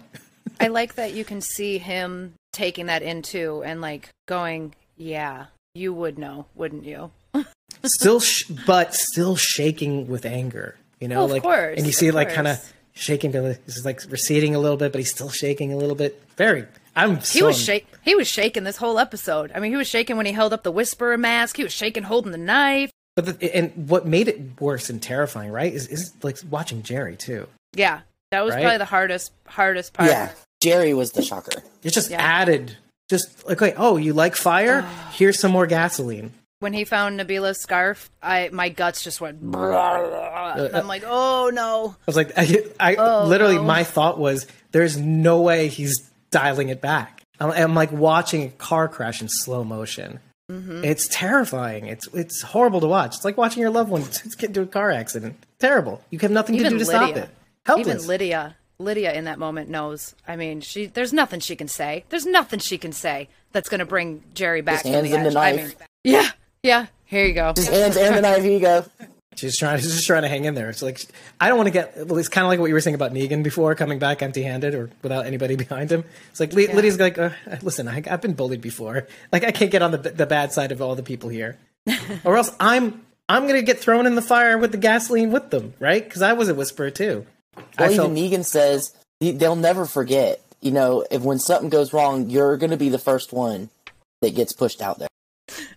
[0.60, 5.94] I like that you can see him taking that into and like going, yeah, you
[5.94, 7.12] would know, wouldn't you?
[7.84, 10.76] Still, sh- but still shaking with anger.
[11.00, 12.74] You know, Oh, of like, course, and you see like kind of.
[12.94, 13.32] Shaking.
[13.34, 16.22] to the- It's like receding a little bit, but he's still shaking a little bit.
[16.38, 16.66] Very.
[16.96, 17.18] I'm.
[17.18, 17.88] He so was shake.
[18.04, 19.52] He was shaking this whole episode.
[19.56, 21.58] I mean, he was shaking when he held up the Whisperer mask.
[21.58, 22.92] He was shaking holding the knife.
[23.16, 27.16] But the, and what made it worse and terrifying, right, is, is like watching Jerry
[27.18, 27.48] too.
[27.76, 28.02] Yeah,
[28.32, 28.62] that was Right?
[28.62, 30.10] probably the hardest hardest part.
[30.10, 30.32] Yeah,
[30.62, 31.62] Jerry was the shocker.
[31.84, 32.22] It just Yeah.
[32.22, 32.78] added,
[33.10, 34.82] just like, wait, oh, you like fire?
[35.12, 36.32] Here's some more gasoline.
[36.62, 39.40] When he found Nabila's scarf, I my guts just went.
[39.56, 41.96] I'm like, oh no.
[42.00, 43.64] I was like, I, I Oh, literally, no.
[43.64, 47.24] my thought was, there's no way he's dialing it back.
[47.40, 50.20] I'm, I'm like watching a car crash in slow motion.
[50.52, 50.84] Mm-hmm.
[50.86, 51.88] It's terrifying.
[51.88, 53.16] It's it's horrible to watch.
[53.16, 54.04] It's like watching your loved one
[54.38, 55.38] get into a car accident.
[55.60, 56.04] Terrible.
[56.12, 56.86] You have nothing to do to Lydia.
[56.86, 57.30] stop it.
[57.66, 57.88] Helpless.
[57.96, 58.56] Even Lydia.
[58.78, 60.14] Lydia in that moment knows.
[60.28, 62.04] I mean, she there's nothing she can say.
[62.10, 65.24] There's nothing she can say that's going to bring Jerry back Just hands the him
[65.24, 65.36] the edge.
[65.38, 65.72] I mean,
[66.04, 66.30] yeah,
[66.64, 66.88] yeah.
[67.06, 67.54] Here you go.
[67.56, 68.44] His hands and the knife.
[68.44, 68.86] Here you go.
[69.36, 69.80] She's trying.
[69.80, 70.70] She's just trying to hang in there.
[70.70, 71.02] It's like
[71.40, 72.08] I don't want to get.
[72.08, 74.76] Well, it's kind of like what you were saying about Negan before, coming back empty-handed
[74.76, 76.04] or without anybody behind him.
[76.30, 77.32] It's like Ly- Lydia's like, uh,
[77.62, 79.08] listen, I, I've been bullied before.
[79.32, 81.58] Like I can't get on the the bad side of all the people here,
[82.24, 85.74] or else I'm I'm gonna get thrown in the fire with the gasoline with them,
[85.80, 86.04] right?
[86.04, 87.26] Because I was a whisperer too.
[87.78, 90.42] I Well, felt even Negan says they'll never forget.
[90.62, 93.70] You know, if when something goes wrong, you're going to be the first one
[94.22, 95.08] that gets pushed out there.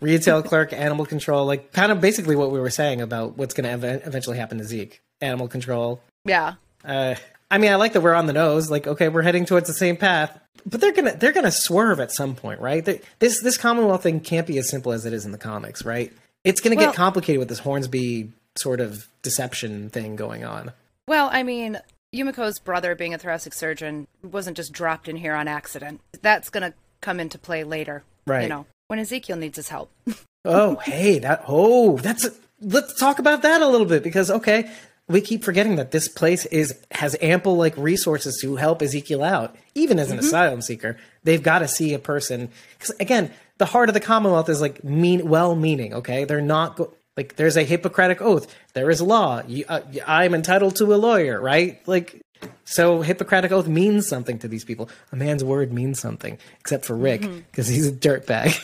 [0.01, 3.65] Retail clerk, animal control, like kind of basically what we were saying about what's going
[3.65, 5.01] to ev- eventually happen to Zeke.
[5.21, 6.01] Animal control.
[6.25, 6.55] Yeah.
[6.85, 7.15] Uh,
[7.51, 8.71] I mean, I like that we're on the nose.
[8.71, 12.11] Like, okay, we're heading towards the same path, but they're gonna they're gonna swerve at
[12.13, 12.85] some point, right?
[12.85, 15.85] They, this this Commonwealth thing can't be as simple as it is in the comics,
[15.85, 16.13] right?
[16.43, 20.73] It's gonna Well- get complicated with this Hornsby sort of deception thing going on.
[21.09, 21.79] Well, I mean,
[22.15, 26.01] Yumiko's brother being a thoracic surgeon wasn't just dropped in here on accident.
[26.23, 28.05] That's going to come into play later.
[28.27, 28.43] Right.
[28.45, 29.91] You know, when Ezekiel needs his help.
[30.47, 32.31] Oh, hey, that oh, that's a,
[32.61, 34.71] let's talk about that a little bit because okay,
[35.09, 39.57] we keep forgetting that this place is has ample like resources to help Ezekiel out,
[39.75, 40.99] even as an asylum seeker.
[41.23, 44.85] They've got to see a person because again, the heart of the Commonwealth is like
[44.85, 45.95] mean, well-meaning.
[45.95, 49.43] Okay, they're not go- like there's a Hippocratic oath, there is law.
[49.47, 51.81] You, uh, I'm entitled to a lawyer, right?
[51.89, 52.21] Like.
[52.65, 54.89] So Hippocratic oath means something to these people.
[55.13, 57.41] A man's word means something, except for Rick mm-hmm.
[57.51, 58.55] because he's a dirtbag.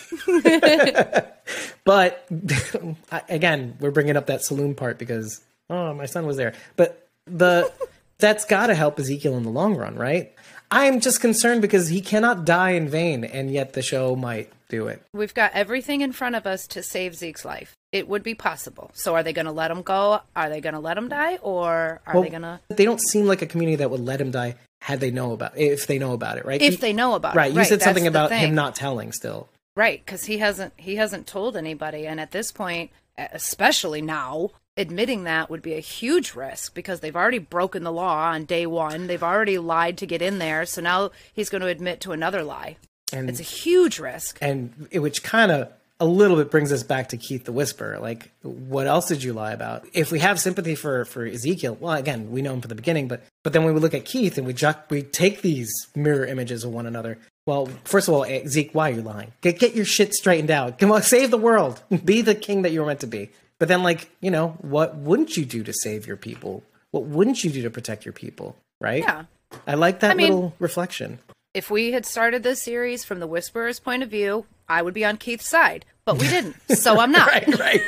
[1.84, 2.26] But
[3.28, 6.54] again, we're bringing up that saloon part because oh, my son was there.
[6.76, 7.72] But the
[8.18, 10.32] that's got to help Ezekiel in the long run, right?
[10.70, 14.86] I'm just concerned because he cannot die in vain, and yet the show might do
[14.86, 15.02] it.
[15.12, 17.76] We've got everything in front of us to save Zeke's life.
[17.92, 18.90] It would be possible.
[18.94, 20.20] So are they going to let him go?
[20.34, 21.36] Are they going to let him die?
[21.42, 22.60] Or are Well, they going to.
[22.68, 25.58] They don't seem like a community that would let him die had they know about
[25.58, 26.62] if they know about it, right?
[26.62, 27.50] If they know about right.
[27.50, 27.56] it.
[27.56, 29.48] You said something about him not telling still.
[29.76, 35.24] Right, because he hasn't he hasn't told anybody, and at this point, especially now, admitting
[35.24, 39.06] that would be a huge risk because they've already broken the law on day one.
[39.06, 42.42] They've already lied to get in there, so now he's going to admit to another
[42.42, 42.76] lie.
[43.12, 44.38] And It's a huge risk.
[44.40, 45.72] and it, which kind of
[46.02, 47.98] a little bit brings us back to Keith the Whisperer.
[47.98, 49.86] Like, what else did you lie about?
[49.92, 53.06] If we have sympathy for for Ezekiel, well, again, we know him from the beginning,
[53.08, 56.24] but but then when we look at Keith and we ju- we take these mirror
[56.24, 57.18] images of one another.
[57.46, 59.32] Well, first of all, eh, Zeke, why are you lying?
[59.42, 60.78] Get get your shit straightened out.
[60.78, 61.82] Come on, save the world.
[62.04, 63.30] Be the king that you were meant to be.
[63.58, 66.62] But then, like, you know, what wouldn't you do to save your people?
[66.92, 68.56] What wouldn't you do to protect your people?
[68.80, 69.02] Right?
[69.02, 69.24] Yeah.
[69.66, 71.18] I like that I mean- little reflection.
[71.52, 75.04] If we had started this series from the Whisperer's point of view, I would be
[75.04, 77.26] on Keith's side, but we didn't, so I'm not.
[77.32, 77.82] right, right.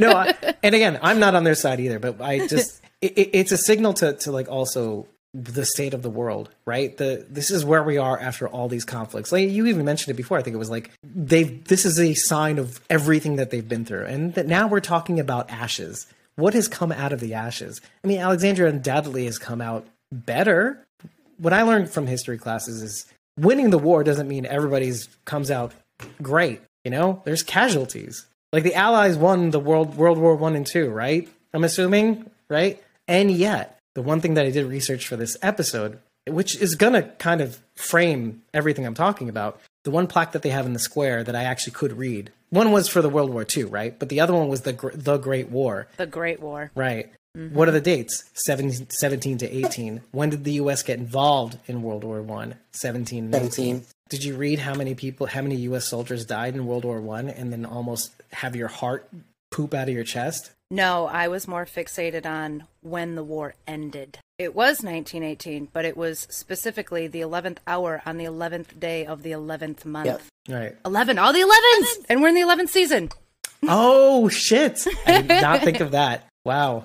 [0.00, 1.98] no, I, and again, I'm not on their side either.
[1.98, 6.00] But I just, it, it- it's a signal to to like also the state of
[6.00, 6.96] the world, right?
[6.96, 9.32] The this is where we are after all these conflicts.
[9.32, 10.38] Like you even mentioned it before.
[10.38, 11.62] I think it was like they've.
[11.64, 15.20] This is a sign of everything that they've been through, and that now we're talking
[15.20, 16.06] about ashes.
[16.36, 17.82] What has come out of the ashes?
[18.02, 20.86] I mean, Alexandria undoubtedly has come out better.
[21.38, 23.06] What I learned from history classes is
[23.38, 25.72] winning the war doesn't mean everybody's comes out
[26.22, 26.60] great.
[26.84, 28.26] You know, there's casualties.
[28.52, 31.28] Like the Allies won the world World War One and Two, right?
[31.52, 32.82] I'm assuming, right?
[33.06, 37.02] And yet, the one thing that I did research for this episode, which is gonna
[37.18, 40.78] kind of frame everything I'm talking about, the one plaque that they have in the
[40.78, 42.30] square that I actually could read.
[42.50, 43.98] One was for the World War II, right?
[43.98, 46.70] But the other one was the the Great War, The Great War.
[46.74, 47.10] right?
[47.52, 48.24] What are the dates?
[48.46, 50.00] 17, 17 to 18.
[50.10, 50.82] When did the U.S.
[50.82, 52.56] get involved in World War One?
[52.72, 53.50] 17 and 18.
[53.50, 53.86] 17.
[54.08, 55.86] Did you read how many people, how many U.S.
[55.86, 59.08] soldiers died in World War One, and then almost have your heart
[59.50, 60.50] poop out of your chest?
[60.70, 64.18] No, I was more fixated on when the war ended.
[64.38, 69.22] It was 1918, but it was specifically the 11th hour on the 11th day of
[69.22, 70.06] the 11th month.
[70.06, 70.22] Yep.
[70.48, 70.76] Right.
[70.84, 72.06] 11, all the 11s!
[72.08, 73.10] And we're in the 11th season.
[73.66, 74.86] Oh shit!
[75.06, 76.26] I did not think of that.
[76.44, 76.84] Wow,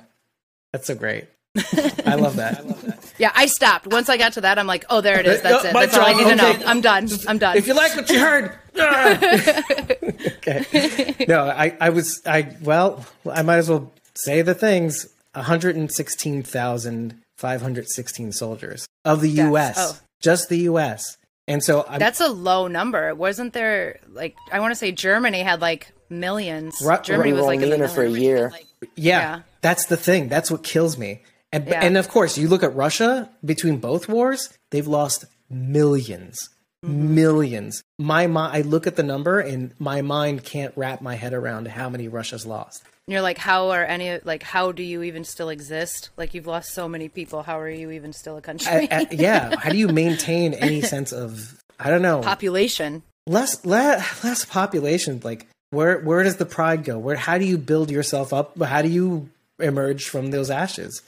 [0.74, 1.26] that's so great.
[1.56, 2.58] I love that.
[2.60, 3.14] I love that.
[3.20, 3.86] Yeah, I stopped.
[3.88, 5.42] Once I got to that, I'm like, oh, there it is.
[5.44, 5.74] That's Uh, it.
[5.74, 6.52] That's all I need to know.
[6.66, 7.08] I'm done.
[7.28, 7.56] I'm done.
[7.58, 8.52] If you like what you heard.
[8.80, 9.20] ah.
[10.38, 11.16] okay.
[11.28, 15.06] No, I, I was, I, well, I might as well say the things
[15.36, 19.98] 116,516 soldiers of the U.S., oh.
[20.22, 21.18] just the U.S.
[21.48, 23.14] And so I'm, That's a low number.
[23.14, 26.82] Wasn't there, like, I want to say Germany had like millions.
[26.84, 28.24] Ru- Germany We was like in only the in for a millions.
[28.24, 28.52] year.
[28.96, 29.42] yeah, yeah.
[29.64, 30.30] That's the thing.
[30.30, 31.24] That's what kills me.
[31.52, 31.82] And, Yeah.
[31.84, 36.38] and of course, you look at Russia between both wars, they've lost millions.
[36.86, 37.16] Mm-hmm.
[37.16, 37.82] Millions.
[37.98, 41.68] My mi- I look at the number and my mind can't wrap my head around
[41.70, 42.84] how many Russia's lost.
[43.08, 46.10] you're like, how are any like how do you even still exist?
[46.18, 47.44] Like you've lost so many people.
[47.44, 48.68] How are you even still a country?
[48.70, 49.56] I- I- yeah.
[49.58, 53.04] How do you maintain any sense of I don't know Population.
[53.28, 55.22] less less less population?
[55.24, 56.98] Like where where does the pride go?
[57.00, 58.62] Where how do you build yourself up?
[58.62, 59.30] How do you
[59.60, 61.02] emerge from those ashes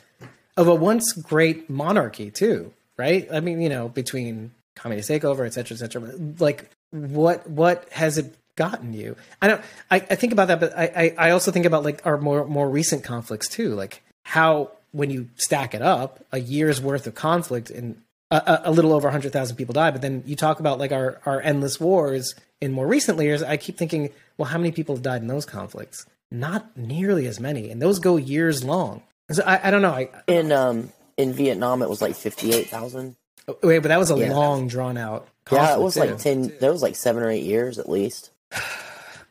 [0.58, 2.74] of a once great monarchy too?
[2.98, 3.28] Right?
[3.32, 6.12] I mean, you know, between communist takeover, et cetera, et cetera.
[6.40, 9.16] Like what what has it gotten you?
[9.42, 9.62] I don't.
[9.92, 10.84] I, I think about that, but I,
[11.18, 13.74] I I also think about like our more more recent conflicts too.
[13.76, 18.02] Like how when you stack it up, a year's worth of conflict and
[18.32, 19.92] a, a, little over hundred thousand people die.
[19.92, 23.44] But then you talk about like our our endless wars in more recent years.
[23.44, 26.06] I keep thinking, well, how many people have died in those conflicts?
[26.40, 29.04] Not nearly as many, and those go years long.
[29.32, 29.92] So I, I don't know.
[29.92, 33.16] I In um in Vietnam, it was like fifty eight thousand.
[33.64, 34.32] wait, but that was a Yeah.
[34.34, 35.28] long drawn out.
[35.52, 36.54] Yeah, it was conflict, like ten.
[36.60, 38.32] There was like seven or eight years at least.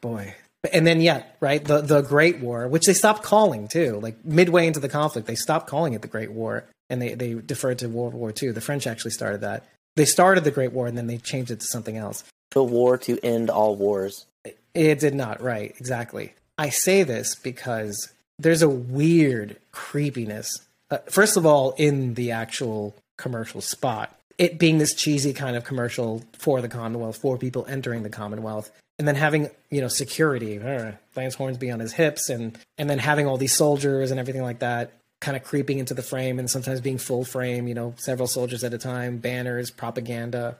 [0.00, 0.34] boy
[0.72, 4.66] and then yeah right the the great war which they stopped calling too like midway
[4.66, 7.88] into the conflict they stopped calling it the great war and they they deferred to
[7.88, 9.64] world war ii the french actually started that
[9.96, 12.22] they started the great war and then they changed it to something else
[12.52, 14.26] The war to end all wars.
[14.74, 20.50] it did not right exactly i say this because there's a weird creepiness
[20.90, 24.16] uh, first of all in the actual commercial spot.
[24.36, 28.70] It being this cheesy kind of commercial for the commonwealth for people entering the commonwealth
[28.98, 32.98] and then having you know security uh, lance hornsby on his hips and and then
[32.98, 36.50] having all these soldiers and everything like that kind of creeping into the frame and
[36.50, 40.58] sometimes being full frame you know several soldiers at a time banners propaganda.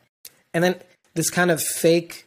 [0.53, 0.77] And then
[1.15, 2.27] this kind of fake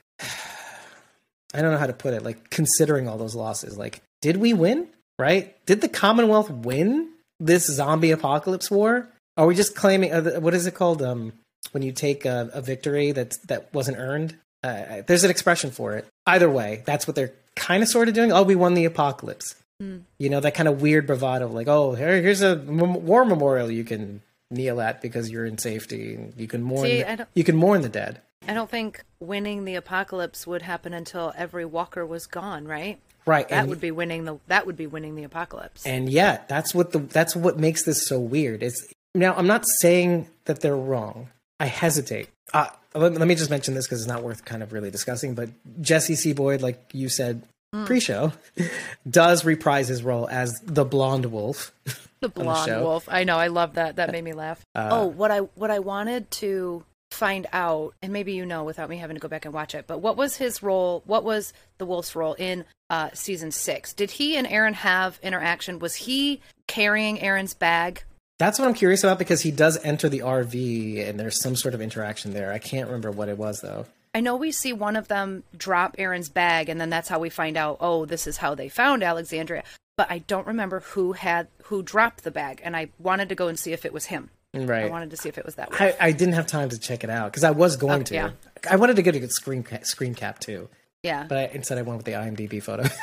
[1.53, 2.23] I don't know how to put it.
[2.23, 4.87] Like considering all those losses, like did we win?
[5.19, 5.55] Right?
[5.65, 7.09] Did the Commonwealth win
[7.39, 9.07] this zombie apocalypse war?
[9.37, 10.11] Are we just claiming?
[10.11, 11.01] Uh, what is it called?
[11.01, 11.33] Um,
[11.71, 14.35] when you take a, a victory that that wasn't earned.
[14.63, 16.05] Uh, there's an expression for it.
[16.25, 18.31] Either way, that's what they're kind of sort of doing.
[18.31, 19.55] Oh, we won the apocalypse.
[19.79, 23.69] You know that kind of weird bravado like, oh, here, here's a mem- war memorial
[23.69, 26.15] you can kneel at because you're in safety.
[26.15, 26.83] and You can mourn.
[26.87, 28.21] See, the- you can mourn the dead.
[28.47, 32.99] I don't think winning the apocalypse would happen until every walker was gone, right?
[33.25, 33.47] Right.
[33.49, 35.85] That and- would be winning the that would be winning the apocalypse.
[35.85, 38.63] And yet, that's what the that's what makes this so weird.
[38.63, 41.29] It's now I'm not saying that they're wrong.
[41.59, 42.29] I hesitate.
[42.53, 45.33] Uh, let, let me just mention this because it's not worth kind of really discussing.
[45.33, 45.49] But
[45.81, 46.33] Jesse C.
[46.33, 47.41] Boyd, like you said
[47.85, 48.31] pre-show,
[49.09, 51.73] does reprise his role as the blonde wolf.
[52.21, 52.81] The blonde show.
[52.83, 53.09] wolf.
[53.11, 53.37] I know.
[53.37, 53.97] I love that.
[53.97, 54.63] That made me laugh.
[54.75, 56.83] oh, what I what I wanted to
[57.17, 59.87] find out, and maybe you know without me having to go back and watch it,
[59.87, 61.03] but what was his role?
[61.05, 63.93] What was the wolf's role in uh, season six?
[63.93, 65.79] Did he and Aaron have interaction?
[65.79, 68.03] Was he carrying Aaron's bag?
[68.39, 71.73] That's what I'm curious about because he does enter the RV and there's some sort
[71.73, 72.53] of interaction there.
[72.53, 73.87] I can't remember what it was though.
[74.13, 77.29] I know we see one of them drop Aaron's bag, and then that's how we
[77.29, 77.77] find out.
[77.79, 79.63] Oh, this is how they found Alexandria.
[79.95, 83.47] But I don't remember who had who dropped the bag, and I wanted to go
[83.47, 84.29] and see if it was him.
[84.55, 85.69] I wanted to see if it was that.
[85.73, 85.95] I.
[85.99, 88.13] I didn't have time to check it out because I was going to.
[88.13, 88.31] Yeah.
[88.69, 90.67] I wanted to get a good screen ca- screen cap too.
[91.03, 91.25] yeah.
[91.27, 92.83] But I, instead, I went with the IMDb photo.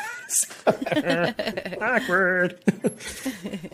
[1.81, 2.59] Awkward.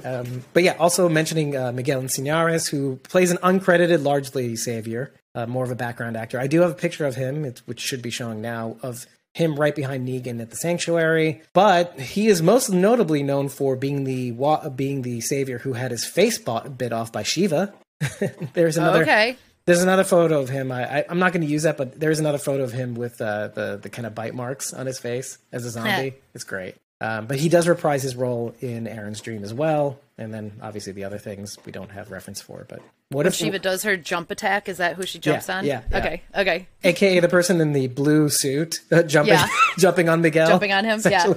[0.05, 5.47] um, but yeah, also mentioning uh, Miguel Encinares, who plays an uncredited, largely savior, uh,
[5.47, 6.39] more of a background actor.
[6.39, 9.75] I do have a picture of him, which should be showing now, of him right
[9.75, 11.43] behind Negan at the sanctuary.
[11.53, 15.91] But he is most notably known for being the wa- being the savior who had
[15.91, 17.73] his face bought, bit off by Shiva.
[18.55, 19.03] There's another.
[19.03, 19.37] okay.
[19.67, 20.73] There's another photo of him.
[20.73, 23.49] I, I'm not going to use that, but there's another photo of him with uh,
[23.49, 26.15] the the kind of bite marks on his face as a zombie.
[26.35, 26.75] it's great.
[27.01, 30.93] Um, but he does reprise his role in Aaron's Dream as well, and then obviously
[30.93, 32.67] the other things we don't have reference for.
[32.69, 34.69] But what if, Shiva does her jump attack.
[34.69, 35.65] Is that who she jumps Yeah, on?
[35.67, 35.99] yeah, yeah.
[35.99, 36.23] Okay.
[36.35, 36.69] Okay.
[36.85, 39.47] aka the person in the blue suit uh, jumping Yeah.
[39.79, 41.35] jumping on Miguel, Jumping on him, yeah.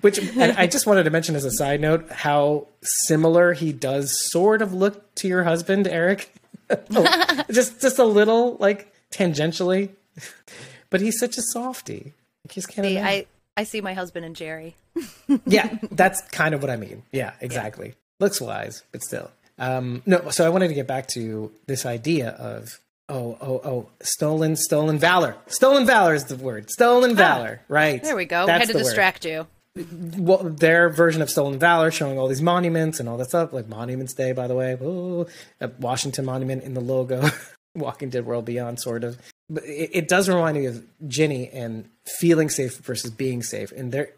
[0.00, 4.14] Which and I just wanted to mention as a side note how similar he does
[4.30, 6.32] sort of look to your husband, Eric.
[7.50, 9.90] just just a little like tangentially,
[10.88, 11.42] but he's such a
[12.48, 12.86] just can't.
[12.86, 12.98] See.
[12.98, 14.76] I I see my husband and Jerry.
[15.44, 17.02] yeah, that's kind of what I mean.
[17.12, 17.92] Yeah, exactly.
[18.18, 19.30] Looks wise, but still.
[19.62, 23.88] Um, no, so I wanted to get back to this idea of oh, oh, oh,
[24.02, 25.36] stolen, stolen valor.
[25.46, 26.68] Stolen valor is the word.
[26.70, 28.00] Stolen valor, right?
[28.02, 28.46] Ah, There we go.
[28.46, 28.84] That's Had to the word.
[28.84, 29.46] distract you.
[30.18, 33.68] Well, their version of stolen valor, showing all these monuments and all that stuff, like
[33.68, 35.26] Monuments Day, by the way, Ooh,
[35.60, 37.26] a Washington Monument in the logo,
[37.74, 39.16] Walking Dead World Beyond, sort of.
[39.48, 43.92] But it, it does remind me of Ginny and feeling safe versus being safe, and
[43.92, 44.10] there.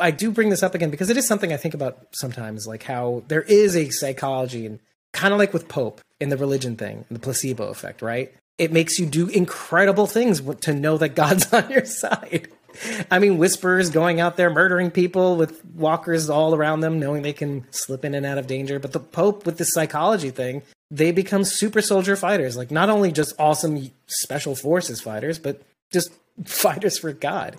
[0.00, 2.82] I do bring this up again because it is something I think about sometimes, like
[2.82, 4.80] how there is a psychology and
[5.12, 8.32] kind of like with Pope in the religion thing the placebo effect, right?
[8.58, 12.48] It makes you do incredible things to know that God's on your side.
[13.10, 17.32] I mean, Whisperers going out there murdering people with walkers all around them, knowing they
[17.32, 18.78] can slip in and out of danger.
[18.78, 22.56] But the Pope, with this psychology thing, they become super soldier fighters.
[22.56, 26.12] Like, not only just awesome special forces fighters, but just
[26.44, 27.56] fighters for God.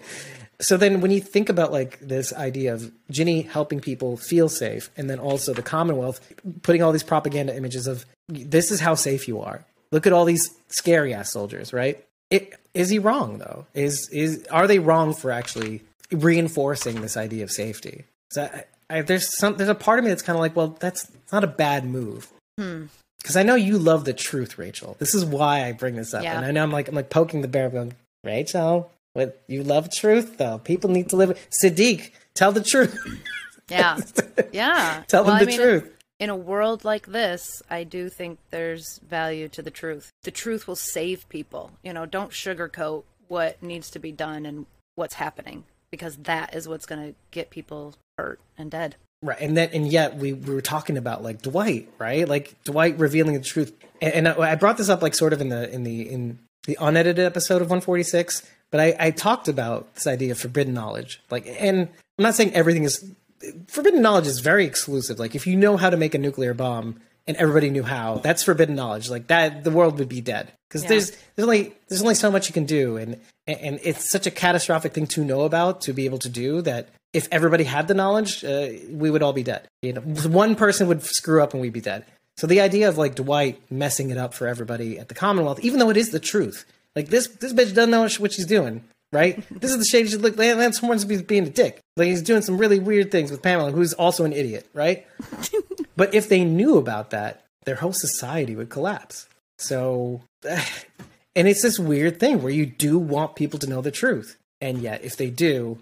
[0.60, 4.90] So then when you think about like this idea of Ginny helping people feel safe
[4.98, 6.20] and then also the Commonwealth
[6.64, 9.64] putting all these propaganda images of this is how safe you are.
[9.92, 12.04] Look at all these scary ass soldiers, right?
[12.32, 13.68] It, is he wrong though?
[13.74, 15.82] Is is are they wrong for actually
[16.12, 18.06] reinforcing this idea of safety?
[18.32, 20.76] So I, I, there's some there's a part of me that's kind of like, well,
[20.80, 22.28] that's not a bad move.
[22.58, 22.86] Hmm.
[23.22, 24.96] Because I know you love the truth, Rachel.
[25.00, 26.38] This is why I bring this up, Yeah.
[26.38, 27.94] and I know I'm like I'm like poking the bear, going,
[28.24, 30.60] Rachel, what you love truth though.
[30.60, 31.50] People need to live.
[31.50, 32.96] Siddiq, tell the truth.
[33.70, 33.98] Yeah.
[34.54, 35.04] Yeah.
[35.10, 35.94] Tell them Well, I the mean, truth.
[36.20, 40.14] In a world like this, I do think there's value to the truth.
[40.24, 41.72] The truth will save people.
[41.84, 46.66] You know, don't sugarcoat what needs to be done and what's happening because that is
[46.66, 48.96] what's going to get people hurt and dead.
[49.22, 52.26] Right, and then and yet we, we were talking about like Dwight, right?
[52.26, 55.42] Like Dwight revealing the truth, and, and I, I brought this up like sort of
[55.42, 58.48] in the in the in the unedited episode of 146.
[58.72, 61.88] But I, I talked about this idea of forbidden knowledge, like, and
[62.18, 63.04] I'm not saying everything is
[63.68, 65.20] forbidden knowledge is very exclusive.
[65.20, 68.44] Like, if you know how to make a nuclear bomb and everybody knew how, that's
[68.44, 69.10] forbidden knowledge.
[69.10, 70.90] Like that, the world would be dead because Yeah.
[70.90, 74.32] there's there's only there's only so much you can do, and and it's such a
[74.32, 76.90] catastrophic thing to know about to be able to do that.
[77.14, 79.68] If everybody had the knowledge, uh, we would all be dead.
[79.82, 82.06] You know, one person would screw up and we'd be dead.
[82.38, 85.80] So the idea of like Dwight messing it up for everybody at the Commonwealth, even
[85.80, 86.66] though it is the truth,
[86.98, 89.44] like this this bitch doesn't know what she's doing, right?
[89.52, 90.20] this is the shady shit.
[90.20, 91.80] Look, Lance Hornsby's being a dick.
[91.96, 95.06] Like he's doing some really weird things with Pamela, who's also an idiot, right?
[95.96, 99.28] but if they knew about that, their whole society would collapse.
[99.60, 104.36] So, and it's this weird thing where you do want people to know the truth,
[104.60, 105.78] and yet if they do,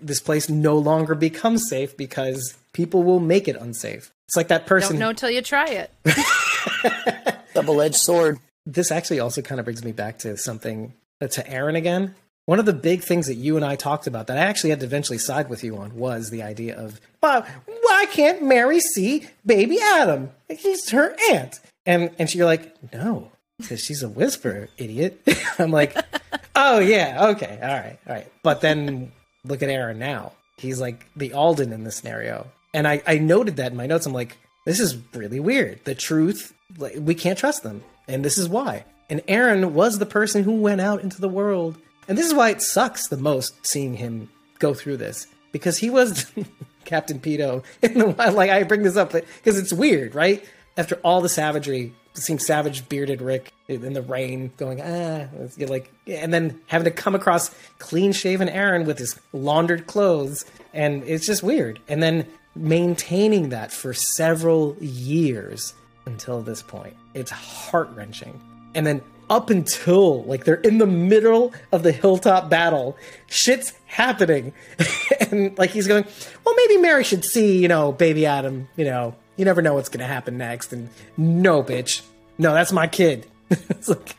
[0.00, 4.12] this place no longer becomes safe because people will make it unsafe.
[4.28, 4.92] It's like that person.
[4.92, 5.90] Don't know till you try it.
[7.54, 8.38] Double edged sword.
[8.70, 12.14] This actually also kind of brings me back to something uh, to Aaron again.
[12.46, 14.80] One of the big things that you and I talked about that I actually had
[14.80, 19.26] to eventually side with you on was the idea of, well, why can't Mary see
[19.44, 20.30] baby Adam?
[20.48, 21.60] He's her aunt.
[21.86, 25.20] And and you're like, no, because she's a whisperer, idiot.
[25.58, 25.96] I'm like,
[26.56, 28.32] oh yeah, okay, all right, all right.
[28.42, 29.12] But then
[29.44, 30.32] look at Aaron now.
[30.56, 32.46] He's like the Alden in this scenario.
[32.72, 34.06] And I, I noted that in my notes.
[34.06, 34.36] I'm like,
[34.66, 35.84] this is really weird.
[35.84, 37.82] The truth, like, we can't trust them.
[38.10, 38.84] And this is why.
[39.08, 41.78] And Aaron was the person who went out into the world.
[42.08, 44.28] And this is why it sucks the most seeing him
[44.58, 45.26] go through this.
[45.52, 46.30] Because he was
[46.84, 48.34] Captain Peto in the wild.
[48.34, 50.44] Like, I bring this up because it's weird, right?
[50.76, 55.26] After all the savagery, seeing savage bearded Rick in the rain going, ah,
[55.58, 60.44] like, and then having to come across clean shaven Aaron with his laundered clothes.
[60.74, 61.80] And it's just weird.
[61.88, 65.74] And then maintaining that for several years
[66.06, 66.96] until this point.
[67.14, 68.40] It's heart wrenching.
[68.74, 72.96] And then up until like they're in the middle of the hilltop battle,
[73.28, 74.52] shit's happening.
[75.30, 76.04] and like he's going,
[76.44, 79.88] well, maybe Mary should see, you know, baby Adam, you know, you never know what's
[79.88, 80.72] going to happen next.
[80.72, 82.02] And no, bitch.
[82.38, 83.26] No, that's my kid.
[83.50, 84.16] it's like,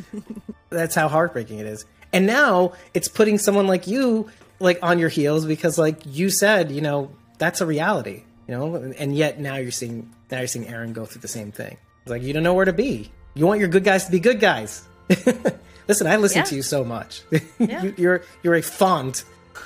[0.70, 1.84] that's how heartbreaking it is.
[2.12, 4.28] And now it's putting someone like you
[4.60, 8.76] like on your heels because like you said, you know, that's a reality, you know,
[8.76, 11.78] and yet now you're seeing now you're seeing Aaron go through the same thing.
[12.02, 13.10] It's like you don't know where to be.
[13.34, 14.86] You want your good guys to be good guys.
[15.88, 16.44] Listen, I listen Yeah.
[16.44, 17.22] to you so much.
[17.58, 17.82] Yeah.
[17.82, 19.24] you, you're you're a font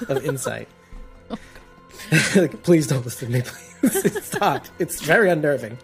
[0.09, 0.69] of insight.
[2.37, 3.43] like, please don't listen to me.
[3.81, 4.67] Please stop.
[4.79, 5.79] It's very unnerving.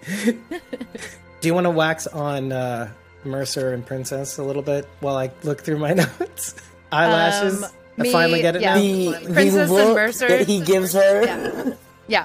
[1.40, 2.92] Do you want to wax on uh,
[3.24, 6.54] Mercer and Princess a little bit while I look through my notes?
[6.92, 7.64] Eyelashes.
[7.64, 8.74] Um, I finally get it yeah.
[8.74, 8.80] now.
[8.80, 10.28] The, Princess the and Mercer.
[10.28, 11.24] that he gives her.
[11.24, 11.74] Yeah.
[12.06, 12.24] Yeah.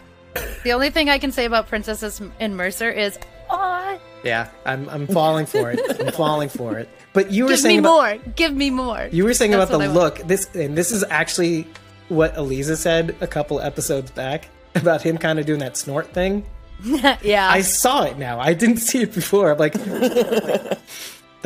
[0.68, 3.18] The only thing I can say about Princesses and Mercer is,
[3.50, 5.80] oh, Yeah, I'm I'm falling for it.
[5.98, 6.90] I'm falling for it.
[7.14, 8.34] But you were give saying me about, more.
[8.36, 9.08] Give me more.
[9.10, 10.20] You were saying That's about the what I want.
[10.20, 10.28] look.
[10.28, 11.68] This and this is actually
[12.10, 16.46] what Eliza said a couple episodes back about him kind of doing that snort thing.
[17.22, 17.48] yeah.
[17.50, 18.42] I saw it now.
[18.42, 19.52] I didn't see it before.
[19.54, 20.82] I'm like, that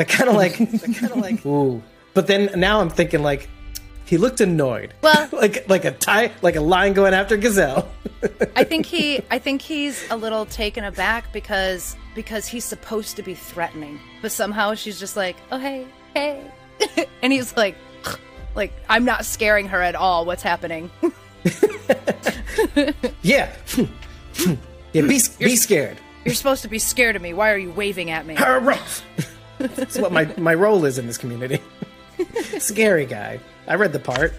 [0.08, 1.80] kind of like, that kind of like, ooh.
[2.16, 3.48] But then now I'm thinking like,
[4.12, 4.94] he looked annoyed.
[5.02, 7.90] Well- like like a tie, like a lion going after gazelle.
[8.58, 13.24] I think he I think he's a little taken aback because because he's supposed to
[13.24, 14.02] be threatening.
[14.22, 16.52] But somehow she's just like, "Oh hey, hey."
[17.22, 17.78] and he's like
[18.56, 20.26] like I'm not scaring her at all.
[20.26, 20.92] What's happening?
[23.24, 23.56] yeah,
[24.92, 25.02] yeah.
[25.04, 25.98] Be be scared.
[26.26, 27.34] You're supposed to be scared of me.
[27.34, 28.36] Why are you waving at me?
[29.58, 31.62] That's what my my role is in this community.
[32.60, 33.40] Scary guy.
[33.68, 34.34] I read the part.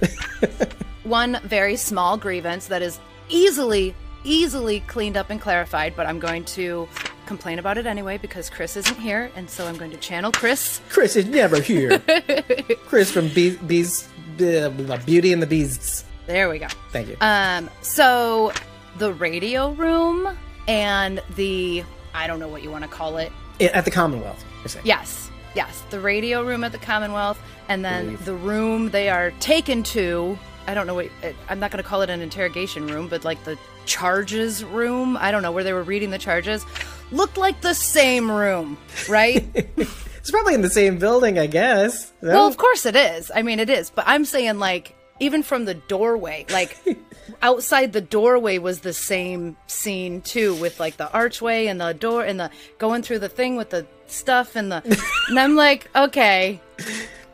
[1.04, 3.94] One very small grievance that is easily,
[4.24, 6.88] easily cleaned up and clarified, but I'm going to
[7.26, 10.80] complain about it anyway because Chris isn't here, and so I'm going to channel Chris.
[10.88, 11.98] Chris is never here.
[12.86, 14.08] Chris from Bees, Bees
[14.40, 14.70] uh,
[15.04, 16.04] Beauty and the Beasts.
[16.26, 16.68] There we go.
[16.90, 17.16] Thank you.
[17.20, 18.52] Um, so
[18.98, 20.36] the radio room
[20.68, 21.84] and the
[22.14, 23.32] I don't know what you want to call it.
[23.60, 24.44] At the Commonwealth.
[24.84, 28.24] Yes, yes, the radio room at the Commonwealth, and then Believe.
[28.24, 30.38] the room they are taken to.
[30.66, 31.08] I don't know what
[31.48, 35.16] I'm not going to call it an interrogation room, but like the charges room.
[35.16, 36.64] I don't know where they were reading the charges.
[37.10, 39.44] Looked like the same room, right?
[40.22, 42.12] It's probably in the same building, I guess.
[42.22, 42.28] No?
[42.28, 43.32] Well, of course it is.
[43.34, 43.90] I mean, it is.
[43.90, 46.78] But I'm saying, like, even from the doorway, like,
[47.42, 52.24] outside the doorway was the same scene, too, with, like, the archway and the door
[52.24, 54.82] and the going through the thing with the stuff and the.
[55.28, 56.60] and I'm like, okay.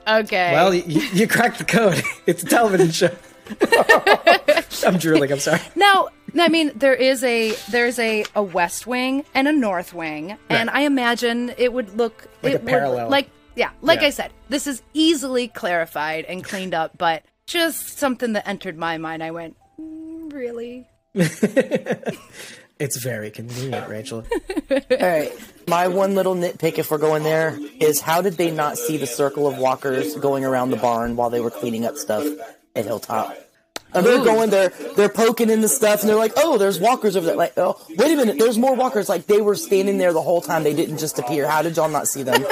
[0.07, 0.53] Okay.
[0.53, 2.03] Well, you, you cracked the code.
[2.27, 3.17] It's a television show.
[4.87, 5.33] I'm drooling.
[5.33, 5.61] I'm sorry.
[5.75, 6.09] now,
[6.39, 10.69] I mean, there is a there's a, a west wing and a north wing, and
[10.71, 13.09] I imagine it would look Like a it would- parallel.
[13.09, 14.07] like yeah, like Yeah.
[14.09, 18.99] I said, this is easily clarified and cleaned up, but just something that entered my
[18.99, 19.23] mind.
[19.23, 19.68] I went, "Mm,
[20.39, 20.89] really?
[22.81, 24.25] It's very convenient, Rachel.
[24.71, 25.33] All right.
[25.67, 29.07] My one little nitpick, if we're going there, is how did they not see the
[29.07, 32.25] circle of walkers going around the barn while they were cleaning up stuff
[32.77, 33.37] at Hilltop?
[33.95, 37.17] And they're going there, they're poking in the stuff, and they're like, "Oh, there's walkers
[37.17, 39.09] over there." Like, oh, wait a minute, there's more walkers.
[39.09, 40.63] Like they were standing there the whole time.
[40.63, 41.49] They didn't just appear.
[41.49, 42.45] How did y'all not see them?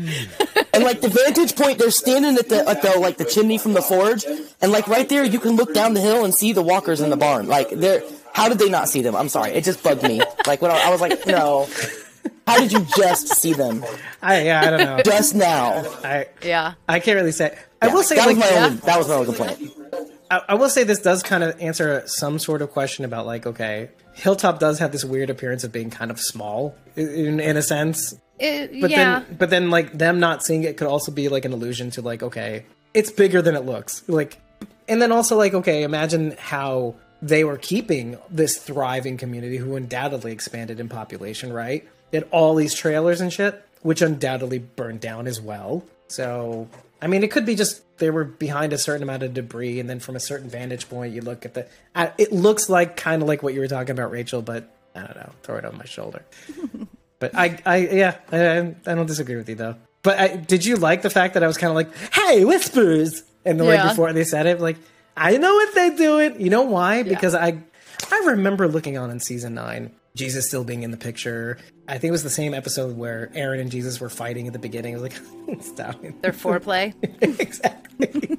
[0.74, 3.72] and like the vantage point, they're standing at the at the like the chimney from
[3.72, 4.24] the forge,
[4.60, 7.10] and like right there, you can look down the hill and see the walkers in
[7.10, 7.46] the barn.
[7.46, 8.02] Like they're.
[8.32, 9.16] How did they not see them?
[9.16, 10.22] I'm sorry, it just bugged me.
[10.46, 11.68] Like when I, I was like, no.
[12.46, 13.84] How did you just see them
[14.22, 15.02] I yeah, I don't know.
[15.04, 15.84] just now?
[16.02, 16.74] I Yeah.
[16.88, 17.56] I can't really say.
[17.80, 18.64] I will say that like was my yeah.
[18.66, 19.72] only that was my only complaint.
[20.30, 23.46] I, I will say this does kind of answer some sort of question about like
[23.46, 27.62] okay, Hilltop does have this weird appearance of being kind of small in, in a
[27.62, 28.14] sense.
[28.40, 29.20] It- But yeah.
[29.20, 32.02] then but then like them not seeing it could also be like an illusion to
[32.02, 32.64] like okay,
[32.94, 34.02] it's bigger than it looks.
[34.08, 34.38] Like
[34.88, 40.32] and then also like okay, imagine how they were keeping this thriving community who undoubtedly
[40.32, 41.86] expanded in population, right?
[42.10, 45.84] They had all these trailers and shit, which undoubtedly burned down as well.
[46.08, 46.66] So,
[47.02, 49.88] I mean, it could be just they were behind a certain amount of debris, and
[49.88, 51.66] then from a certain vantage point, you look at the.
[51.94, 54.64] Uh, it looks like kind of like what you were talking about, Rachel, but
[54.94, 55.30] I don't know.
[55.42, 56.24] Throw it on my shoulder.
[57.20, 58.58] but I, I, yeah, I,
[58.90, 59.76] I don't disagree with you though.
[60.02, 63.22] But I, did you like the fact that I was kind of like, "Hey, whispers,"
[63.44, 63.88] and the way Yeah.
[63.90, 64.78] before they said it, like,
[65.16, 66.40] I know what they're doing.
[66.40, 67.02] You know why?
[67.02, 67.58] Because I,
[68.10, 71.58] I remember looking on in season nine, Jesus still being in the picture.
[71.86, 74.58] I think it was the same episode where Aaron and Jesus were fighting at the
[74.58, 74.94] beginning.
[74.96, 76.22] I was like, stop it.
[76.22, 76.94] Their foreplay.
[77.20, 78.38] exactly.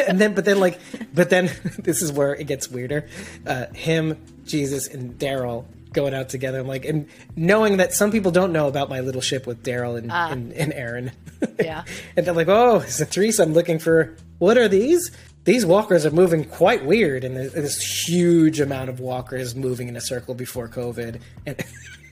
[0.08, 0.78] and then, but then, like,
[1.12, 3.06] but then this is where it gets weirder.
[3.46, 6.60] Uh, him, Jesus, and Daryl going out together.
[6.60, 9.98] I'm like, and knowing that some people don't know about my little ship with Daryl
[9.98, 10.30] and, ah.
[10.30, 11.12] and, and Aaron.
[11.58, 11.84] Yeah.
[12.16, 15.10] and they're like, oh, it's a threesome I'm looking for, what are these?
[15.44, 19.96] These walkers are moving quite weird, and there's this huge amount of walkers moving in
[19.96, 21.64] a circle before COVID, and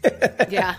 [0.51, 0.74] yeah.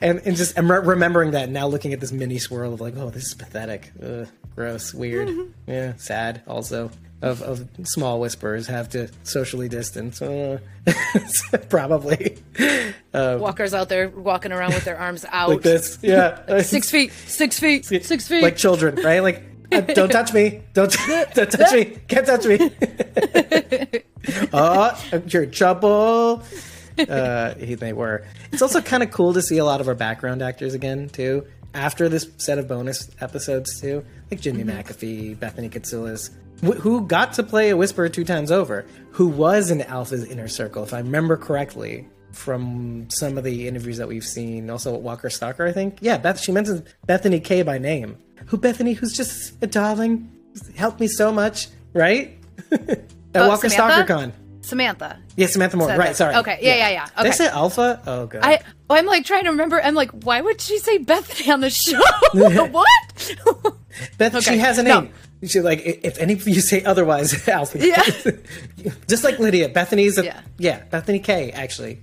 [0.00, 2.96] and, and just I'm re- remembering that now, looking at this mini swirl of like,
[2.96, 5.70] oh, this is pathetic, Ugh, gross, weird, mm-hmm.
[5.70, 6.40] yeah, sad.
[6.46, 6.90] Also,
[7.20, 10.58] of of small whispers have to socially distance, uh,
[11.68, 12.38] probably
[13.12, 15.48] Walkers out there walking around with their arms out.
[15.48, 18.42] like this, yeah, Six feet, six feet, six feet.
[18.42, 19.20] like children, right?
[19.20, 19.42] Like,
[19.72, 20.94] uh, don't touch me, don't
[21.34, 22.70] don't touch me, can't touch me.
[24.52, 26.42] oh, you're in trouble.
[26.98, 28.24] Uh, he, they were.
[28.52, 31.46] It's also kind of cool to see a lot of our background actors again too.
[31.74, 36.30] After this set of bonus episodes too, like Jimmy McAfee, Bethany Katsoulis,
[36.64, 40.48] wh- who got to play a Whisperer two times over, who was in Alpha's inner
[40.48, 44.68] circle, if I remember correctly from some of the interviews that we've seen.
[44.70, 45.98] Also, Walker Stalker, I think.
[46.00, 46.38] Yeah, Beth.
[46.40, 48.16] She mentions Bethany K by name.
[48.46, 48.92] Who Bethany?
[48.92, 50.30] Who's just a darling,
[50.76, 52.36] helped me so much, right?
[52.72, 53.68] At Oh, Walker?
[53.68, 54.32] Stalker Con.
[54.60, 55.18] Samantha.
[55.36, 55.88] Yeah, Samantha Moore.
[55.88, 56.16] Right, that.
[56.16, 56.34] sorry.
[56.36, 57.06] Okay, yeah, yeah, yeah.
[57.22, 58.02] Did I say Alpha?
[58.06, 58.40] Oh, god.
[58.44, 58.60] I
[58.90, 59.80] oh, I'm like trying to remember.
[59.82, 61.98] I'm like, why would she say Bethany on the show?
[62.34, 63.36] what?
[64.18, 65.08] Beth, okay, she has a no.
[65.42, 67.78] She's like, if any of you say otherwise, Alpha.
[67.86, 68.02] Yeah.
[69.08, 69.68] Just like Lydia.
[69.68, 70.40] Bethany's a, Yeah.
[70.58, 70.84] yeah.
[70.90, 72.02] Bethany K, actually.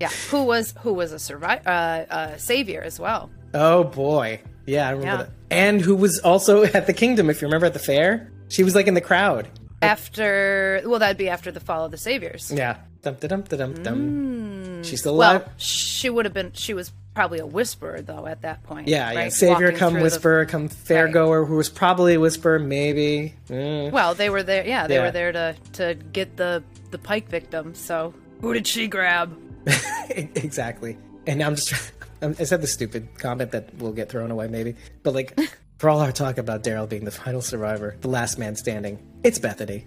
[0.00, 1.70] yeah, who was who was a survivor, uh,
[2.10, 3.30] uh, savior as well.
[3.54, 4.40] oh, boy.
[4.66, 5.16] Yeah, I remember Yeah.
[5.24, 5.30] that.
[5.50, 8.30] And who was also at the Kingdom, if you remember at the fair.
[8.48, 9.48] She was like in the crowd.
[9.82, 12.50] After well, that'd be after the fall of the saviors.
[12.50, 12.76] Yeah.
[13.02, 14.82] Dum, dum, dum, dum.
[14.84, 15.18] She's still Mm.
[15.18, 15.48] Well, alive?
[15.56, 16.52] she would have been.
[16.52, 18.88] She was probably a whisperer though at that point.
[18.88, 19.28] Yeah, yeah.
[19.28, 23.34] Savior, Walking come through the- whisperer, come fairgoer, who was probably a whisperer, maybe.
[23.48, 23.90] Mm.
[23.92, 24.66] well, they were there.
[24.66, 25.02] Yeah, they Yeah.
[25.02, 27.74] were there to to get the the Pike victim.
[27.74, 29.36] So who did she grab?
[30.10, 30.96] exactly.
[31.26, 31.82] And I'm just trying.
[32.22, 34.76] I'm- I said the stupid comment that will get thrown away, maybe.
[35.02, 35.38] But like,
[35.78, 39.38] for all our talk about Daryl being the final survivor, the last man standing, it's
[39.38, 39.86] Bethany.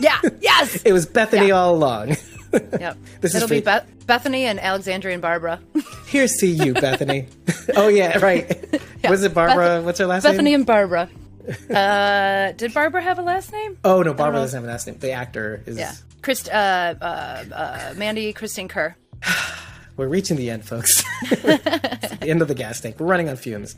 [0.00, 0.18] Yeah.
[0.40, 0.82] yes.
[0.84, 1.54] It was Bethany Yeah.
[1.54, 2.16] all along.
[2.80, 2.96] Yep.
[3.20, 5.60] This It'll be Beth- Bethany and Alexandria and Barbara.
[6.06, 7.26] Here's to you, Bethany.
[7.76, 8.80] oh yeah, right.
[9.08, 9.82] Was it Barbara?
[9.82, 10.64] What's her last Bethany name?
[10.64, 11.10] Bethany and
[11.70, 12.48] Barbara.
[12.48, 13.78] Uh, did Barbara have a last name?
[13.84, 14.98] Oh no, Barbara doesn't have a last name.
[14.98, 15.76] The actor is.
[15.76, 15.92] Yeah.
[16.22, 18.96] Christ, uh, uh, uh, Mandi Christine Kerr.
[19.96, 21.02] We're reaching the end, folks.
[21.30, 22.98] The end of the gas tank.
[22.98, 23.76] We're running on fumes.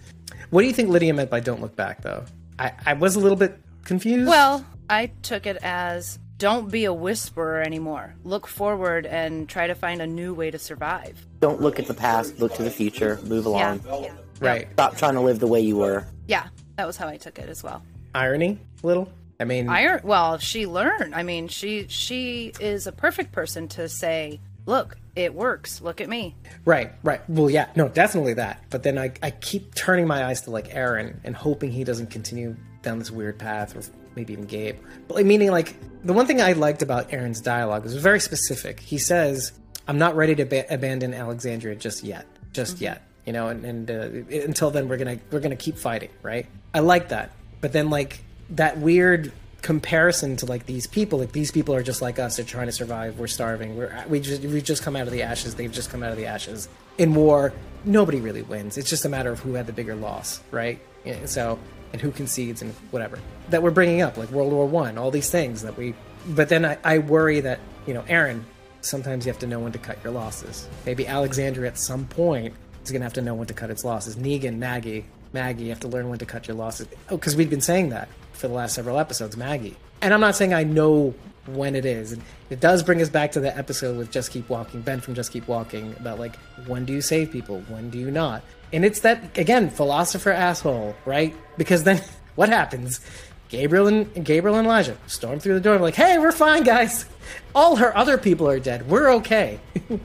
[0.50, 2.02] What do you think Lydia meant by "Don't look back"?
[2.02, 2.24] Though
[2.58, 4.28] I, I was a little bit confused.
[4.28, 8.14] Well, I took it as don't be a whisperer anymore.
[8.24, 11.26] Look forward and try to find a new way to survive.
[11.40, 12.38] Don't look at the past.
[12.38, 13.18] Look to the future.
[13.24, 13.74] Move Yeah.
[13.78, 14.02] along.
[14.04, 14.12] Yeah.
[14.40, 14.68] right.
[14.74, 16.04] Stop trying to live the way you were.
[16.26, 16.48] Yeah.
[16.76, 17.82] That was how I took it as well.
[18.14, 19.08] Irony, a little.
[19.40, 21.14] I mean, Iron well, she learned.
[21.14, 25.80] I mean, she she is a perfect person to say, "Look, it works.
[25.82, 26.34] Look at me."
[26.64, 27.20] Right, right.
[27.28, 28.62] Well, yeah, no, definitely that.
[28.70, 32.10] But then I, I keep turning my eyes to like Aaron and hoping he doesn't
[32.10, 33.82] continue down this weird path, or
[34.16, 34.76] maybe even Gabe.
[35.06, 38.80] But like, meaning like the one thing I liked about Aaron's dialogue is very specific.
[38.80, 39.52] He says,
[39.86, 43.90] "I'm not ready to ba- abandon Alexandria just yet, just yet." You know, and, and
[43.90, 46.46] uh, until then, we're gonna we're gonna keep fighting, right?
[46.74, 47.30] I like that.
[47.60, 48.20] But then like
[48.50, 49.32] that weird
[49.62, 52.72] comparison to like these people like these people are just like us they're trying to
[52.72, 55.90] survive we're starving we're we just we've just come out of the ashes they've just
[55.90, 56.68] come out of the ashes
[56.98, 57.52] in war
[57.84, 60.78] nobody really wins it's just a matter of who had the bigger loss right
[61.24, 61.58] so
[61.92, 63.18] and who concedes and whatever
[63.50, 65.94] that we're bringing up like world war one all these things that we
[66.28, 68.44] but then I, I worry that you know aaron
[68.80, 72.54] sometimes you have to know when to cut your losses maybe alexandria at some point
[72.84, 75.70] is going to have to know when to cut its losses negan maggie maggie you
[75.70, 78.48] have to learn when to cut your losses oh because we've been saying that for
[78.48, 79.76] the last several episodes, Maggie.
[80.02, 81.14] And I'm not saying I know
[81.46, 82.12] when it is.
[82.12, 85.14] And it does bring us back to the episode with Just Keep Walking, Ben from
[85.14, 86.36] Just Keep Walking, about like,
[86.66, 87.60] when do you save people?
[87.68, 88.42] When do you not?
[88.76, 91.34] And it's that, again, philosopher asshole, right?
[91.56, 92.02] Because then
[92.34, 93.00] what happens?
[93.48, 96.62] Gabriel and Gabriel and Elijah storm through the door, and be like, hey, we're fine,
[96.62, 97.06] guys.
[97.54, 98.86] All her other people are dead.
[98.86, 99.60] We're okay.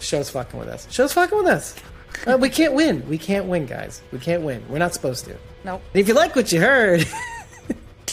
[0.00, 0.90] Show's fucking with us.
[0.90, 1.76] Show's fucking with us.
[2.26, 3.08] Uh, we can't win.
[3.08, 4.02] We can't win, guys.
[4.10, 4.64] We can't win.
[4.68, 5.36] We're not supposed to.
[5.64, 5.82] Nope.
[5.94, 7.06] If you like what you heard,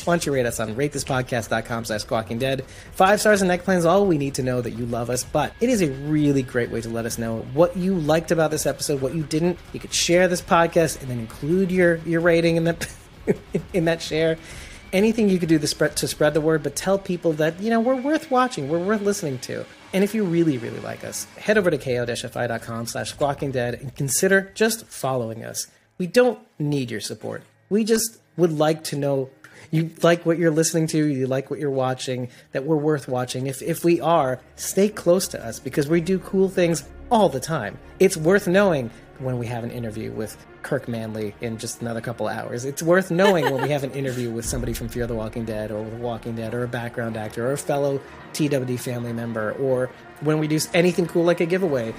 [0.06, 2.66] why don't you rate us on ratethispodcast.com slash squawking dead.
[2.94, 5.54] Five stars and neck plans, all we need to know that you love us, but
[5.62, 8.66] it is a really great way to let us know what you liked about this
[8.66, 9.58] episode, what you didn't.
[9.72, 12.94] You could share this podcast and then include your, your rating in that
[13.74, 14.38] in that share.
[14.92, 17.70] Anything you could do to spread to spread the word, but tell people that, you
[17.70, 19.66] know, we're worth watching, we're worth listening to.
[19.92, 23.96] And if you really, really like us, head over to ko-fi.com slash squawking dead and
[23.96, 25.68] consider just following us.
[25.98, 27.44] We don't need your support.
[27.70, 29.30] We just would like to know
[29.74, 33.48] you like what you're listening to, you like what you're watching, that we're worth watching.
[33.48, 37.40] If if we are, stay close to us because we do cool things all the
[37.40, 37.80] time.
[38.00, 42.28] It's worth knowing when we have an interview with Kirk Manley in just another couple
[42.28, 42.66] hours.
[42.66, 45.72] It's worth knowing when we have an interview with somebody from Fear the Walking Dead
[45.72, 48.00] or The Walking Dead or a background actor or a fellow
[48.34, 49.90] TWD family member or
[50.22, 51.96] when we do anything cool like a giveaway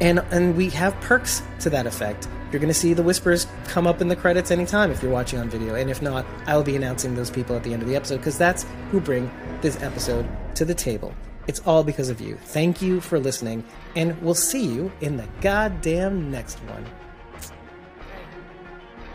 [0.00, 2.28] and and we have perks to that effect.
[2.54, 5.40] You're going to see the whispers come up in the credits anytime if you're watching
[5.40, 7.96] on video, and if not, I'll be announcing those people at the end of the
[7.96, 9.28] episode because that's who bring
[9.60, 10.24] this episode
[10.54, 11.12] to the table.
[11.48, 12.36] It's all because of you.
[12.36, 13.64] Thank you for listening,
[13.96, 16.86] and we'll see you in the goddamn next one.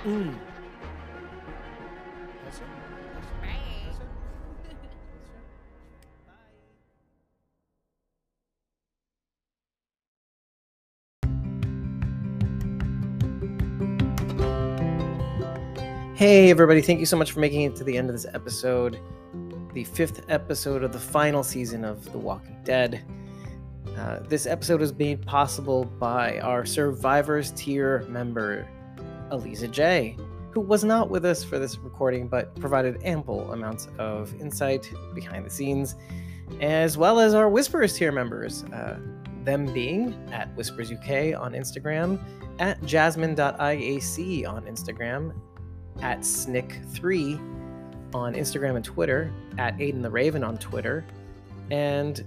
[0.04, 0.36] Mm.
[16.20, 19.00] Hey, everybody, thank you so much for making it to the end of this episode,
[19.72, 23.06] the fifth episode of the final season of The Walking Dead.
[23.98, 28.68] Uh, this episode was made possible by our Survivors tier member,
[29.32, 30.18] Eliza J,
[30.52, 35.46] who was not with us for this recording but provided ample amounts of insight behind
[35.46, 35.96] the scenes,
[36.60, 39.00] as well as our Whisperers tier members, uh,
[39.46, 42.22] them being at Whispers UK on Instagram,
[42.60, 45.34] at jasmine.iac on Instagram,
[46.02, 47.40] at Snick3
[48.14, 51.06] on Instagram and Twitter, at Aiden the Raven on Twitter,
[51.72, 52.24] and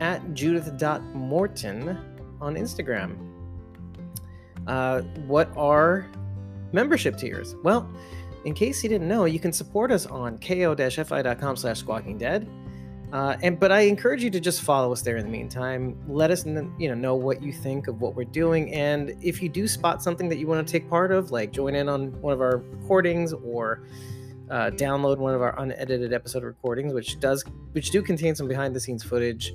[0.00, 1.98] at Judith.Morton
[2.40, 3.16] on Instagram.
[4.66, 6.10] Uh, what are
[6.72, 7.54] membership tiers?
[7.62, 7.88] Well,
[8.44, 12.48] in case you didn't know, you can support us on ko-fi.com slash squawking dead.
[13.12, 15.96] Uh, and but I encourage you to just follow us there in the meantime.
[16.08, 19.48] Let us you know know what you think of what we're doing, and if you
[19.48, 22.32] do spot something that you want to take part of, like join in on one
[22.32, 23.86] of our recordings or
[24.50, 28.74] uh, download one of our unedited episode recordings, which does which do contain some behind
[28.74, 29.52] the scenes footage.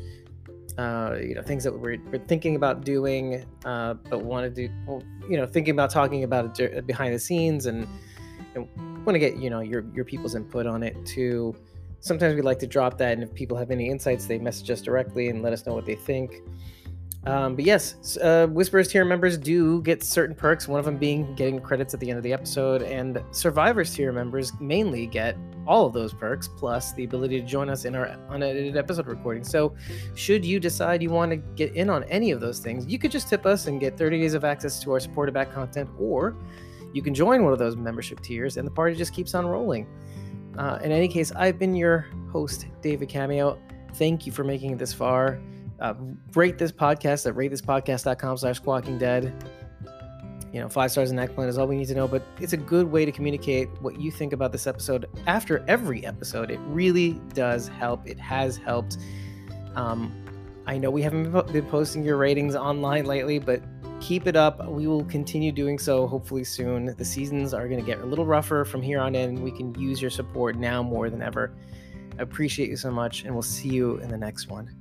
[0.78, 4.74] Uh, you know things that we're, we're thinking about doing, uh, but want to do.
[4.88, 7.86] Well, you know, thinking about talking about it behind the scenes, and,
[8.56, 8.70] and
[9.06, 11.54] want to get you know your your people's input on it too
[12.00, 14.82] sometimes we like to drop that and if people have any insights they message us
[14.82, 16.42] directly and let us know what they think.
[17.26, 21.36] Um, but yes uh, whisperers tier members do get certain perks one of them being
[21.36, 25.36] getting credits at the end of the episode and survivors tier members mainly get
[25.70, 29.44] all of those perks plus the ability to join us in our unedited episode recording.
[29.44, 29.76] So
[30.16, 33.12] should you decide you want to get in on any of those things you could
[33.12, 36.36] just tip us and get 30 days of access to our supported back content or
[36.92, 39.86] you can join one of those membership tiers and the party just keeps on rolling
[40.60, 43.58] uh, in any case, I've been your host, David Cameo.
[43.96, 45.40] Thank you for making it this far.
[45.80, 45.94] Uh,
[46.36, 49.34] rate this podcast at ratethispodcast.com slash squawking dead.
[50.52, 52.58] You know, five stars and excellent is all we need to know, but it's a
[52.58, 56.52] good way to communicate what you think about this episode after every episode.
[56.52, 58.06] It really does help.
[58.06, 58.98] It has helped.
[59.76, 60.14] Um,
[60.68, 63.64] I know we haven't been posting your ratings online lately, but
[64.00, 64.66] Keep it up.
[64.68, 66.96] We will continue doing so hopefully soon.
[66.98, 69.42] The seasons are going to get a little rougher from here on in.
[69.42, 71.52] We can use your support now more than ever.
[72.18, 74.76] I appreciate you so much, and we'll see you in the next one.